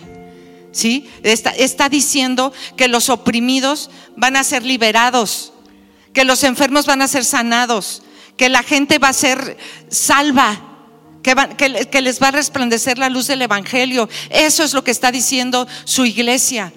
¿sí? 0.72 1.10
Está, 1.24 1.90
diciendo 1.90 2.54
que 2.76 2.88
los 2.88 3.10
oprimidos 3.10 3.90
van 4.16 4.36
a 4.36 4.44
ser 4.44 4.64
liberados, 4.64 5.54
que 6.14 6.26
los 6.26 6.44
enfermos 6.44 6.86
van 6.86 7.02
a 7.02 7.08
ser 7.08 7.24
sanados, 7.24 8.04
que 8.38 8.50
la 8.50 8.64
gente 8.64 8.98
va 8.98 9.10
a 9.10 9.14
ser 9.14 9.58
salva. 9.90 10.68
Que, 11.22 12.02
les 12.02 12.20
va 12.20 12.30
a 12.30 12.32
resplandecer 12.32 12.98
la 12.98 13.08
luz 13.08 13.28
del 13.28 13.44
Evangelio. 13.44 14.10
Eso 14.32 14.64
es 14.64 14.74
lo 14.74 14.84
que 14.84 14.90
está 14.90 15.12
diciendo 15.12 15.68
su 15.86 16.04
iglesia. 16.04 16.74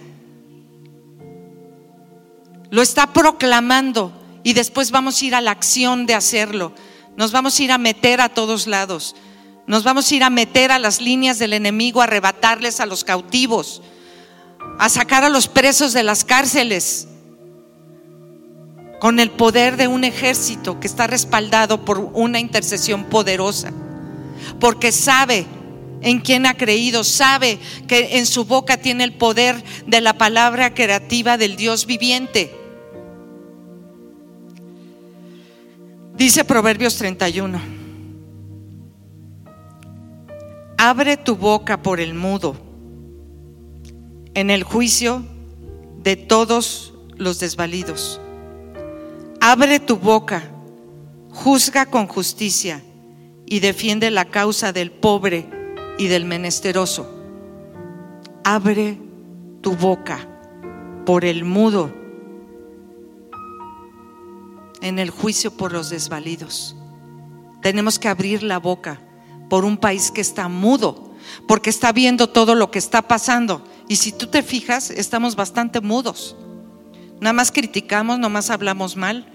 Lo 2.71 2.83
está 2.83 3.15
proclamando 3.15 4.13
y 4.43 4.53
después 4.53 4.91
vamos 4.91 5.23
a 5.23 5.25
ir 5.25 5.35
a 5.35 5.41
la 5.41 5.53
acción 5.53 6.05
de 6.05 6.15
hacerlo. 6.15 6.75
Nos 7.17 7.33
vamos 7.33 7.59
a 7.59 7.63
ir 7.63 7.73
a 7.73 7.79
meter 7.79 8.21
a 8.21 8.29
todos 8.29 8.67
lados. 8.67 9.17
Nos 9.67 9.83
vamos 9.83 10.11
a 10.11 10.15
ir 10.15 10.23
a 10.23 10.31
meter 10.31 10.71
a 10.73 10.79
las 10.79 11.01
líneas 11.01 11.39
del 11.39 11.55
enemigo, 11.55 12.01
a 12.01 12.05
arrebatarles 12.05 12.81
a 12.81 12.87
los 12.87 13.03
cautivos, 13.03 13.83
a 14.79 14.89
sacar 14.89 15.25
a 15.25 15.31
los 15.31 15.49
presos 15.49 15.93
de 15.93 16.03
las 16.03 16.25
cárceles, 16.25 17.09
con 19.01 19.21
el 19.21 19.31
poder 19.31 19.77
de 19.77 19.89
un 19.89 20.05
ejército 20.05 20.81
que 20.81 20.87
está 20.87 21.07
respaldado 21.07 21.85
por 21.85 21.99
una 21.99 22.41
intercesión 22.41 23.05
poderosa, 23.05 23.73
porque 24.61 24.93
sabe 24.93 25.47
en 26.03 26.21
quien 26.21 26.45
ha 26.45 26.55
creído, 26.55 27.03
sabe 27.05 27.59
que 27.89 28.19
en 28.19 28.27
su 28.27 28.45
boca 28.45 28.77
tiene 28.77 29.05
el 29.05 29.15
poder 29.15 29.63
de 29.87 30.01
la 30.03 30.19
palabra 30.19 30.75
creativa 30.75 31.39
del 31.39 31.57
Dios 31.57 31.87
viviente. 31.87 32.55
Dice 36.15 36.45
Proverbios 36.45 36.97
31, 36.97 37.84
abre 40.79 41.17
tu 41.17 41.37
boca 41.37 41.83
por 41.83 42.01
el 42.01 42.15
mudo 42.15 42.57
en 44.35 44.51
el 44.51 44.65
juicio 44.65 45.25
de 46.03 46.17
todos 46.17 46.95
los 47.17 47.39
desvalidos. 47.39 48.21
Abre 49.41 49.81
tu 49.81 49.97
boca, 49.97 50.51
juzga 51.31 51.87
con 51.87 52.07
justicia 52.07 52.83
y 53.47 53.61
defiende 53.61 54.11
la 54.11 54.25
causa 54.27 54.73
del 54.73 54.91
pobre 54.91 55.49
y 55.99 56.09
del 56.09 56.25
menesteroso. 56.25 57.11
Abre 58.43 58.99
tu 59.61 59.77
boca 59.77 60.29
por 61.07 61.25
el 61.25 61.45
mudo 61.45 61.93
en 64.81 64.99
el 64.99 65.11
juicio 65.11 65.51
por 65.51 65.73
los 65.73 65.91
desvalidos. 65.91 66.77
Tenemos 67.63 67.99
que 67.99 68.09
abrir 68.09 68.43
la 68.43 68.59
boca 68.59 69.01
por 69.49 69.65
un 69.65 69.77
país 69.77 70.11
que 70.11 70.21
está 70.21 70.49
mudo, 70.49 71.15
porque 71.47 71.71
está 71.71 71.93
viendo 71.93 72.29
todo 72.29 72.55
lo 72.55 72.71
que 72.71 72.79
está 72.79 73.03
pasando. 73.03 73.65
Y 73.89 73.97
si 73.97 74.13
tú 74.13 74.27
te 74.27 74.43
fijas, 74.43 74.91
estamos 74.91 75.37
bastante 75.37 75.81
mudos. 75.81 76.37
Nada 77.21 77.33
más 77.33 77.53
criticamos, 77.53 78.19
nada 78.19 78.29
más 78.29 78.51
hablamos 78.51 78.97
mal, 78.97 79.27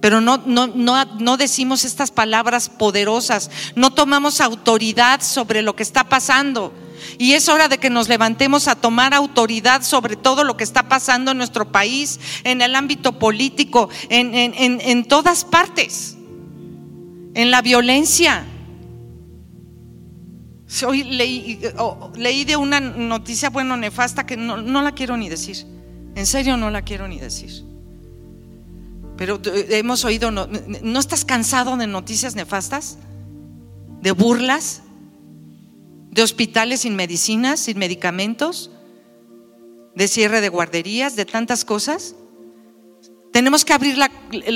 pero 0.00 0.20
no, 0.20 0.42
no, 0.46 0.66
no, 0.66 1.04
no 1.04 1.36
decimos 1.36 1.84
estas 1.84 2.10
palabras 2.10 2.68
poderosas, 2.68 3.50
no 3.76 3.92
tomamos 3.92 4.40
autoridad 4.40 5.22
sobre 5.22 5.62
lo 5.62 5.76
que 5.76 5.84
está 5.84 6.04
pasando. 6.04 6.72
Y 7.18 7.32
es 7.32 7.48
hora 7.48 7.68
de 7.68 7.78
que 7.78 7.90
nos 7.90 8.08
levantemos 8.08 8.68
a 8.68 8.74
tomar 8.74 9.14
autoridad 9.14 9.82
sobre 9.82 10.16
todo 10.16 10.44
lo 10.44 10.56
que 10.56 10.64
está 10.64 10.88
pasando 10.88 11.30
en 11.30 11.38
nuestro 11.38 11.70
país, 11.70 12.20
en 12.44 12.62
el 12.62 12.74
ámbito 12.74 13.18
político, 13.18 13.88
en, 14.08 14.34
en 14.34 15.04
todas 15.04 15.44
partes, 15.44 16.16
en 17.34 17.50
la 17.50 17.62
violencia. 17.62 18.44
Hoy 20.86 21.04
leí, 21.04 21.60
leí, 22.16 22.44
de 22.44 22.56
una 22.56 22.80
noticia, 22.80 23.50
bueno, 23.50 23.76
nefasta, 23.76 24.24
que 24.24 24.36
no, 24.36 24.56
no, 24.56 24.82
la 24.82 24.92
quiero 24.92 25.16
ni 25.16 25.28
decir. 25.28 25.66
En 26.14 26.26
serio, 26.26 26.56
no 26.56 26.70
la 26.70 26.82
quiero 26.82 27.06
ni 27.08 27.18
decir. 27.18 27.64
Pero 29.16 29.40
hemos 29.44 30.04
oído, 30.04 30.30
no, 30.30 30.48
¿no 30.82 30.98
estás 30.98 31.24
cansado 31.24 31.76
de 31.76 31.86
noticias 31.86 32.34
nefastas? 32.34 32.98
¿De 34.00 34.12
burlas? 34.12 34.82
¿De 36.10 36.22
hospitales 36.22 36.80
sin 36.80 36.96
medicinas, 36.96 37.60
sin 37.60 37.78
medicamentos? 37.78 38.70
¿De 39.94 40.08
cierre 40.08 40.40
de 40.40 40.48
guarderías? 40.48 41.16
¿De 41.16 41.26
tantas 41.26 41.64
cosas? 41.64 42.16
Tenemos 43.32 43.64
que 43.64 43.72
abrir 43.72 43.98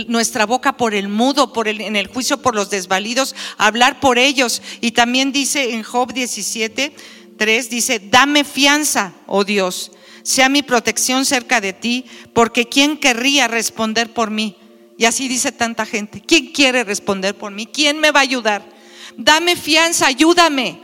nuestra 0.07 0.45
boca 0.45 0.77
por 0.77 0.95
el 0.95 1.09
mudo, 1.09 1.53
por 1.53 1.67
el, 1.67 1.81
en 1.81 1.97
el 1.97 2.09
juicio 2.09 2.43
por 2.43 2.55
los 2.55 2.69
desvalidos, 2.69 3.35
hablar 3.57 4.01
por 4.01 4.19
ellos. 4.19 4.61
Y 4.83 4.93
también 4.93 5.33
dice 5.33 5.75
en 5.75 5.83
Job 5.83 6.13
17, 6.13 6.95
3, 7.39 7.71
dice, 7.71 7.99
dame 7.99 8.45
fianza, 8.45 9.15
oh 9.27 9.45
Dios, 9.45 9.93
sea 10.23 10.51
mi 10.51 10.63
protección 10.63 11.25
cerca 11.25 11.61
de 11.61 11.73
ti, 11.73 12.05
porque 12.35 12.69
¿quién 12.69 12.99
querría 12.99 13.49
responder 13.49 14.13
por 14.13 14.31
mí? 14.31 14.57
Y 14.99 15.07
así 15.07 15.27
dice 15.27 15.53
tanta 15.53 15.87
gente, 15.87 16.23
¿quién 16.27 16.53
quiere 16.53 16.85
responder 16.85 17.35
por 17.35 17.53
mí? 17.53 17.67
¿Quién 17.67 17.99
me 17.99 18.11
va 18.11 18.21
a 18.21 18.25
ayudar? 18.25 18.69
Dame 19.17 19.57
fianza, 19.57 20.07
ayúdame. 20.07 20.81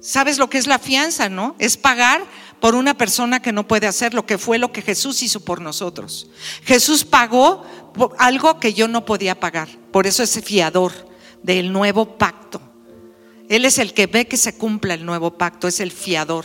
¿Sabes 0.00 0.38
lo 0.38 0.48
que 0.48 0.58
es 0.58 0.68
la 0.68 0.78
fianza, 0.78 1.28
no? 1.28 1.56
Es 1.58 1.76
pagar 1.76 2.24
por 2.60 2.74
una 2.74 2.94
persona 2.94 3.40
que 3.40 3.52
no 3.52 3.68
puede 3.68 3.86
hacer 3.86 4.14
lo 4.14 4.26
que 4.26 4.38
fue 4.38 4.58
lo 4.58 4.72
que 4.72 4.82
Jesús 4.82 5.22
hizo 5.22 5.40
por 5.40 5.60
nosotros. 5.60 6.28
Jesús 6.64 7.04
pagó 7.04 7.64
algo 8.18 8.58
que 8.58 8.74
yo 8.74 8.88
no 8.88 9.04
podía 9.04 9.38
pagar. 9.38 9.68
Por 9.92 10.06
eso 10.06 10.22
es 10.22 10.40
fiador 10.44 10.92
del 11.42 11.72
nuevo 11.72 12.18
pacto. 12.18 12.60
Él 13.48 13.64
es 13.64 13.78
el 13.78 13.94
que 13.94 14.06
ve 14.06 14.26
que 14.26 14.36
se 14.36 14.56
cumpla 14.56 14.94
el 14.94 15.06
nuevo 15.06 15.38
pacto, 15.38 15.68
es 15.68 15.80
el 15.80 15.92
fiador. 15.92 16.44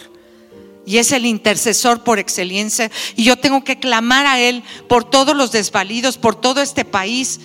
Y 0.86 0.98
es 0.98 1.12
el 1.12 1.26
intercesor 1.26 2.04
por 2.04 2.20
excelencia. 2.20 2.92
Y 3.16 3.24
yo 3.24 3.38
tengo 3.38 3.64
que 3.64 3.80
clamar 3.80 4.26
a 4.26 4.40
Él 4.40 4.64
por 4.88 5.10
todos 5.10 5.36
los 5.36 5.52
desvalidos, 5.52 6.18
por 6.18 6.36
todo 6.36 6.62
este 6.62 6.86
país 6.86 7.40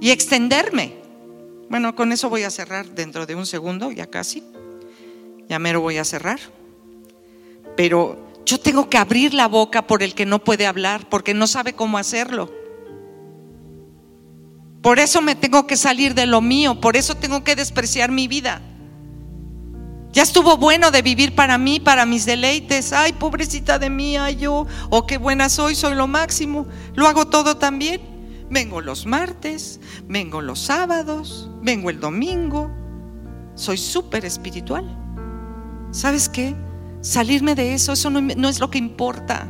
y 0.00 0.10
extenderme. 0.10 0.96
Bueno, 1.68 1.94
con 1.94 2.12
eso 2.12 2.28
voy 2.28 2.42
a 2.42 2.50
cerrar 2.50 2.86
dentro 2.90 3.26
de 3.26 3.34
un 3.34 3.46
segundo, 3.46 3.92
ya 3.92 4.06
casi. 4.06 4.42
Ya 5.48 5.58
mero 5.58 5.80
voy 5.80 5.98
a 5.98 6.04
cerrar 6.04 6.40
pero 7.76 8.24
yo 8.44 8.58
tengo 8.60 8.88
que 8.88 8.98
abrir 8.98 9.34
la 9.34 9.48
boca 9.48 9.86
por 9.86 10.02
el 10.02 10.14
que 10.14 10.26
no 10.26 10.38
puede 10.38 10.66
hablar, 10.66 11.08
porque 11.08 11.34
no 11.34 11.46
sabe 11.46 11.74
cómo 11.74 11.98
hacerlo. 11.98 12.50
Por 14.82 14.98
eso 14.98 15.22
me 15.22 15.34
tengo 15.34 15.66
que 15.66 15.76
salir 15.76 16.14
de 16.14 16.26
lo 16.26 16.42
mío, 16.42 16.80
por 16.80 16.96
eso 16.96 17.14
tengo 17.14 17.42
que 17.42 17.56
despreciar 17.56 18.10
mi 18.10 18.28
vida. 18.28 18.60
Ya 20.12 20.22
estuvo 20.22 20.56
bueno 20.56 20.92
de 20.92 21.02
vivir 21.02 21.34
para 21.34 21.58
mí, 21.58 21.80
para 21.80 22.06
mis 22.06 22.24
deleites. 22.24 22.92
Ay, 22.92 23.12
pobrecita 23.14 23.80
de 23.80 23.90
mí, 23.90 24.16
ay 24.16 24.36
yo, 24.36 24.64
oh 24.90 25.06
qué 25.06 25.18
buena 25.18 25.48
soy, 25.48 25.74
soy 25.74 25.96
lo 25.96 26.06
máximo. 26.06 26.68
Lo 26.94 27.08
hago 27.08 27.26
todo 27.26 27.56
también. 27.56 28.00
Vengo 28.48 28.80
los 28.80 29.06
martes, 29.06 29.80
vengo 30.06 30.40
los 30.40 30.60
sábados, 30.60 31.50
vengo 31.62 31.90
el 31.90 31.98
domingo. 31.98 32.70
Soy 33.56 33.76
súper 33.76 34.24
espiritual. 34.24 34.84
¿Sabes 35.90 36.28
qué? 36.28 36.54
Salirme 37.04 37.54
de 37.54 37.74
eso, 37.74 37.92
eso 37.92 38.10
no, 38.10 38.48
es 38.48 38.58
lo 38.58 38.70
que 38.70 38.78
importa. 38.78 39.46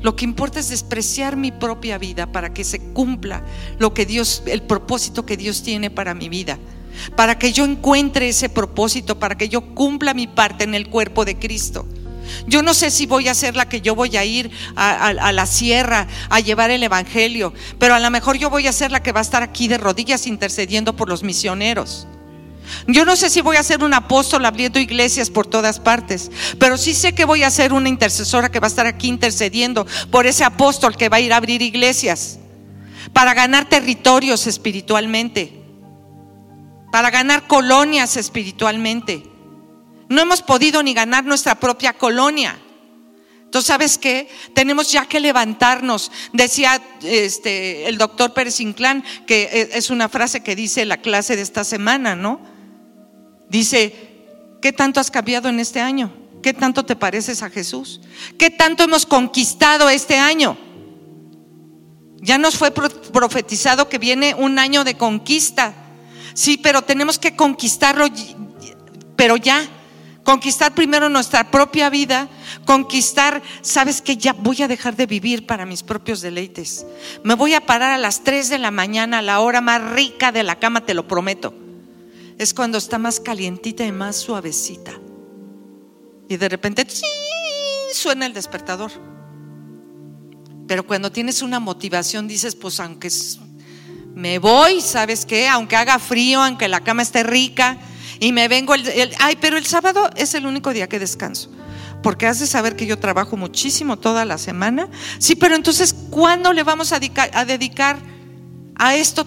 Lo 0.00 0.16
que 0.16 0.24
importa 0.24 0.58
es 0.58 0.70
despreciar 0.70 1.36
mi 1.36 1.52
propia 1.52 1.98
vida 1.98 2.26
para 2.26 2.54
que 2.54 2.64
se 2.64 2.80
cumpla 2.80 3.44
lo 3.78 3.92
que 3.92 4.06
Dios, 4.06 4.42
el 4.46 4.62
propósito 4.62 5.26
que 5.26 5.36
Dios 5.36 5.62
tiene 5.62 5.90
para 5.90 6.14
mi 6.14 6.30
vida. 6.30 6.58
Para 7.14 7.38
que 7.38 7.52
yo 7.52 7.64
encuentre 7.64 8.30
ese 8.30 8.48
propósito, 8.48 9.18
para 9.18 9.36
que 9.36 9.50
yo 9.50 9.74
cumpla 9.74 10.14
mi 10.14 10.26
parte 10.26 10.64
en 10.64 10.74
el 10.74 10.88
cuerpo 10.88 11.26
de 11.26 11.38
Cristo. 11.38 11.86
Yo 12.46 12.62
no 12.62 12.72
sé 12.72 12.90
si 12.90 13.04
voy 13.04 13.28
a 13.28 13.34
ser 13.34 13.54
la 13.56 13.68
que 13.68 13.82
yo 13.82 13.94
voy 13.94 14.16
a 14.16 14.24
ir 14.24 14.50
a, 14.76 15.08
a, 15.08 15.32
la 15.32 15.46
sierra 15.46 16.06
a 16.30 16.40
llevar 16.40 16.70
el 16.70 16.82
Evangelio, 16.82 17.52
pero 17.78 17.94
a 17.94 18.00
lo 18.00 18.10
mejor 18.10 18.38
yo 18.38 18.48
voy 18.48 18.66
a 18.66 18.72
ser 18.72 18.92
la 18.92 19.02
que 19.02 19.12
va 19.12 19.20
a 19.20 19.22
estar 19.22 19.42
aquí 19.42 19.68
de 19.68 19.78
rodillas 19.78 20.26
intercediendo 20.26 20.96
por 20.96 21.08
los 21.08 21.22
misioneros. 21.22 22.06
Yo 22.86 23.04
no 23.04 23.16
sé 23.16 23.30
si 23.30 23.40
voy 23.40 23.56
a 23.56 23.62
ser 23.62 23.82
un 23.82 23.94
apóstol 23.94 24.44
abriendo 24.44 24.78
iglesias 24.78 25.30
por 25.30 25.46
todas 25.46 25.80
partes, 25.80 26.30
pero 26.58 26.76
sí 26.76 26.94
sé 26.94 27.14
que 27.14 27.24
voy 27.24 27.42
a 27.42 27.50
ser 27.50 27.72
una 27.72 27.88
intercesora 27.88 28.50
que 28.50 28.60
va 28.60 28.66
a 28.66 28.70
estar 28.70 28.86
aquí 28.86 29.08
intercediendo 29.08 29.86
por 30.10 30.26
ese 30.26 30.44
apóstol 30.44 30.96
que 30.96 31.08
va 31.08 31.18
a 31.18 31.20
ir 31.20 31.32
a 31.32 31.36
abrir 31.36 31.62
iglesias, 31.62 32.38
para 33.12 33.34
ganar 33.34 33.68
territorios 33.68 34.46
espiritualmente, 34.46 35.62
para 36.92 37.10
ganar 37.10 37.46
colonias 37.46 38.16
espiritualmente. 38.16 39.22
No 40.08 40.22
hemos 40.22 40.42
podido 40.42 40.82
ni 40.82 40.92
ganar 40.92 41.24
nuestra 41.24 41.54
propia 41.54 41.92
colonia. 41.92 42.58
Entonces, 43.44 43.66
¿sabes 43.66 43.98
qué? 43.98 44.28
Tenemos 44.54 44.92
ya 44.92 45.06
que 45.06 45.18
levantarnos. 45.18 46.12
Decía 46.32 46.80
este, 47.02 47.88
el 47.88 47.98
doctor 47.98 48.32
Pérez 48.32 48.60
Inclán, 48.60 49.04
que 49.26 49.70
es 49.72 49.90
una 49.90 50.08
frase 50.08 50.42
que 50.42 50.54
dice 50.54 50.84
la 50.84 50.98
clase 50.98 51.34
de 51.36 51.42
esta 51.42 51.64
semana, 51.64 52.14
¿no? 52.14 52.40
Dice, 53.50 53.92
¿qué 54.62 54.72
tanto 54.72 55.00
has 55.00 55.10
cambiado 55.10 55.48
en 55.48 55.58
este 55.58 55.80
año? 55.80 56.12
¿Qué 56.40 56.54
tanto 56.54 56.84
te 56.84 56.94
pareces 56.94 57.42
a 57.42 57.50
Jesús? 57.50 58.00
¿Qué 58.38 58.48
tanto 58.48 58.84
hemos 58.84 59.04
conquistado 59.04 59.90
este 59.90 60.16
año? 60.16 60.56
Ya 62.22 62.38
nos 62.38 62.56
fue 62.56 62.70
profetizado 62.70 63.88
que 63.88 63.98
viene 63.98 64.34
un 64.34 64.60
año 64.60 64.84
de 64.84 64.96
conquista. 64.96 65.74
Sí, 66.32 66.58
pero 66.58 66.82
tenemos 66.82 67.18
que 67.18 67.34
conquistarlo, 67.34 68.06
pero 69.16 69.36
ya. 69.36 69.68
Conquistar 70.22 70.74
primero 70.74 71.08
nuestra 71.08 71.50
propia 71.50 71.88
vida, 71.88 72.28
conquistar, 72.66 73.42
sabes 73.62 74.02
que 74.02 74.18
ya 74.18 74.34
voy 74.34 74.62
a 74.62 74.68
dejar 74.68 74.94
de 74.94 75.06
vivir 75.06 75.46
para 75.46 75.64
mis 75.64 75.82
propios 75.82 76.20
deleites. 76.20 76.86
Me 77.24 77.34
voy 77.34 77.54
a 77.54 77.64
parar 77.64 77.92
a 77.94 77.98
las 77.98 78.22
3 78.22 78.50
de 78.50 78.58
la 78.58 78.70
mañana, 78.70 79.18
a 79.18 79.22
la 79.22 79.40
hora 79.40 79.62
más 79.62 79.82
rica 79.92 80.30
de 80.30 80.42
la 80.42 80.58
cama, 80.58 80.84
te 80.84 80.94
lo 80.94 81.08
prometo 81.08 81.69
es 82.40 82.54
cuando 82.54 82.78
está 82.78 82.96
más 82.96 83.20
calientita 83.20 83.84
y 83.84 83.92
más 83.92 84.16
suavecita. 84.16 84.92
Y 86.26 86.38
de 86.38 86.48
repente 86.48 86.86
suena 87.92 88.24
el 88.24 88.32
despertador. 88.32 88.90
Pero 90.66 90.86
cuando 90.86 91.12
tienes 91.12 91.42
una 91.42 91.60
motivación 91.60 92.26
dices, 92.26 92.56
pues 92.56 92.80
aunque 92.80 93.10
me 94.14 94.38
voy, 94.38 94.80
¿sabes 94.80 95.26
qué? 95.26 95.48
Aunque 95.48 95.76
haga 95.76 95.98
frío, 95.98 96.40
aunque 96.40 96.66
la 96.66 96.80
cama 96.80 97.02
esté 97.02 97.24
rica 97.24 97.76
y 98.20 98.32
me 98.32 98.48
vengo 98.48 98.74
el, 98.74 99.14
ay, 99.18 99.36
pero 99.38 99.58
el 99.58 99.66
sábado 99.66 100.08
es 100.16 100.32
el 100.32 100.46
único 100.46 100.72
día 100.72 100.88
que 100.88 100.98
descanso. 100.98 101.50
Porque 102.02 102.26
has 102.26 102.40
de 102.40 102.46
saber 102.46 102.74
que 102.74 102.86
yo 102.86 102.98
trabajo 102.98 103.36
muchísimo 103.36 103.98
toda 103.98 104.24
la 104.24 104.38
semana. 104.38 104.88
Sí, 105.18 105.36
pero 105.36 105.56
entonces, 105.56 105.94
¿cuándo 106.08 106.54
le 106.54 106.62
vamos 106.62 106.92
a 106.92 107.00
dedicar 107.00 108.00
esto. 108.88 109.26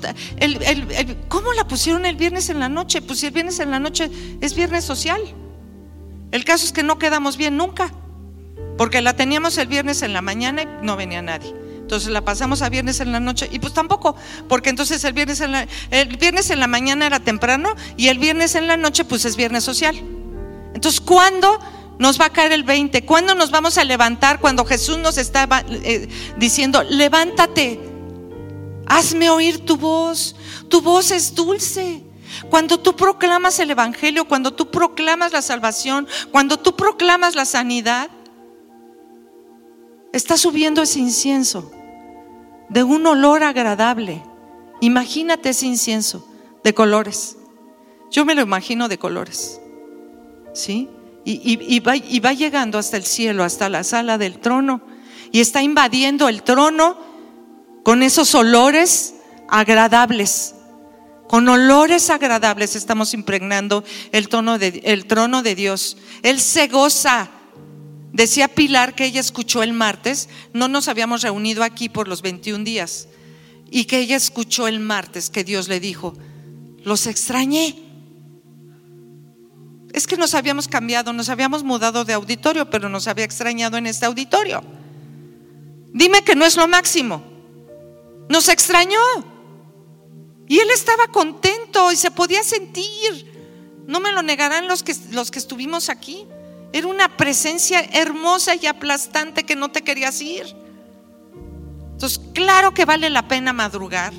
¿Cómo 1.27 1.53
la 1.53 1.67
pusieron 1.67 2.05
el 2.05 2.15
viernes 2.15 2.49
en 2.49 2.59
la 2.59 2.69
noche? 2.69 3.01
Pues 3.01 3.19
si 3.19 3.27
el 3.27 3.31
viernes 3.31 3.59
en 3.59 3.71
la 3.71 3.79
noche 3.79 4.09
es 4.41 4.55
viernes 4.55 4.83
social. 4.83 5.21
El 6.31 6.45
caso 6.45 6.65
es 6.65 6.71
que 6.71 6.81
no 6.81 6.97
quedamos 6.97 7.37
bien 7.37 7.57
nunca, 7.57 7.93
porque 8.77 9.01
la 9.01 9.13
teníamos 9.13 9.57
el 9.59 9.67
viernes 9.67 10.01
en 10.01 10.13
la 10.13 10.21
mañana 10.23 10.63
y 10.63 10.67
no 10.81 10.95
venía 10.95 11.21
nadie. 11.21 11.53
Entonces 11.77 12.09
la 12.09 12.21
pasamos 12.21 12.63
a 12.63 12.69
viernes 12.69 13.01
en 13.01 13.11
la 13.11 13.19
noche 13.19 13.47
y 13.51 13.59
pues 13.59 13.73
tampoco, 13.73 14.15
porque 14.49 14.71
entonces 14.71 15.03
el 15.03 15.13
viernes 15.13 15.41
en 15.41 15.51
la, 15.51 15.67
el 15.91 16.17
viernes 16.17 16.49
en 16.49 16.59
la 16.59 16.65
mañana 16.65 17.05
era 17.05 17.19
temprano 17.19 17.75
y 17.97 18.07
el 18.07 18.17
viernes 18.17 18.55
en 18.55 18.65
la 18.65 18.77
noche 18.77 19.05
pues 19.05 19.25
es 19.25 19.35
viernes 19.35 19.63
social. 19.63 19.95
Entonces, 20.73 21.01
¿cuándo 21.01 21.59
nos 21.99 22.19
va 22.19 22.25
a 22.25 22.29
caer 22.31 22.51
el 22.51 22.63
20? 22.63 23.05
¿Cuándo 23.05 23.35
nos 23.35 23.51
vamos 23.51 23.77
a 23.77 23.83
levantar 23.83 24.39
cuando 24.39 24.65
Jesús 24.65 24.97
nos 24.97 25.17
estaba 25.17 25.63
eh, 25.69 26.07
diciendo, 26.37 26.83
levántate, 26.83 27.79
hazme 28.85 29.29
oír 29.29 29.65
tu 29.65 29.77
voz, 29.77 30.35
tu 30.69 30.81
voz 30.81 31.11
es 31.11 31.33
dulce? 31.35 32.03
Cuando 32.49 32.79
tú 32.79 32.95
proclamas 32.95 33.59
el 33.59 33.71
Evangelio, 33.71 34.25
cuando 34.25 34.53
tú 34.53 34.71
proclamas 34.71 35.31
la 35.31 35.41
salvación, 35.41 36.07
cuando 36.31 36.57
tú 36.57 36.75
proclamas 36.75 37.35
la 37.35 37.45
sanidad, 37.45 38.09
está 40.11 40.37
subiendo 40.37 40.81
ese 40.81 40.99
incienso 40.99 41.71
de 42.69 42.83
un 42.83 43.05
olor 43.05 43.43
agradable. 43.43 44.23
Imagínate 44.81 45.49
ese 45.49 45.67
incienso 45.67 46.27
de 46.63 46.73
colores. 46.73 47.37
Yo 48.11 48.25
me 48.25 48.35
lo 48.35 48.41
imagino 48.41 48.87
de 48.87 48.97
colores. 48.97 49.59
¿Sí? 50.53 50.89
Y, 51.25 51.79
va, 51.79 51.95
y 51.95 52.19
va 52.19 52.33
llegando 52.33 52.77
hasta 52.77 52.97
el 52.97 53.05
cielo, 53.05 53.43
hasta 53.43 53.69
la 53.69 53.83
sala 53.83 54.17
del 54.17 54.39
trono. 54.39 54.81
Y 55.31 55.39
está 55.39 55.63
invadiendo 55.63 56.27
el 56.27 56.43
trono 56.43 56.97
con 57.83 58.01
esos 58.01 58.33
olores 58.33 59.13
agradables. 59.49 60.55
Con 61.27 61.47
olores 61.47 62.09
agradables 62.09 62.75
estamos 62.75 63.13
impregnando 63.13 63.83
el, 64.11 64.29
tono 64.29 64.57
de, 64.57 64.81
el 64.85 65.05
trono 65.05 65.43
de 65.43 65.55
Dios. 65.55 65.97
Él 66.21 66.39
se 66.39 66.67
goza. 66.67 67.29
Decía 68.11 68.47
Pilar 68.47 68.93
que 68.93 69.05
ella 69.05 69.19
escuchó 69.19 69.63
el 69.63 69.73
martes, 69.73 70.29
no 70.53 70.67
nos 70.67 70.87
habíamos 70.87 71.23
reunido 71.23 71.63
aquí 71.63 71.89
por 71.89 72.07
los 72.07 72.21
21 72.21 72.63
días, 72.63 73.07
y 73.71 73.85
que 73.85 73.97
ella 73.97 74.15
escuchó 74.15 74.67
el 74.67 74.79
martes 74.79 75.31
que 75.31 75.43
Dios 75.43 75.67
le 75.67 75.79
dijo, 75.79 76.13
los 76.83 77.07
extrañé. 77.07 77.75
Es 79.93 80.05
que 80.05 80.15
nos 80.15 80.35
habíamos 80.35 80.67
cambiado, 80.67 81.11
nos 81.11 81.29
habíamos 81.29 81.63
mudado 81.63 82.05
de 82.05 82.13
auditorio, 82.13 82.69
pero 82.69 82.87
nos 82.87 83.07
había 83.07 83.25
extrañado 83.25 83.77
en 83.77 83.87
este 83.87 84.05
auditorio. 84.05 84.63
Dime 85.91 86.23
que 86.23 86.35
no 86.35 86.45
es 86.45 86.55
lo 86.55 86.67
máximo. 86.67 87.32
Nos 88.29 88.49
extrañó. 88.49 88.99
Y 90.47 90.59
él 90.59 90.69
estaba 90.73 91.07
contento 91.07 91.91
y 91.91 91.95
se 91.95 92.11
podía 92.11 92.43
sentir. 92.43 93.31
No 93.87 93.99
me 93.99 94.11
lo 94.11 94.21
negarán 94.21 94.67
los 94.67 94.83
que, 94.83 94.95
los 95.11 95.31
que 95.31 95.39
estuvimos 95.39 95.89
aquí. 95.89 96.27
Era 96.71 96.87
una 96.87 97.17
presencia 97.17 97.81
hermosa 97.81 98.55
y 98.55 98.65
aplastante 98.65 99.43
que 99.43 99.55
no 99.55 99.71
te 99.71 99.83
querías 99.83 100.21
ir. 100.21 100.45
Entonces, 101.91 102.19
claro 102.33 102.73
que 102.73 102.85
vale 102.85 103.09
la 103.09 103.27
pena 103.27 103.53
madrugar 103.53 104.13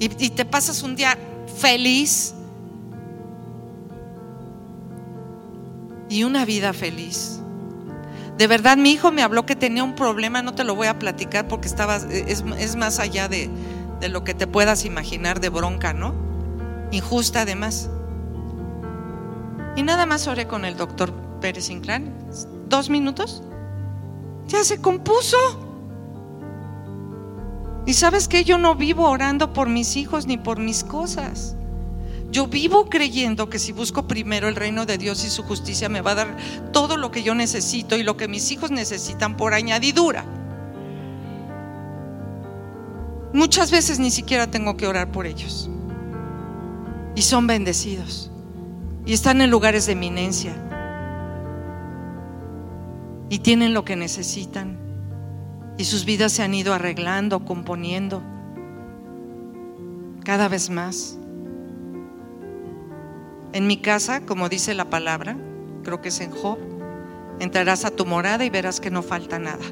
y, 0.00 0.24
y 0.24 0.30
te 0.30 0.44
pasas 0.44 0.82
un 0.82 0.96
día 0.96 1.16
feliz 1.58 2.34
y 6.08 6.24
una 6.24 6.44
vida 6.44 6.72
feliz. 6.72 7.40
De 8.38 8.46
verdad, 8.48 8.76
mi 8.76 8.90
hijo 8.90 9.12
me 9.12 9.22
habló 9.22 9.46
que 9.46 9.54
tenía 9.54 9.84
un 9.84 9.94
problema, 9.94 10.42
no 10.42 10.54
te 10.54 10.64
lo 10.64 10.74
voy 10.74 10.88
a 10.88 10.98
platicar 10.98 11.46
porque 11.46 11.68
estaba, 11.68 11.96
es, 11.96 12.76
más 12.76 12.98
allá 12.98 13.28
de, 13.28 13.48
de 14.00 14.08
lo 14.08 14.24
que 14.24 14.34
te 14.34 14.46
puedas 14.46 14.84
imaginar 14.84 15.40
de 15.40 15.50
bronca, 15.50 15.92
¿no? 15.92 16.14
Injusta 16.90 17.42
además. 17.42 17.88
Y 19.76 19.82
nada 19.82 20.06
más 20.06 20.26
oré 20.26 20.46
con 20.46 20.64
el 20.64 20.76
doctor 20.76 21.12
Pérez 21.40 21.70
Inclán. 21.70 22.12
Dos 22.68 22.90
minutos. 22.90 23.42
Ya 24.48 24.64
se 24.64 24.80
compuso. 24.80 25.36
Y 27.86 27.94
sabes 27.94 28.28
que 28.28 28.44
yo 28.44 28.58
no 28.58 28.74
vivo 28.74 29.08
orando 29.08 29.52
por 29.52 29.68
mis 29.68 29.96
hijos 29.96 30.26
ni 30.26 30.38
por 30.38 30.58
mis 30.58 30.82
cosas. 30.82 31.56
Yo 32.34 32.48
vivo 32.48 32.90
creyendo 32.90 33.48
que 33.48 33.60
si 33.60 33.70
busco 33.70 34.08
primero 34.08 34.48
el 34.48 34.56
reino 34.56 34.86
de 34.86 34.98
Dios 34.98 35.24
y 35.24 35.30
su 35.30 35.44
justicia 35.44 35.88
me 35.88 36.00
va 36.00 36.10
a 36.10 36.14
dar 36.16 36.36
todo 36.72 36.96
lo 36.96 37.12
que 37.12 37.22
yo 37.22 37.32
necesito 37.32 37.96
y 37.96 38.02
lo 38.02 38.16
que 38.16 38.26
mis 38.26 38.50
hijos 38.50 38.72
necesitan 38.72 39.36
por 39.36 39.54
añadidura. 39.54 40.24
Muchas 43.32 43.70
veces 43.70 44.00
ni 44.00 44.10
siquiera 44.10 44.48
tengo 44.48 44.76
que 44.76 44.88
orar 44.88 45.12
por 45.12 45.26
ellos. 45.26 45.70
Y 47.14 47.22
son 47.22 47.46
bendecidos. 47.46 48.32
Y 49.06 49.12
están 49.12 49.40
en 49.40 49.52
lugares 49.52 49.86
de 49.86 49.92
eminencia. 49.92 50.56
Y 53.28 53.38
tienen 53.38 53.74
lo 53.74 53.84
que 53.84 53.94
necesitan. 53.94 54.76
Y 55.78 55.84
sus 55.84 56.04
vidas 56.04 56.32
se 56.32 56.42
han 56.42 56.52
ido 56.52 56.74
arreglando, 56.74 57.44
componiendo. 57.44 58.24
Cada 60.24 60.48
vez 60.48 60.68
más. 60.68 61.20
En 63.54 63.68
mi 63.68 63.76
casa, 63.76 64.20
como 64.26 64.48
dice 64.48 64.74
la 64.74 64.90
palabra, 64.90 65.36
creo 65.84 66.00
que 66.02 66.08
es 66.08 66.18
en 66.18 66.32
Job, 66.32 66.58
entrarás 67.38 67.84
a 67.84 67.90
tu 67.92 68.04
morada 68.04 68.44
y 68.44 68.50
verás 68.50 68.80
que 68.80 68.90
no 68.90 69.00
falta 69.00 69.38
nada. 69.38 69.64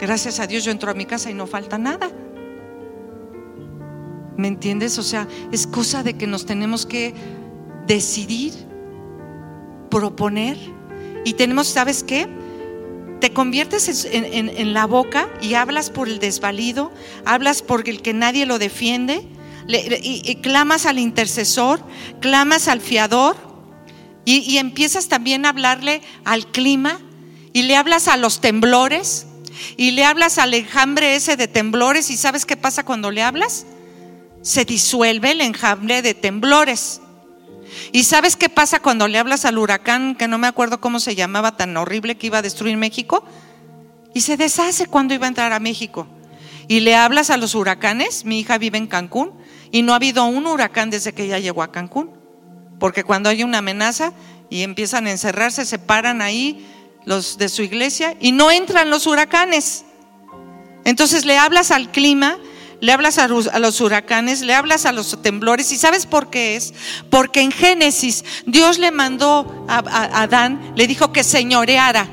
Gracias 0.00 0.40
a 0.40 0.48
Dios 0.48 0.64
yo 0.64 0.72
entro 0.72 0.90
a 0.90 0.94
mi 0.94 1.06
casa 1.06 1.30
y 1.30 1.34
no 1.34 1.46
falta 1.46 1.78
nada. 1.78 2.10
¿Me 4.36 4.48
entiendes? 4.48 4.98
O 4.98 5.04
sea, 5.04 5.28
es 5.52 5.68
cosa 5.68 6.02
de 6.02 6.14
que 6.14 6.26
nos 6.26 6.46
tenemos 6.46 6.84
que 6.84 7.14
decidir, 7.86 8.52
proponer. 9.88 10.58
Y 11.24 11.34
tenemos, 11.34 11.68
¿sabes 11.68 12.02
qué? 12.02 12.26
Te 13.20 13.32
conviertes 13.32 14.04
en, 14.10 14.74
la 14.74 14.86
boca 14.86 15.28
y 15.40 15.54
hablas 15.54 15.90
por 15.90 16.08
el 16.08 16.18
desvalido, 16.18 16.90
hablas 17.24 17.62
por 17.62 17.88
el 17.88 18.02
que 18.02 18.12
nadie 18.12 18.46
lo 18.46 18.58
defiende, 18.58 19.22
y, 19.68 20.36
clamas 20.36 20.86
al 20.86 20.98
intercesor, 20.98 21.80
clamas 22.20 22.68
al 22.68 22.80
fiador, 22.80 23.36
y, 24.24 24.58
empiezas 24.58 25.08
también 25.08 25.46
a 25.46 25.50
hablarle 25.50 26.02
al 26.24 26.46
clima, 26.46 26.98
y 27.52 27.62
le 27.62 27.76
hablas 27.76 28.08
a 28.08 28.16
los 28.16 28.40
temblores, 28.40 29.26
y 29.76 29.92
le 29.92 30.04
hablas 30.04 30.38
al 30.38 30.54
enjambre 30.54 31.16
ese 31.16 31.36
de 31.36 31.48
temblores, 31.48 32.10
y 32.10 32.16
¿sabes 32.16 32.44
qué 32.44 32.56
pasa 32.56 32.84
cuando 32.84 33.10
le 33.10 33.22
hablas? 33.22 33.66
se 34.44 34.66
disuelve 34.66 35.30
el 35.30 35.40
enjambre 35.40 36.02
de 36.02 36.12
temblores. 36.12 37.00
¿Y 37.92 38.04
sabes 38.04 38.36
qué 38.36 38.50
pasa 38.50 38.78
cuando 38.78 39.08
le 39.08 39.18
hablas 39.18 39.46
al 39.46 39.56
huracán, 39.56 40.16
que 40.16 40.28
no 40.28 40.36
me 40.36 40.46
acuerdo 40.46 40.82
cómo 40.82 41.00
se 41.00 41.14
llamaba, 41.14 41.56
tan 41.56 41.74
horrible 41.78 42.16
que 42.16 42.26
iba 42.26 42.38
a 42.38 42.42
destruir 42.42 42.76
México? 42.76 43.24
Y 44.12 44.20
se 44.20 44.36
deshace 44.36 44.86
cuando 44.86 45.14
iba 45.14 45.24
a 45.24 45.28
entrar 45.28 45.54
a 45.54 45.60
México. 45.60 46.06
Y 46.68 46.80
le 46.80 46.94
hablas 46.94 47.30
a 47.30 47.38
los 47.38 47.54
huracanes, 47.54 48.26
mi 48.26 48.38
hija 48.40 48.58
vive 48.58 48.76
en 48.76 48.86
Cancún, 48.86 49.32
y 49.74 49.82
no 49.82 49.92
ha 49.92 49.96
habido 49.96 50.24
un 50.24 50.46
huracán 50.46 50.88
desde 50.88 51.12
que 51.12 51.24
ella 51.24 51.40
llegó 51.40 51.60
a 51.60 51.72
Cancún. 51.72 52.08
Porque 52.78 53.02
cuando 53.02 53.28
hay 53.28 53.42
una 53.42 53.58
amenaza 53.58 54.12
y 54.48 54.62
empiezan 54.62 55.08
a 55.08 55.10
encerrarse, 55.10 55.64
se 55.64 55.80
paran 55.80 56.22
ahí 56.22 56.64
los 57.04 57.38
de 57.38 57.48
su 57.48 57.62
iglesia 57.62 58.16
y 58.20 58.30
no 58.30 58.52
entran 58.52 58.88
los 58.88 59.08
huracanes. 59.08 59.84
Entonces 60.84 61.24
le 61.24 61.38
hablas 61.38 61.72
al 61.72 61.90
clima 61.90 62.38
le 62.80 62.92
hablas 62.92 63.18
a 63.18 63.26
los 63.26 63.80
huracanes, 63.80 64.42
le 64.42 64.54
hablas 64.54 64.86
a 64.86 64.92
los 64.92 65.20
temblores. 65.22 65.72
¿Y 65.72 65.76
sabes 65.76 66.06
por 66.06 66.30
qué 66.30 66.54
es? 66.54 66.72
Porque 67.10 67.40
en 67.40 67.50
Génesis 67.50 68.24
Dios 68.46 68.78
le 68.78 68.92
mandó 68.92 69.64
a, 69.68 69.78
Adán, 70.22 70.74
le 70.76 70.86
dijo 70.86 71.12
que 71.12 71.24
señoreara 71.24 72.06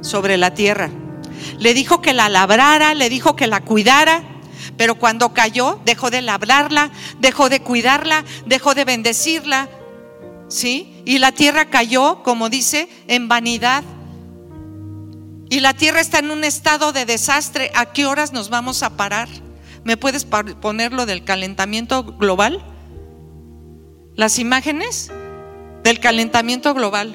sobre 0.00 0.38
la 0.38 0.54
tierra. 0.54 0.90
Le 1.58 1.72
dijo 1.72 2.00
que 2.00 2.14
la 2.14 2.28
labrara, 2.30 2.94
le 2.94 3.10
dijo 3.10 3.36
que 3.36 3.46
la 3.46 3.60
cuidara. 3.60 4.24
Pero 4.76 4.96
cuando 4.96 5.32
cayó, 5.32 5.80
dejó 5.84 6.10
de 6.10 6.22
labrarla, 6.22 6.90
dejó 7.18 7.48
de 7.48 7.60
cuidarla, 7.60 8.24
dejó 8.44 8.74
de 8.74 8.84
bendecirla. 8.84 9.68
¿Sí? 10.48 11.02
Y 11.04 11.18
la 11.18 11.32
tierra 11.32 11.70
cayó, 11.70 12.22
como 12.22 12.48
dice, 12.48 12.88
en 13.08 13.28
vanidad. 13.28 13.82
Y 15.48 15.60
la 15.60 15.74
tierra 15.74 16.00
está 16.00 16.18
en 16.18 16.30
un 16.30 16.44
estado 16.44 16.92
de 16.92 17.06
desastre. 17.06 17.70
¿A 17.74 17.86
qué 17.86 18.06
horas 18.06 18.32
nos 18.32 18.50
vamos 18.50 18.82
a 18.82 18.96
parar? 18.96 19.28
¿Me 19.84 19.96
puedes 19.96 20.24
poner 20.24 20.92
lo 20.92 21.06
del 21.06 21.24
calentamiento 21.24 22.04
global? 22.04 22.64
Las 24.14 24.38
imágenes 24.38 25.12
del 25.84 26.00
calentamiento 26.00 26.74
global. 26.74 27.14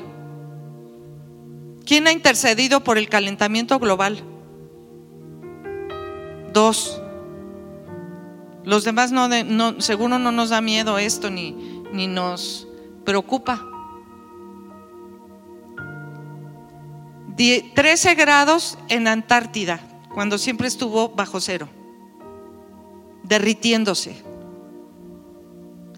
¿Quién 1.86 2.08
ha 2.08 2.14
intercedido 2.14 2.84
por 2.84 2.98
el 2.98 3.10
calentamiento 3.10 3.80
global? 3.80 4.24
Dos. 6.54 7.02
Los 8.64 8.84
demás 8.84 9.12
no, 9.12 9.82
seguro 9.82 10.20
no 10.20 10.32
nos 10.32 10.50
da 10.50 10.62
miedo 10.62 10.98
esto 10.98 11.30
ni, 11.30 11.52
ni 11.92 12.08
nos 12.08 12.68
preocupa. 13.04 13.68
13 17.74 18.16
grados 18.16 18.78
en 18.88 19.08
Antártida, 19.08 19.80
cuando 20.14 20.38
siempre 20.38 20.68
estuvo 20.68 21.10
bajo 21.10 21.40
cero. 21.40 21.68
derritiéndose. 23.24 24.24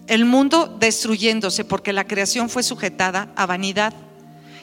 El 0.06 0.24
mundo 0.24 0.66
destruyéndose 0.78 1.64
porque 1.64 1.92
la 1.92 2.06
creación 2.06 2.48
fue 2.48 2.62
sujetada 2.62 3.32
a 3.36 3.46
vanidad 3.46 3.92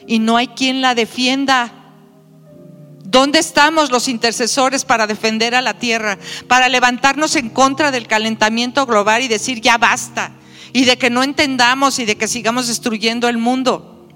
y 0.06 0.18
no 0.18 0.36
hay 0.36 0.48
quien 0.48 0.80
la 0.80 0.94
defienda. 0.94 1.81
¿Dónde 3.12 3.40
estamos 3.40 3.90
los 3.90 4.08
intercesores 4.08 4.86
para 4.86 5.06
defender 5.06 5.54
a 5.54 5.60
la 5.60 5.78
tierra, 5.78 6.18
para 6.48 6.70
levantarnos 6.70 7.36
en 7.36 7.50
contra 7.50 7.90
del 7.90 8.06
calentamiento 8.06 8.86
global 8.86 9.20
y 9.20 9.28
decir 9.28 9.60
ya 9.60 9.76
basta? 9.76 10.32
Y 10.72 10.86
de 10.86 10.96
que 10.96 11.10
no 11.10 11.22
entendamos 11.22 11.98
y 11.98 12.06
de 12.06 12.16
que 12.16 12.26
sigamos 12.26 12.68
destruyendo 12.68 13.28
el 13.28 13.36
mundo. 13.36 14.08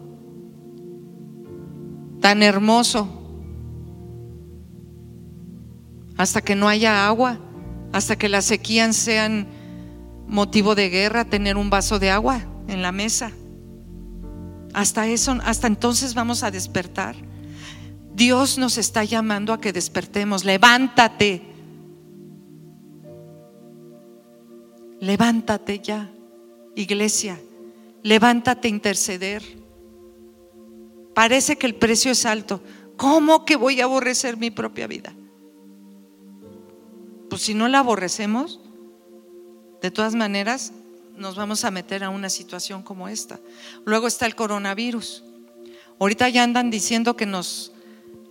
Tan 2.23 2.43
hermoso. 2.43 3.07
Hasta 6.17 6.41
que 6.41 6.55
no 6.55 6.67
haya 6.67 7.07
agua, 7.07 7.39
hasta 7.93 8.17
que 8.17 8.31
las 8.31 8.47
sequías 8.47 8.97
sean 8.97 9.47
motivo 10.27 10.75
de 10.75 10.89
guerra, 10.89 11.27
tener 11.27 11.59
un 11.59 11.69
vaso 11.69 11.99
de 11.99 12.11
agua 12.11 12.41
en 12.67 12.81
la 12.81 12.93
mesa. 12.93 13.31
Hasta 14.73 15.07
eso, 15.07 15.37
hasta 15.45 15.67
entonces 15.67 16.15
vamos 16.15 16.43
a 16.43 16.51
despertar. 16.51 17.36
Dios 18.17 18.57
nos 18.57 18.79
está 18.79 19.05
llamando 19.05 19.53
a 19.53 19.61
que 19.61 19.75
despertemos. 19.75 20.47
Levántate. 20.47 21.43
Levántate 25.01 25.81
ya, 25.81 26.11
iglesia. 26.75 27.39
Levántate 28.03 28.69
a 28.69 28.71
interceder. 28.71 29.43
Parece 31.15 31.57
que 31.57 31.67
el 31.67 31.75
precio 31.75 32.11
es 32.11 32.25
alto. 32.25 32.63
¿Cómo 32.97 33.45
que 33.45 33.57
voy 33.57 33.83
a 33.83 33.85
aborrecer 33.85 34.39
mi 34.39 34.51
propia 34.51 34.87
vida? 34.87 35.13
Pues 37.29 37.43
si 37.43 37.53
no 37.53 37.69
la 37.69 37.81
aborrecemos, 37.81 38.61
de 39.83 39.91
todas 39.91 40.15
maneras 40.15 40.73
nos 41.19 41.37
vamos 41.37 41.67
a 41.67 41.71
meter 41.71 42.03
a 42.03 42.09
una 42.09 42.31
situación 42.31 42.83
como 42.83 43.09
esta. 43.09 43.39
Luego 43.85 44.07
está 44.07 44.25
el 44.25 44.35
coronavirus. 44.35 45.23
Ahorita 46.01 46.31
ya 46.31 46.45
andan 46.45 46.71
diciendo 46.71 47.15
que 47.15 47.27
nos 47.27 47.73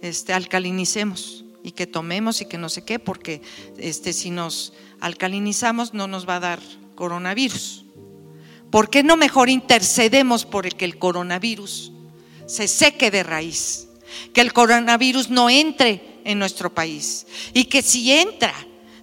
este, 0.06 0.34
alcalinicemos 0.34 1.44
y 1.64 1.72
que 1.72 1.88
tomemos 1.88 2.42
y 2.42 2.46
que 2.46 2.58
no 2.58 2.70
sé 2.70 2.84
qué, 2.84 3.00
porque 3.00 3.42
este, 3.78 4.14
si 4.14 4.30
nos 4.30 4.74
alcalinizamos 5.00 5.94
no 5.94 6.08
nos 6.08 6.28
va 6.28 6.36
a 6.36 6.40
dar 6.40 6.60
coronavirus. 6.96 7.86
¿Por 8.70 8.90
qué 8.90 9.04
no 9.04 9.18
mejor 9.18 9.50
intercedemos 9.50 10.46
por 10.46 10.66
el 10.66 10.76
que 10.76 10.86
el 10.86 10.98
coronavirus 10.98 11.92
se 12.46 12.68
seque 12.68 13.10
de 13.10 13.24
raíz? 13.24 13.88
Que 14.34 14.42
el 14.42 14.54
coronavirus 14.54 15.30
no 15.30 15.50
entre 15.50 16.20
en 16.24 16.40
nuestro 16.40 16.74
país 16.74 17.26
y 17.54 17.66
que 17.66 17.82
si 17.82 18.12
entra, 18.12 18.54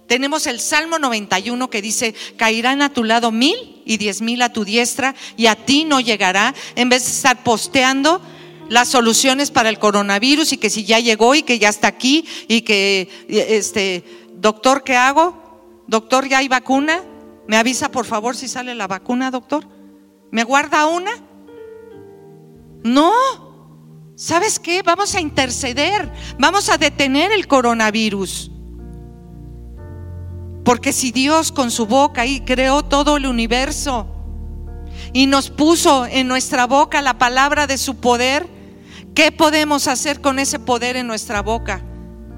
tenemos 0.07 0.47
el 0.47 0.59
Salmo 0.59 0.99
91 0.99 1.69
que 1.69 1.81
dice, 1.81 2.13
caerán 2.37 2.81
a 2.81 2.93
tu 2.93 3.03
lado 3.03 3.31
mil 3.31 3.81
y 3.85 3.97
diez 3.97 4.21
mil 4.21 4.41
a 4.41 4.53
tu 4.53 4.63
diestra 4.65 5.15
y 5.37 5.47
a 5.47 5.55
ti 5.55 5.85
no 5.85 5.99
llegará, 5.99 6.53
en 6.75 6.89
vez 6.89 7.05
de 7.05 7.11
estar 7.11 7.43
posteando 7.43 8.21
las 8.69 8.87
soluciones 8.87 9.51
para 9.51 9.69
el 9.69 9.79
coronavirus 9.79 10.53
y 10.53 10.57
que 10.57 10.69
si 10.69 10.83
ya 10.83 10.99
llegó 10.99 11.35
y 11.35 11.43
que 11.43 11.59
ya 11.59 11.69
está 11.69 11.87
aquí 11.87 12.25
y 12.47 12.61
que, 12.61 13.09
este, 13.27 14.03
doctor, 14.35 14.83
¿qué 14.83 14.95
hago? 14.95 15.83
Doctor, 15.87 16.27
¿ya 16.27 16.39
hay 16.39 16.47
vacuna? 16.47 17.03
¿Me 17.47 17.57
avisa 17.57 17.91
por 17.91 18.05
favor 18.05 18.35
si 18.35 18.47
sale 18.47 18.73
la 18.75 18.87
vacuna, 18.87 19.31
doctor? 19.31 19.67
¿Me 20.31 20.43
guarda 20.43 20.85
una? 20.85 21.11
No. 22.83 23.11
¿Sabes 24.15 24.59
qué? 24.59 24.81
Vamos 24.83 25.15
a 25.15 25.21
interceder, 25.21 26.11
vamos 26.37 26.69
a 26.69 26.77
detener 26.77 27.31
el 27.31 27.47
coronavirus. 27.47 28.51
Porque 30.63 30.93
si 30.93 31.11
Dios 31.11 31.51
con 31.51 31.71
su 31.71 31.85
boca 31.87 32.21
ahí 32.21 32.41
creó 32.41 32.83
todo 32.83 33.17
el 33.17 33.25
universo 33.25 34.07
y 35.11 35.27
nos 35.27 35.49
puso 35.49 36.05
en 36.05 36.27
nuestra 36.27 36.67
boca 36.67 37.01
la 37.01 37.17
palabra 37.17 37.67
de 37.67 37.77
su 37.77 37.95
poder, 37.95 38.47
¿Qué 39.15 39.31
podemos 39.31 39.87
hacer 39.87 40.21
con 40.21 40.39
ese 40.39 40.59
poder 40.59 40.95
en 40.95 41.05
nuestra 41.05 41.41
boca? 41.41 41.81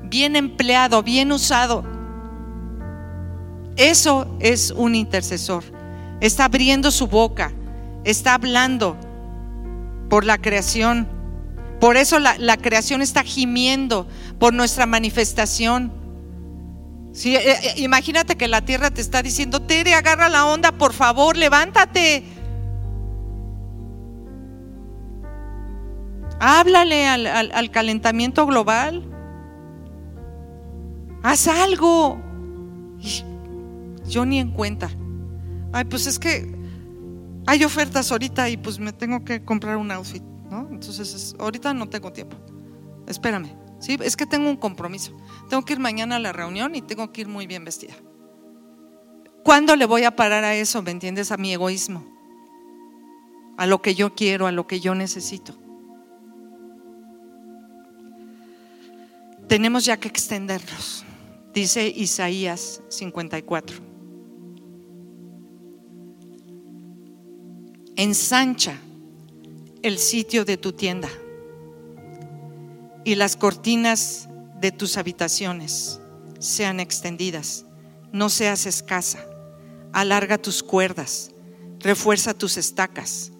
Bien 0.04 0.36
empleado, 0.36 1.04
bien 1.04 1.32
usado. 1.32 1.86
Eso 3.78 4.36
es 4.40 4.72
un 4.72 4.96
intercesor. 4.96 5.64
Está 6.20 6.46
abriendo 6.46 6.92
su 6.92 7.08
boca, 7.08 7.54
está 8.04 8.34
hablando 8.34 8.98
por 10.10 10.26
la 10.26 10.38
creación. 10.38 11.08
Por 11.80 11.98
eso 11.98 12.20
la, 12.20 12.58
creación 12.58 13.02
está 13.02 13.24
gimiendo 13.24 14.08
por 14.40 14.54
nuestra 14.54 14.86
manifestación. 14.86 15.92
Eh, 17.24 17.36
eh, 17.36 17.74
imagínate 17.78 18.36
que 18.36 18.48
la 18.48 18.64
tierra 18.64 18.92
te 18.92 19.00
está 19.02 19.22
diciendo, 19.22 19.62
Tere, 19.62 19.94
agarra 19.94 20.28
la 20.28 20.46
onda, 20.46 20.74
por 20.74 20.94
favor, 20.94 21.38
levántate. 21.38 22.24
Háblale 26.40 27.08
al, 27.08 27.72
calentamiento 27.72 28.46
global. 28.46 29.04
Haz 31.24 31.48
algo. 31.48 32.20
yo 34.08 34.26
ni 34.26 34.40
en 34.40 34.52
cuenta. 34.52 34.90
Ay, 35.72 35.86
pues 35.86 36.08
es 36.08 36.20
que 36.20 36.54
hay 37.48 37.64
ofertas 37.64 38.12
ahorita 38.12 38.50
y 38.50 38.58
pues 38.58 38.80
me 38.80 38.94
tengo 38.94 39.24
que 39.24 39.44
comprar 39.44 39.78
un 39.78 39.92
outfit, 39.92 40.24
¿no? 40.50 40.68
Entonces, 40.70 41.36
ahorita 41.40 41.74
no 41.74 41.88
tengo 41.90 42.12
tiempo. 42.12 42.38
Espérame. 43.08 43.50
Sí, 43.80 43.98
es 44.02 44.16
que 44.16 44.26
tengo 44.26 44.50
un 44.50 44.56
compromiso. 44.56 45.16
Tengo 45.50 45.64
que 45.64 45.74
ir 45.74 45.80
mañana 45.80 46.16
a 46.16 46.20
la 46.20 46.34
reunión 46.34 46.76
y 46.76 46.82
tengo 46.82 47.12
que 47.12 47.22
ir 47.22 47.28
muy 47.28 47.46
bien 47.46 47.66
vestida. 47.66 47.94
¿Cuándo 49.44 49.76
le 49.76 49.86
voy 49.86 50.04
a 50.04 50.16
parar 50.16 50.44
a 50.44 50.56
eso? 50.56 50.82
¿Me 50.82 50.92
entiendes? 50.92 51.32
A 51.32 51.38
mi 51.38 51.54
egoísmo. 51.54 52.04
A 53.58 53.68
lo 53.68 53.82
que 53.82 53.94
yo 53.94 54.16
quiero, 54.16 54.48
a 54.48 54.52
lo 54.52 54.66
que 54.66 54.80
yo 54.80 54.96
necesito. 54.96 55.56
Tenemos 59.48 59.86
ya 59.86 59.98
que 59.98 60.08
extendernos, 60.08 61.06
dice 61.54 61.88
Isaías 61.88 62.82
54. 62.90 63.78
Ensancha 67.96 68.78
el 69.82 70.00
sitio 70.00 70.44
de 70.46 70.58
tu 70.58 70.74
tienda 70.74 71.10
y 73.06 73.16
las 73.16 73.36
cortinas 73.38 74.28
de 74.60 74.72
tus 74.72 74.98
habitaciones 74.98 76.02
sean 76.40 76.80
extendidas. 76.80 77.66
No 78.12 78.30
seas 78.30 78.66
escasa. 78.66 79.26
Alarga 79.94 80.38
tus 80.38 80.62
cuerdas, 80.64 81.32
refuerza 81.80 82.34
tus 82.34 82.58
estacas, 82.58 83.32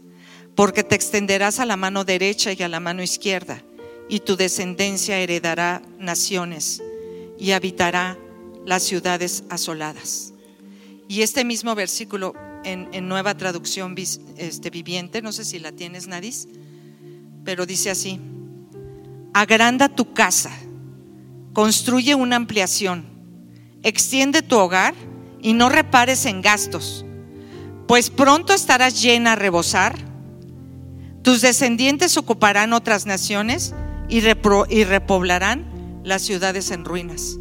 porque 0.56 0.84
te 0.84 0.96
extenderás 0.96 1.60
a 1.60 1.66
la 1.66 1.76
mano 1.76 2.06
derecha 2.06 2.54
y 2.54 2.64
a 2.64 2.70
la 2.70 2.80
mano 2.80 3.04
izquierda 3.04 3.65
y 4.08 4.20
tu 4.20 4.36
descendencia 4.36 5.20
heredará 5.20 5.82
naciones 6.00 6.82
y 7.40 7.52
habitará 7.52 8.18
las 8.66 8.84
ciudades 8.84 9.44
asoladas. 9.50 10.34
Y 11.08 11.22
este 11.22 11.46
mismo 11.46 11.76
versículo 11.76 12.34
en, 12.64 13.08
nueva 13.08 13.36
traducción 13.36 13.96
este, 14.38 14.70
viviente, 14.70 15.22
no 15.22 15.32
sé 15.32 15.46
si 15.46 15.60
la 15.60 15.72
tienes, 15.72 16.08
Nadis, 16.08 16.48
pero 17.44 17.66
dice 17.66 17.92
así, 17.92 18.20
agranda 19.34 19.88
tu 19.90 20.14
casa, 20.14 20.52
construye 21.54 22.16
una 22.16 22.36
ampliación, 22.36 23.06
extiende 23.84 24.42
tu 24.42 24.58
hogar 24.58 24.96
y 25.42 25.54
no 25.54 25.70
repares 25.70 26.26
en 26.26 26.42
gastos, 26.42 27.06
pues 27.88 28.10
pronto 28.10 28.54
estarás 28.54 29.00
llena 29.00 29.34
a 29.34 29.36
rebosar, 29.36 29.96
tus 31.22 31.42
descendientes 31.42 32.18
ocuparán 32.18 32.74
otras 32.74 33.06
naciones 33.06 33.76
y, 34.08 34.22
repoblarán 34.84 35.66
las 36.04 36.22
ciudades 36.22 36.72
en 36.72 36.86
ruinas. 36.86 37.38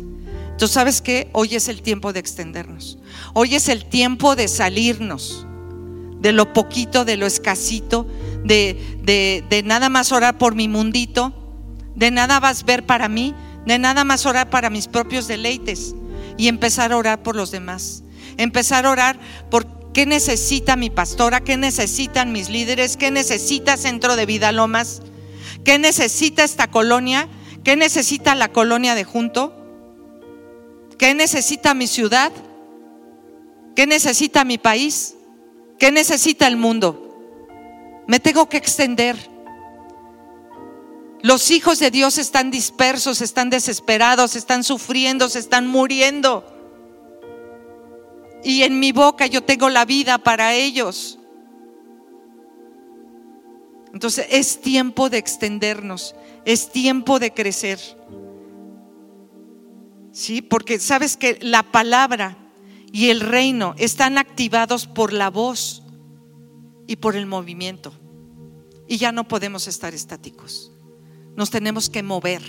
Tú 0.58 0.68
sabes 0.68 1.00
que 1.02 1.28
hoy 1.32 1.54
es 1.54 1.68
el 1.68 1.82
tiempo 1.82 2.12
de 2.12 2.20
extendernos. 2.20 2.98
Hoy 3.32 3.54
es 3.54 3.68
el 3.68 3.84
tiempo 3.84 4.36
de 4.36 4.48
salirnos 4.48 5.46
de 6.20 6.32
lo 6.32 6.52
poquito, 6.52 7.04
de 7.04 7.16
lo 7.16 7.26
escasito, 7.26 8.06
de, 8.44 8.98
de, 9.02 9.44
de, 9.50 9.62
nada 9.62 9.90
más 9.90 10.10
orar 10.10 10.38
por 10.38 10.54
mi 10.54 10.68
mundito, 10.68 11.34
de 11.94 12.10
nada 12.10 12.40
más 12.40 12.64
ver 12.64 12.86
para 12.86 13.08
mí, 13.08 13.34
de 13.66 13.78
nada 13.78 14.04
más 14.04 14.24
orar 14.24 14.48
para 14.48 14.70
mis 14.70 14.88
propios 14.88 15.28
deleites 15.28 15.94
y 16.38 16.48
empezar 16.48 16.92
a 16.92 16.96
orar 16.96 17.22
por 17.22 17.36
los 17.36 17.50
demás. 17.50 18.04
Empezar 18.36 18.86
a 18.86 18.90
orar 18.90 19.18
por 19.50 19.92
qué 19.92 20.06
necesita 20.06 20.76
mi 20.76 20.88
pastora, 20.88 21.40
qué 21.40 21.56
necesitan 21.56 22.32
mis 22.32 22.48
líderes, 22.48 22.96
qué 22.96 23.10
necesita 23.10 23.76
Centro 23.76 24.16
de 24.16 24.24
Vida 24.24 24.50
Lomas 24.50 25.02
¿Qué 25.64 25.78
necesita 25.78 26.44
esta 26.44 26.70
colonia? 26.70 27.28
¿Qué 27.64 27.76
necesita 27.76 28.34
la 28.34 28.48
colonia 28.48 28.94
de 28.94 29.04
junto? 29.04 29.54
¿Qué 30.98 31.14
necesita 31.14 31.74
mi 31.74 31.86
ciudad? 31.86 32.30
¿Qué 33.74 33.86
necesita 33.86 34.44
mi 34.44 34.58
país? 34.58 35.16
¿Qué 35.78 35.90
necesita 35.90 36.46
el 36.46 36.56
mundo? 36.56 37.00
Me 38.06 38.20
tengo 38.20 38.48
que 38.48 38.58
extender. 38.58 39.16
Los 41.22 41.50
hijos 41.50 41.78
de 41.78 41.90
Dios 41.90 42.18
están 42.18 42.50
dispersos, 42.50 43.22
están 43.22 43.48
desesperados, 43.48 44.36
están 44.36 44.62
sufriendo, 44.62 45.28
se 45.30 45.38
están 45.38 45.66
muriendo. 45.66 46.50
y 48.46 48.62
en 48.62 48.78
mi 48.78 48.92
boca 48.92 49.26
yo 49.26 49.42
tengo 49.42 49.70
la 49.70 49.86
vida 49.86 50.18
para 50.18 50.52
ellos. 50.52 51.18
Entonces 53.94 54.26
es 54.28 54.60
tiempo 54.60 55.08
de 55.08 55.18
extendernos, 55.18 56.16
es 56.44 56.72
tiempo 56.72 57.20
de 57.20 57.32
crecer. 57.32 57.78
Sí, 60.12 60.42
porque 60.42 60.80
sabes 60.80 61.16
que 61.16 61.38
la 61.40 61.62
palabra 61.62 62.36
y 62.92 63.10
el 63.10 63.20
reino 63.20 63.76
están 63.78 64.18
activados 64.18 64.88
por 64.88 65.12
la 65.12 65.30
voz 65.30 65.84
y 66.88 66.96
por 66.96 67.14
el 67.14 67.26
movimiento. 67.26 67.94
Y 68.88 68.96
ya 68.96 69.12
no 69.12 69.28
podemos 69.28 69.68
estar 69.68 69.94
estáticos. 69.94 70.72
Nos 71.36 71.50
tenemos 71.50 71.88
que 71.88 72.02
mover, 72.02 72.42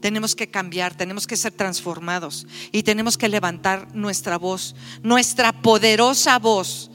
tenemos 0.00 0.34
que 0.34 0.50
cambiar, 0.50 0.96
tenemos 0.96 1.26
que 1.26 1.36
ser 1.36 1.52
transformados 1.52 2.46
y 2.72 2.82
tenemos 2.82 3.18
que 3.18 3.28
levantar 3.28 3.94
nuestra 3.94 4.38
voz, 4.38 4.74
nuestra 5.02 5.52
poderosa 5.60 6.38
voz, 6.38 6.90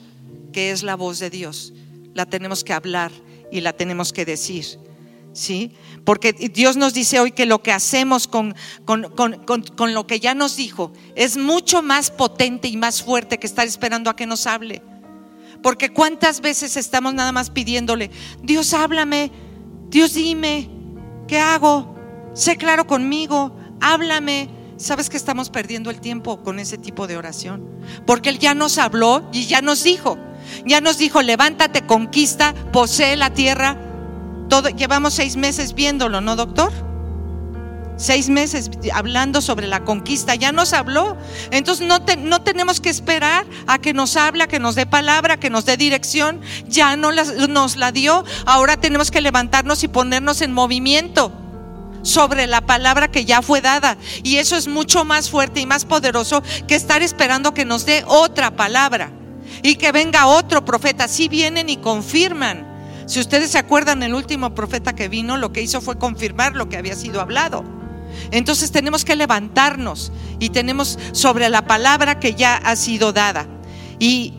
que 0.51 0.71
es 0.71 0.81
la 0.81 0.95
voz 0.95 1.19
de 1.19 1.29
Dios. 1.29 1.73
La 2.15 2.25
tenemos 2.25 2.63
que 2.63 2.73
hablar 2.73 3.11
y 3.53 3.61
la 3.61 3.73
tenemos 3.73 4.11
que 4.11 4.25
decir. 4.25 4.65
¿Sí? 5.31 5.71
Porque 6.03 6.33
Dios 6.33 6.75
nos 6.75 6.93
dice 6.93 7.19
hoy 7.19 7.31
que 7.31 7.47
lo 7.47 7.63
que 7.63 7.71
hacemos 7.71 8.27
con, 8.27 8.55
con, 8.85 9.03
con, 9.09 9.93
lo 9.93 10.05
que 10.05 10.19
ya 10.19 10.35
nos 10.35 10.55
dijo 10.57 10.91
es 11.15 11.37
mucho 11.37 11.81
más 11.81 12.11
potente 12.11 12.67
y 12.67 12.77
más 12.77 13.01
fuerte 13.01 13.39
que 13.39 13.47
estar 13.47 13.65
esperando 13.65 14.09
a 14.09 14.15
que 14.15 14.27
nos 14.27 14.45
hable. 14.45 14.83
Porque 15.63 15.91
cuántas 15.91 16.41
veces 16.41 16.77
estamos 16.77 17.13
nada 17.13 17.31
más 17.31 17.49
pidiéndole, 17.49 18.11
Dios 18.43 18.73
háblame, 18.73 19.31
Dios 19.89 20.13
dime, 20.13 20.69
¿qué 21.27 21.39
hago? 21.39 21.95
Sé 22.33 22.57
claro 22.57 22.85
conmigo, 22.85 23.55
háblame. 23.81 24.49
¿Sabes 24.77 25.09
que 25.09 25.17
estamos 25.17 25.49
perdiendo 25.49 25.89
el 25.89 26.01
tiempo 26.01 26.43
con 26.43 26.59
ese 26.59 26.77
tipo 26.77 27.07
de 27.07 27.17
oración? 27.17 27.67
Porque 28.05 28.29
Él 28.29 28.39
ya 28.39 28.53
nos 28.53 28.77
habló 28.77 29.29
y 29.31 29.45
ya 29.45 29.61
nos 29.61 29.83
dijo. 29.83 30.17
Ya 30.65 30.81
nos 30.81 30.97
dijo, 30.97 31.21
levántate, 31.21 31.85
conquista, 31.85 32.53
posee 32.71 33.15
la 33.15 33.31
tierra. 33.31 33.77
Todo, 34.49 34.69
llevamos 34.69 35.13
seis 35.13 35.35
meses 35.35 35.73
viéndolo, 35.73 36.21
¿no, 36.21 36.35
doctor? 36.35 36.71
seis 37.97 38.29
meses 38.29 38.69
hablando 38.93 39.41
sobre 39.41 39.67
la 39.67 39.83
conquista, 39.83 40.35
ya 40.35 40.51
nos 40.51 40.73
habló. 40.73 41.17
Entonces 41.51 41.87
no, 41.87 41.99
no 42.17 42.41
tenemos 42.41 42.81
que 42.81 42.89
esperar 42.89 43.45
a 43.67 43.79
que 43.79 43.93
nos 43.93 44.15
hable, 44.15 44.47
que 44.47 44.59
nos 44.59 44.75
dé 44.75 44.85
palabra, 44.85 45.37
que 45.37 45.49
nos 45.49 45.65
dé 45.65 45.77
dirección. 45.77 46.41
Ya 46.67 46.95
no 46.95 47.11
nos 47.11 47.77
la 47.77 47.91
dio. 47.91 48.23
Ahora 48.45 48.77
tenemos 48.77 49.11
que 49.11 49.21
levantarnos 49.21 49.83
y 49.83 49.87
ponernos 49.87 50.41
en 50.41 50.51
movimiento 50.51 51.31
sobre 52.01 52.47
la 52.47 52.61
palabra 52.61 53.09
que 53.09 53.25
ya 53.25 53.41
fue 53.41 53.61
dada. 53.61 53.97
Y 54.23 54.37
eso 54.37 54.55
es 54.55 54.67
mucho 54.67 55.05
más 55.05 55.29
fuerte 55.29 55.61
y 55.61 55.65
más 55.65 55.85
poderoso 55.85 56.43
que 56.67 56.75
estar 56.75 57.01
esperando 57.01 57.53
que 57.53 57.65
nos 57.65 57.85
dé 57.85 58.03
otra 58.07 58.51
palabra 58.51 59.11
y 59.61 59.75
que 59.75 59.91
venga 59.91 60.27
otro 60.27 60.65
profeta. 60.65 61.07
Si 61.07 61.27
vienen 61.27 61.69
y 61.69 61.77
confirman. 61.77 62.71
Si 63.05 63.19
ustedes 63.19 63.51
se 63.51 63.57
acuerdan, 63.57 64.01
el 64.03 64.13
último 64.13 64.55
profeta 64.55 64.93
que 64.93 65.09
vino 65.09 65.37
lo 65.37 65.51
que 65.51 65.61
hizo 65.61 65.81
fue 65.81 65.97
confirmar 65.97 66.55
lo 66.55 66.69
que 66.69 66.77
había 66.77 66.95
sido 66.95 67.19
hablado. 67.19 67.63
Entonces 68.31 68.71
tenemos 68.71 69.03
que 69.05 69.15
levantarnos 69.15 70.11
y 70.39 70.49
tenemos 70.49 70.97
sobre 71.11 71.49
la 71.49 71.65
palabra 71.65 72.19
que 72.19 72.35
ya 72.35 72.55
ha 72.57 72.75
sido 72.75 73.11
dada. 73.11 73.47
Y, 73.99 74.33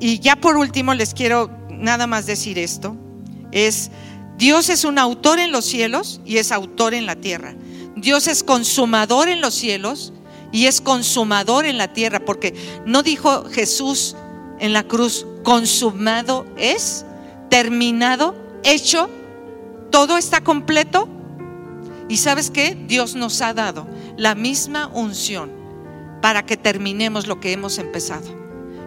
y 0.00 0.18
ya 0.18 0.36
por 0.36 0.56
último 0.56 0.94
les 0.94 1.14
quiero 1.14 1.50
nada 1.70 2.06
más 2.06 2.26
decir 2.26 2.58
esto. 2.58 2.96
Es, 3.52 3.90
Dios 4.36 4.68
es 4.68 4.84
un 4.84 4.98
autor 4.98 5.38
en 5.38 5.52
los 5.52 5.64
cielos 5.64 6.20
y 6.24 6.38
es 6.38 6.50
autor 6.50 6.94
en 6.94 7.06
la 7.06 7.16
tierra. 7.16 7.54
Dios 7.96 8.26
es 8.26 8.42
consumador 8.42 9.28
en 9.28 9.40
los 9.40 9.54
cielos 9.54 10.12
y 10.52 10.66
es 10.66 10.80
consumador 10.80 11.66
en 11.66 11.78
la 11.78 11.92
tierra, 11.92 12.20
porque 12.20 12.54
no 12.86 13.02
dijo 13.02 13.44
Jesús 13.50 14.16
en 14.58 14.72
la 14.72 14.84
cruz, 14.84 15.26
consumado 15.42 16.46
es, 16.56 17.04
terminado, 17.50 18.34
hecho, 18.62 19.08
todo 19.90 20.16
está 20.16 20.42
completo. 20.42 21.08
Y 22.08 22.16
sabes 22.18 22.50
qué? 22.50 22.76
Dios 22.86 23.14
nos 23.14 23.40
ha 23.40 23.54
dado 23.54 23.86
la 24.16 24.34
misma 24.34 24.88
unción 24.88 25.50
para 26.20 26.44
que 26.44 26.56
terminemos 26.56 27.26
lo 27.26 27.40
que 27.40 27.52
hemos 27.52 27.78
empezado. 27.78 28.26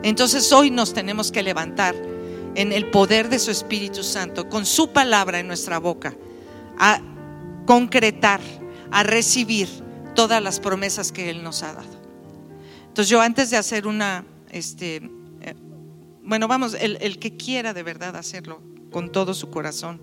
Entonces 0.04 0.52
hoy 0.52 0.72
nos 0.72 0.94
tenemos 0.94 1.32
que 1.32 1.44
levantar 1.44 1.96
en 2.56 2.72
el 2.72 2.90
poder 2.90 3.30
de 3.30 3.40
su 3.40 3.52
Espíritu 3.52 4.04
Santo, 4.04 4.50
con 4.50 4.66
su 4.66 4.90
palabra 4.90 5.40
en 5.40 5.48
nuestra 5.48 5.80
boca, 5.80 6.16
a 6.80 7.00
concretar, 7.66 8.42
a 8.92 9.04
recibir 9.04 9.68
todas 10.16 10.42
las 10.42 10.60
promesas 10.60 11.12
que 11.12 11.30
Él 11.30 11.44
nos 11.44 11.62
ha 11.62 11.74
dado. 11.74 11.98
Entonces 12.88 13.10
yo 13.10 13.22
antes 13.22 13.52
de 13.52 13.58
hacer 13.58 13.86
una, 13.86 14.26
este, 14.50 15.08
bueno, 16.28 16.50
vamos, 16.50 16.74
el, 16.74 17.20
que 17.20 17.38
quiera 17.38 17.74
de 17.74 17.84
verdad 17.84 18.18
hacerlo 18.18 18.62
con 18.92 19.14
todo 19.14 19.34
su 19.34 19.50
corazón, 19.50 20.02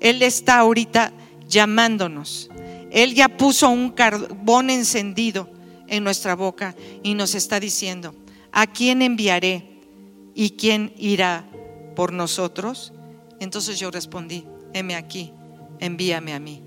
Él 0.00 0.20
está 0.22 0.58
ahorita 0.58 1.12
llamándonos. 1.48 2.50
Él 2.90 3.14
ya 3.14 3.28
puso 3.28 3.68
un 3.68 3.90
carbón 3.90 4.70
encendido 4.70 5.48
en 5.86 6.02
nuestra 6.02 6.34
boca 6.34 6.74
y 7.04 7.14
nos 7.14 7.36
está 7.36 7.60
diciendo, 7.60 8.12
¿a 8.50 8.66
quién 8.66 9.02
enviaré 9.02 9.80
y 10.34 10.50
quién 10.50 10.92
irá 10.98 11.48
por 11.94 12.12
nosotros? 12.12 12.92
Entonces 13.38 13.78
yo 13.78 13.92
respondí, 13.92 14.44
heme 14.72 14.96
aquí, 14.96 15.32
envíame 15.78 16.34
a 16.34 16.40
mí. 16.40 16.60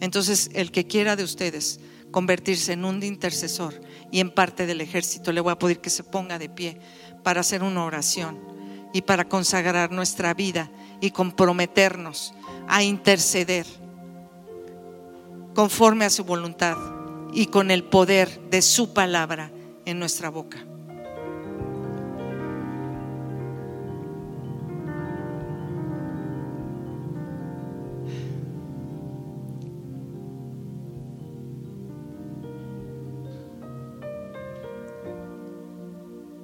Entonces 0.00 0.50
el 0.54 0.70
que 0.70 0.86
quiera 0.86 1.16
de 1.16 1.24
ustedes 1.24 1.80
convertirse 2.10 2.72
en 2.72 2.86
un 2.86 3.02
intercesor 3.02 3.80
y 4.10 4.20
en 4.20 4.30
parte 4.30 4.66
del 4.66 4.80
ejército, 4.80 5.32
le 5.32 5.40
voy 5.40 5.52
a 5.52 5.58
pedir 5.58 5.80
que 5.80 5.90
se 5.90 6.04
ponga 6.04 6.38
de 6.38 6.48
pie 6.48 6.78
para 7.22 7.40
hacer 7.40 7.62
una 7.62 7.84
oración 7.84 8.38
y 8.92 9.02
para 9.02 9.28
consagrar 9.28 9.90
nuestra 9.90 10.34
vida 10.34 10.70
y 11.00 11.10
comprometernos 11.10 12.34
a 12.68 12.82
interceder 12.82 13.66
conforme 15.54 16.04
a 16.04 16.10
su 16.10 16.24
voluntad 16.24 16.76
y 17.32 17.46
con 17.46 17.70
el 17.70 17.84
poder 17.84 18.40
de 18.50 18.62
su 18.62 18.92
palabra 18.92 19.50
en 19.84 19.98
nuestra 19.98 20.30
boca. 20.30 20.58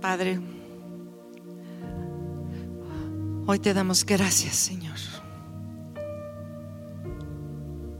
Padre, 0.01 0.41
hoy 3.51 3.59
te 3.59 3.74
damos 3.74 4.05
gracias, 4.05 4.55
Señor 4.55 4.96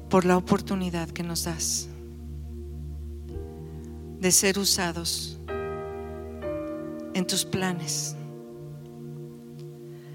por 0.09 0.24
la 0.24 0.36
oportunidad 0.36 1.09
que 1.09 1.22
nos 1.22 1.44
das 1.44 1.88
de 4.20 4.32
ser 4.32 4.59
usados 4.59 5.38
en 7.14 7.26
tus 7.26 7.44
planes. 7.44 8.16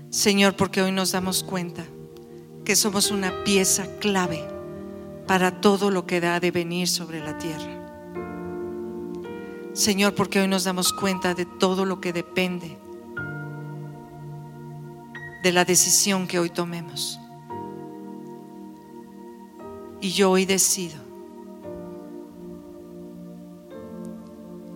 Señor, 0.10 0.56
porque 0.56 0.82
hoy 0.82 0.92
nos 0.92 1.12
damos 1.12 1.44
cuenta 1.44 1.86
que 2.66 2.76
somos 2.76 3.12
una 3.12 3.44
pieza 3.44 3.88
clave 4.00 4.44
para 5.28 5.62
todo 5.62 5.90
lo 5.90 6.06
que 6.06 6.20
da 6.20 6.40
de 6.40 6.52
venir 6.52 6.88
sobre 6.88 7.20
la 7.20 7.38
tierra. 7.38 7.80
Señor, 9.74 10.16
porque 10.16 10.40
hoy 10.40 10.48
nos 10.48 10.66
damos 10.66 10.92
cuenta 10.94 11.34
de 11.34 11.46
todo 11.46 11.86
lo 11.86 12.00
que 12.02 12.14
depende 12.14 12.78
de 15.44 15.52
la 15.52 15.66
decisión 15.66 16.26
que 16.26 16.40
hoy 16.40 16.50
tomemos. 16.50 17.20
Y 20.00 20.12
yo 20.12 20.32
hoy 20.32 20.46
decido. 20.46 20.96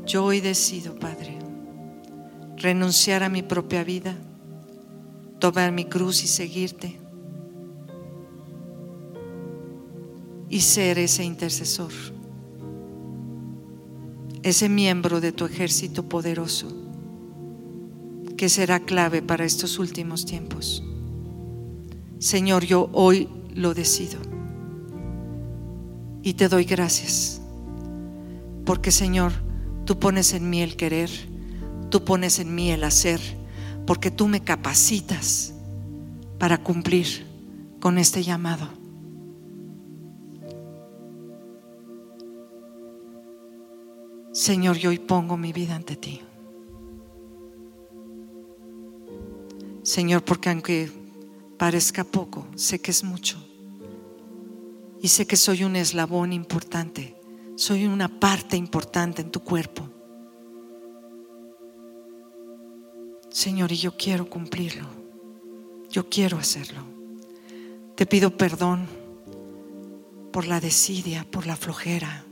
Yo 0.06 0.26
hoy 0.26 0.42
decido, 0.42 0.94
Padre, 0.96 1.40
renunciar 2.58 3.24
a 3.24 3.30
mi 3.30 3.44
propia 3.44 3.86
vida, 3.86 4.14
tomar 5.40 5.72
mi 5.72 5.86
cruz 5.86 6.24
y 6.24 6.28
seguirte. 6.28 7.00
Y 10.50 10.62
ser 10.62 11.00
ese 11.00 11.24
intercesor, 11.24 11.92
ese 14.44 14.68
miembro 14.68 15.22
de 15.22 15.32
tu 15.32 15.46
ejército 15.46 16.08
poderoso 16.08 16.87
que 18.38 18.50
será 18.50 18.80
clave 18.80 19.22
para 19.22 19.44
estos 19.44 19.80
últimos 19.80 20.26
tiempos. 20.26 20.84
Señor, 22.20 22.64
yo 22.64 22.90
hoy 22.94 23.28
lo 23.54 23.74
decido. 23.74 24.20
Y 26.22 26.34
te 26.34 26.48
doy 26.48 26.64
gracias. 26.64 27.42
Porque 28.66 28.92
Señor, 28.92 29.32
tú 29.86 29.98
pones 29.98 30.34
en 30.34 30.50
mí 30.50 30.62
el 30.62 30.76
querer, 30.76 31.10
tú 31.90 32.04
pones 32.04 32.40
en 32.40 32.54
mí 32.54 32.70
el 32.72 32.84
hacer, 32.84 33.20
porque 33.86 34.12
tú 34.12 34.28
me 34.28 34.42
capacitas 34.42 35.54
para 36.38 36.64
cumplir 36.64 37.26
con 37.80 37.98
este 37.98 38.24
llamado. 38.24 38.68
Señor, 44.34 44.78
yo 44.78 44.92
hoy 44.92 45.00
pongo 45.00 45.36
mi 45.38 45.52
vida 45.52 45.76
ante 45.76 45.96
ti. 45.96 46.22
Señor, 49.88 50.22
porque 50.26 50.50
aunque 50.50 50.92
parezca 51.58 52.04
poco, 52.04 52.46
sé 52.56 52.82
que 52.82 52.92
es 52.92 53.06
mucho. 53.06 53.38
Y 55.02 55.08
sé 55.08 55.26
que 55.26 55.38
soy 55.38 55.64
un 55.64 55.78
eslabón 55.78 56.34
importante, 56.34 57.16
soy 57.56 57.86
una 57.86 58.20
parte 58.20 58.58
importante 58.58 59.22
en 59.22 59.32
tu 59.32 59.40
cuerpo. 59.40 59.88
Señor, 63.30 63.72
y 63.72 63.78
yo 63.78 63.96
quiero 63.96 64.30
cumplirlo, 64.30 64.90
yo 65.90 66.10
quiero 66.10 66.38
hacerlo. 66.38 66.82
Te 67.96 68.06
pido 68.06 68.36
perdón 68.36 68.88
por 70.34 70.48
la 70.48 70.60
desidia, 70.60 71.26
por 71.32 71.48
la 71.48 71.56
flojera, 71.56 72.26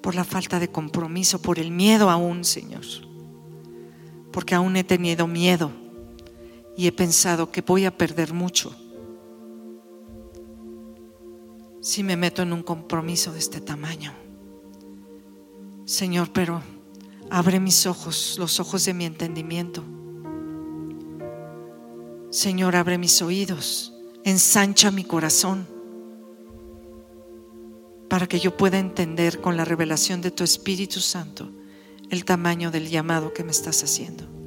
por 0.00 0.14
la 0.14 0.24
falta 0.24 0.58
de 0.58 0.68
compromiso, 0.68 1.42
por 1.42 1.58
el 1.58 1.72
miedo 1.72 2.08
aún, 2.08 2.42
Señor. 2.42 2.86
Porque 4.32 4.54
aún 4.54 4.78
he 4.78 4.84
tenido 4.84 5.26
miedo 5.26 5.89
y 6.80 6.86
he 6.86 6.92
pensado 6.92 7.50
que 7.52 7.60
voy 7.60 7.84
a 7.84 7.94
perder 7.94 8.32
mucho 8.32 8.74
si 11.82 12.02
me 12.02 12.16
meto 12.16 12.40
en 12.40 12.54
un 12.54 12.62
compromiso 12.62 13.34
de 13.34 13.38
este 13.38 13.60
tamaño. 13.60 14.14
Señor, 15.84 16.32
pero 16.32 16.62
abre 17.28 17.60
mis 17.60 17.84
ojos, 17.84 18.36
los 18.38 18.60
ojos 18.60 18.86
de 18.86 18.94
mi 18.94 19.04
entendimiento. 19.04 19.84
Señor, 22.30 22.74
abre 22.74 22.96
mis 22.96 23.20
oídos, 23.20 23.92
ensancha 24.24 24.90
mi 24.90 25.04
corazón 25.04 25.66
para 28.08 28.26
que 28.26 28.40
yo 28.40 28.56
pueda 28.56 28.78
entender 28.78 29.42
con 29.42 29.58
la 29.58 29.66
revelación 29.66 30.22
de 30.22 30.30
tu 30.30 30.44
Espíritu 30.44 31.00
Santo 31.00 31.52
el 32.08 32.24
tamaño 32.24 32.70
del 32.70 32.88
llamado 32.88 33.34
que 33.34 33.44
me 33.44 33.50
estás 33.50 33.84
haciendo. 33.84 34.39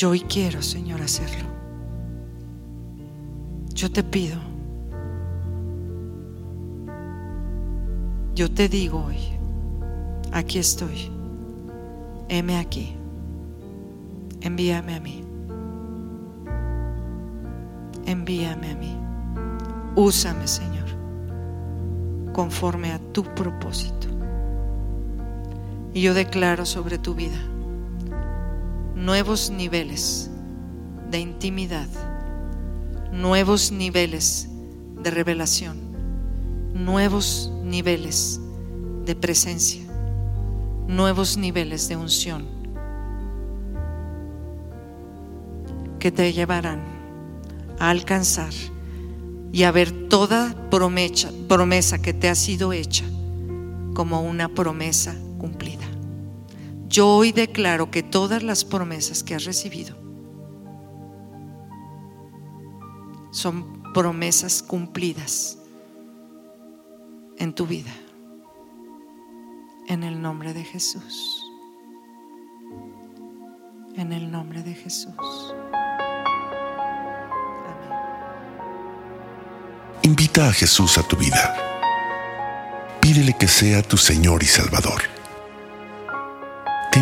Yo 0.00 0.08
hoy 0.08 0.20
quiero, 0.20 0.62
Señor, 0.62 1.02
hacerlo. 1.02 1.44
Yo 3.74 3.92
te 3.92 4.02
pido. 4.02 4.38
Yo 8.34 8.50
te 8.50 8.70
digo 8.70 9.04
hoy, 9.04 9.18
aquí 10.32 10.58
estoy, 10.58 11.10
heme 12.30 12.56
aquí, 12.56 12.96
envíame 14.40 14.94
a 14.94 15.00
mí, 15.00 15.22
envíame 18.06 18.70
a 18.70 18.76
mí, 18.76 18.96
úsame 19.96 20.48
Señor, 20.48 20.88
conforme 22.32 22.92
a 22.92 22.98
tu 23.12 23.22
propósito. 23.22 24.08
Y 25.92 26.00
yo 26.00 26.14
declaro 26.14 26.64
sobre 26.64 26.96
tu 26.96 27.14
vida 27.14 27.49
nuevos 29.00 29.50
niveles 29.50 30.30
de 31.10 31.18
intimidad, 31.18 31.88
nuevos 33.12 33.72
niveles 33.72 34.48
de 35.02 35.10
revelación 35.10 35.90
nuevos 36.74 37.52
niveles 37.62 38.40
de 39.04 39.14
presencia, 39.14 39.82
nuevos 40.86 41.36
niveles 41.36 41.88
de 41.88 41.96
unción 41.96 42.46
que 45.98 46.10
te 46.10 46.32
llevarán 46.32 46.80
a 47.78 47.90
alcanzar 47.90 48.52
y 49.52 49.64
a 49.64 49.72
ver 49.72 50.08
toda 50.08 50.54
promesa, 50.70 52.00
que 52.00 52.14
te 52.14 52.28
ha 52.28 52.34
sido 52.34 52.72
hecha 52.72 53.04
como 53.94 54.22
una 54.22 54.48
promesa 54.48 55.14
cumplida. 55.38 55.79
Yo 56.90 57.06
hoy 57.06 57.30
declaro 57.30 57.92
que 57.92 58.02
todas 58.02 58.42
las 58.42 58.64
promesas 58.64 59.22
que 59.22 59.36
has 59.36 59.44
recibido 59.44 59.96
son 63.30 63.80
promesas 63.94 64.60
cumplidas 64.60 65.56
en 67.38 67.54
tu 67.54 67.64
vida. 67.64 67.92
En 69.86 70.02
el 70.02 70.20
nombre 70.20 70.52
de 70.52 70.64
Jesús. 70.64 71.44
En 73.94 74.12
el 74.12 74.28
nombre 74.28 74.64
de 74.64 74.74
Jesús. 74.74 75.54
Amén. 77.66 77.98
Invita 80.02 80.48
a 80.48 80.52
Jesús 80.52 80.98
a 80.98 81.04
tu 81.04 81.16
vida. 81.16 81.56
Pídele 83.00 83.36
que 83.38 83.46
sea 83.46 83.80
tu 83.82 83.96
Señor 83.96 84.42
y 84.42 84.46
Salvador. 84.46 85.09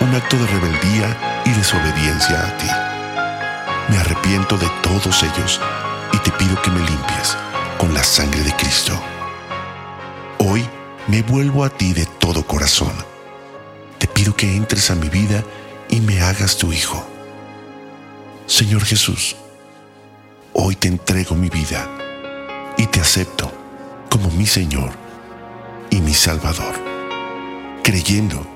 un 0.00 0.14
acto 0.14 0.36
de 0.36 0.46
rebeldía 0.46 1.42
y 1.44 1.50
desobediencia 1.50 2.40
a 2.40 2.56
ti. 2.58 2.66
Me 3.88 3.98
arrepiento 3.98 4.56
de 4.58 4.68
todos 4.82 5.22
ellos 5.22 5.60
y 6.12 6.18
te 6.18 6.30
pido 6.32 6.60
que 6.62 6.70
me 6.70 6.80
limpies 6.80 7.36
con 7.78 7.94
la 7.94 8.02
sangre 8.02 8.42
de 8.42 8.52
Cristo. 8.56 8.92
Hoy 10.38 10.64
me 11.08 11.22
vuelvo 11.22 11.64
a 11.64 11.70
ti 11.70 11.92
de 11.92 12.06
todo 12.18 12.46
corazón. 12.46 12.92
Te 13.98 14.06
pido 14.06 14.34
que 14.34 14.54
entres 14.54 14.90
a 14.90 14.94
mi 14.94 15.08
vida 15.08 15.42
y 15.88 16.00
me 16.00 16.20
hagas 16.20 16.56
tu 16.56 16.72
hijo. 16.72 17.06
Señor 18.46 18.84
Jesús, 18.84 19.36
hoy 20.52 20.76
te 20.76 20.88
entrego 20.88 21.34
mi 21.34 21.48
vida 21.48 21.88
y 22.76 22.86
te 22.86 23.00
acepto 23.00 23.52
como 24.10 24.30
mi 24.30 24.46
Señor 24.46 24.90
y 25.90 26.00
mi 26.00 26.14
Salvador, 26.14 26.74
creyendo 27.82 28.55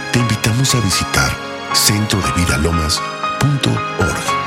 te 0.11 0.19
invitamos 0.19 0.75
a 0.75 0.81
visitar 0.81 1.31
centrodevidalomas.org. 1.73 4.40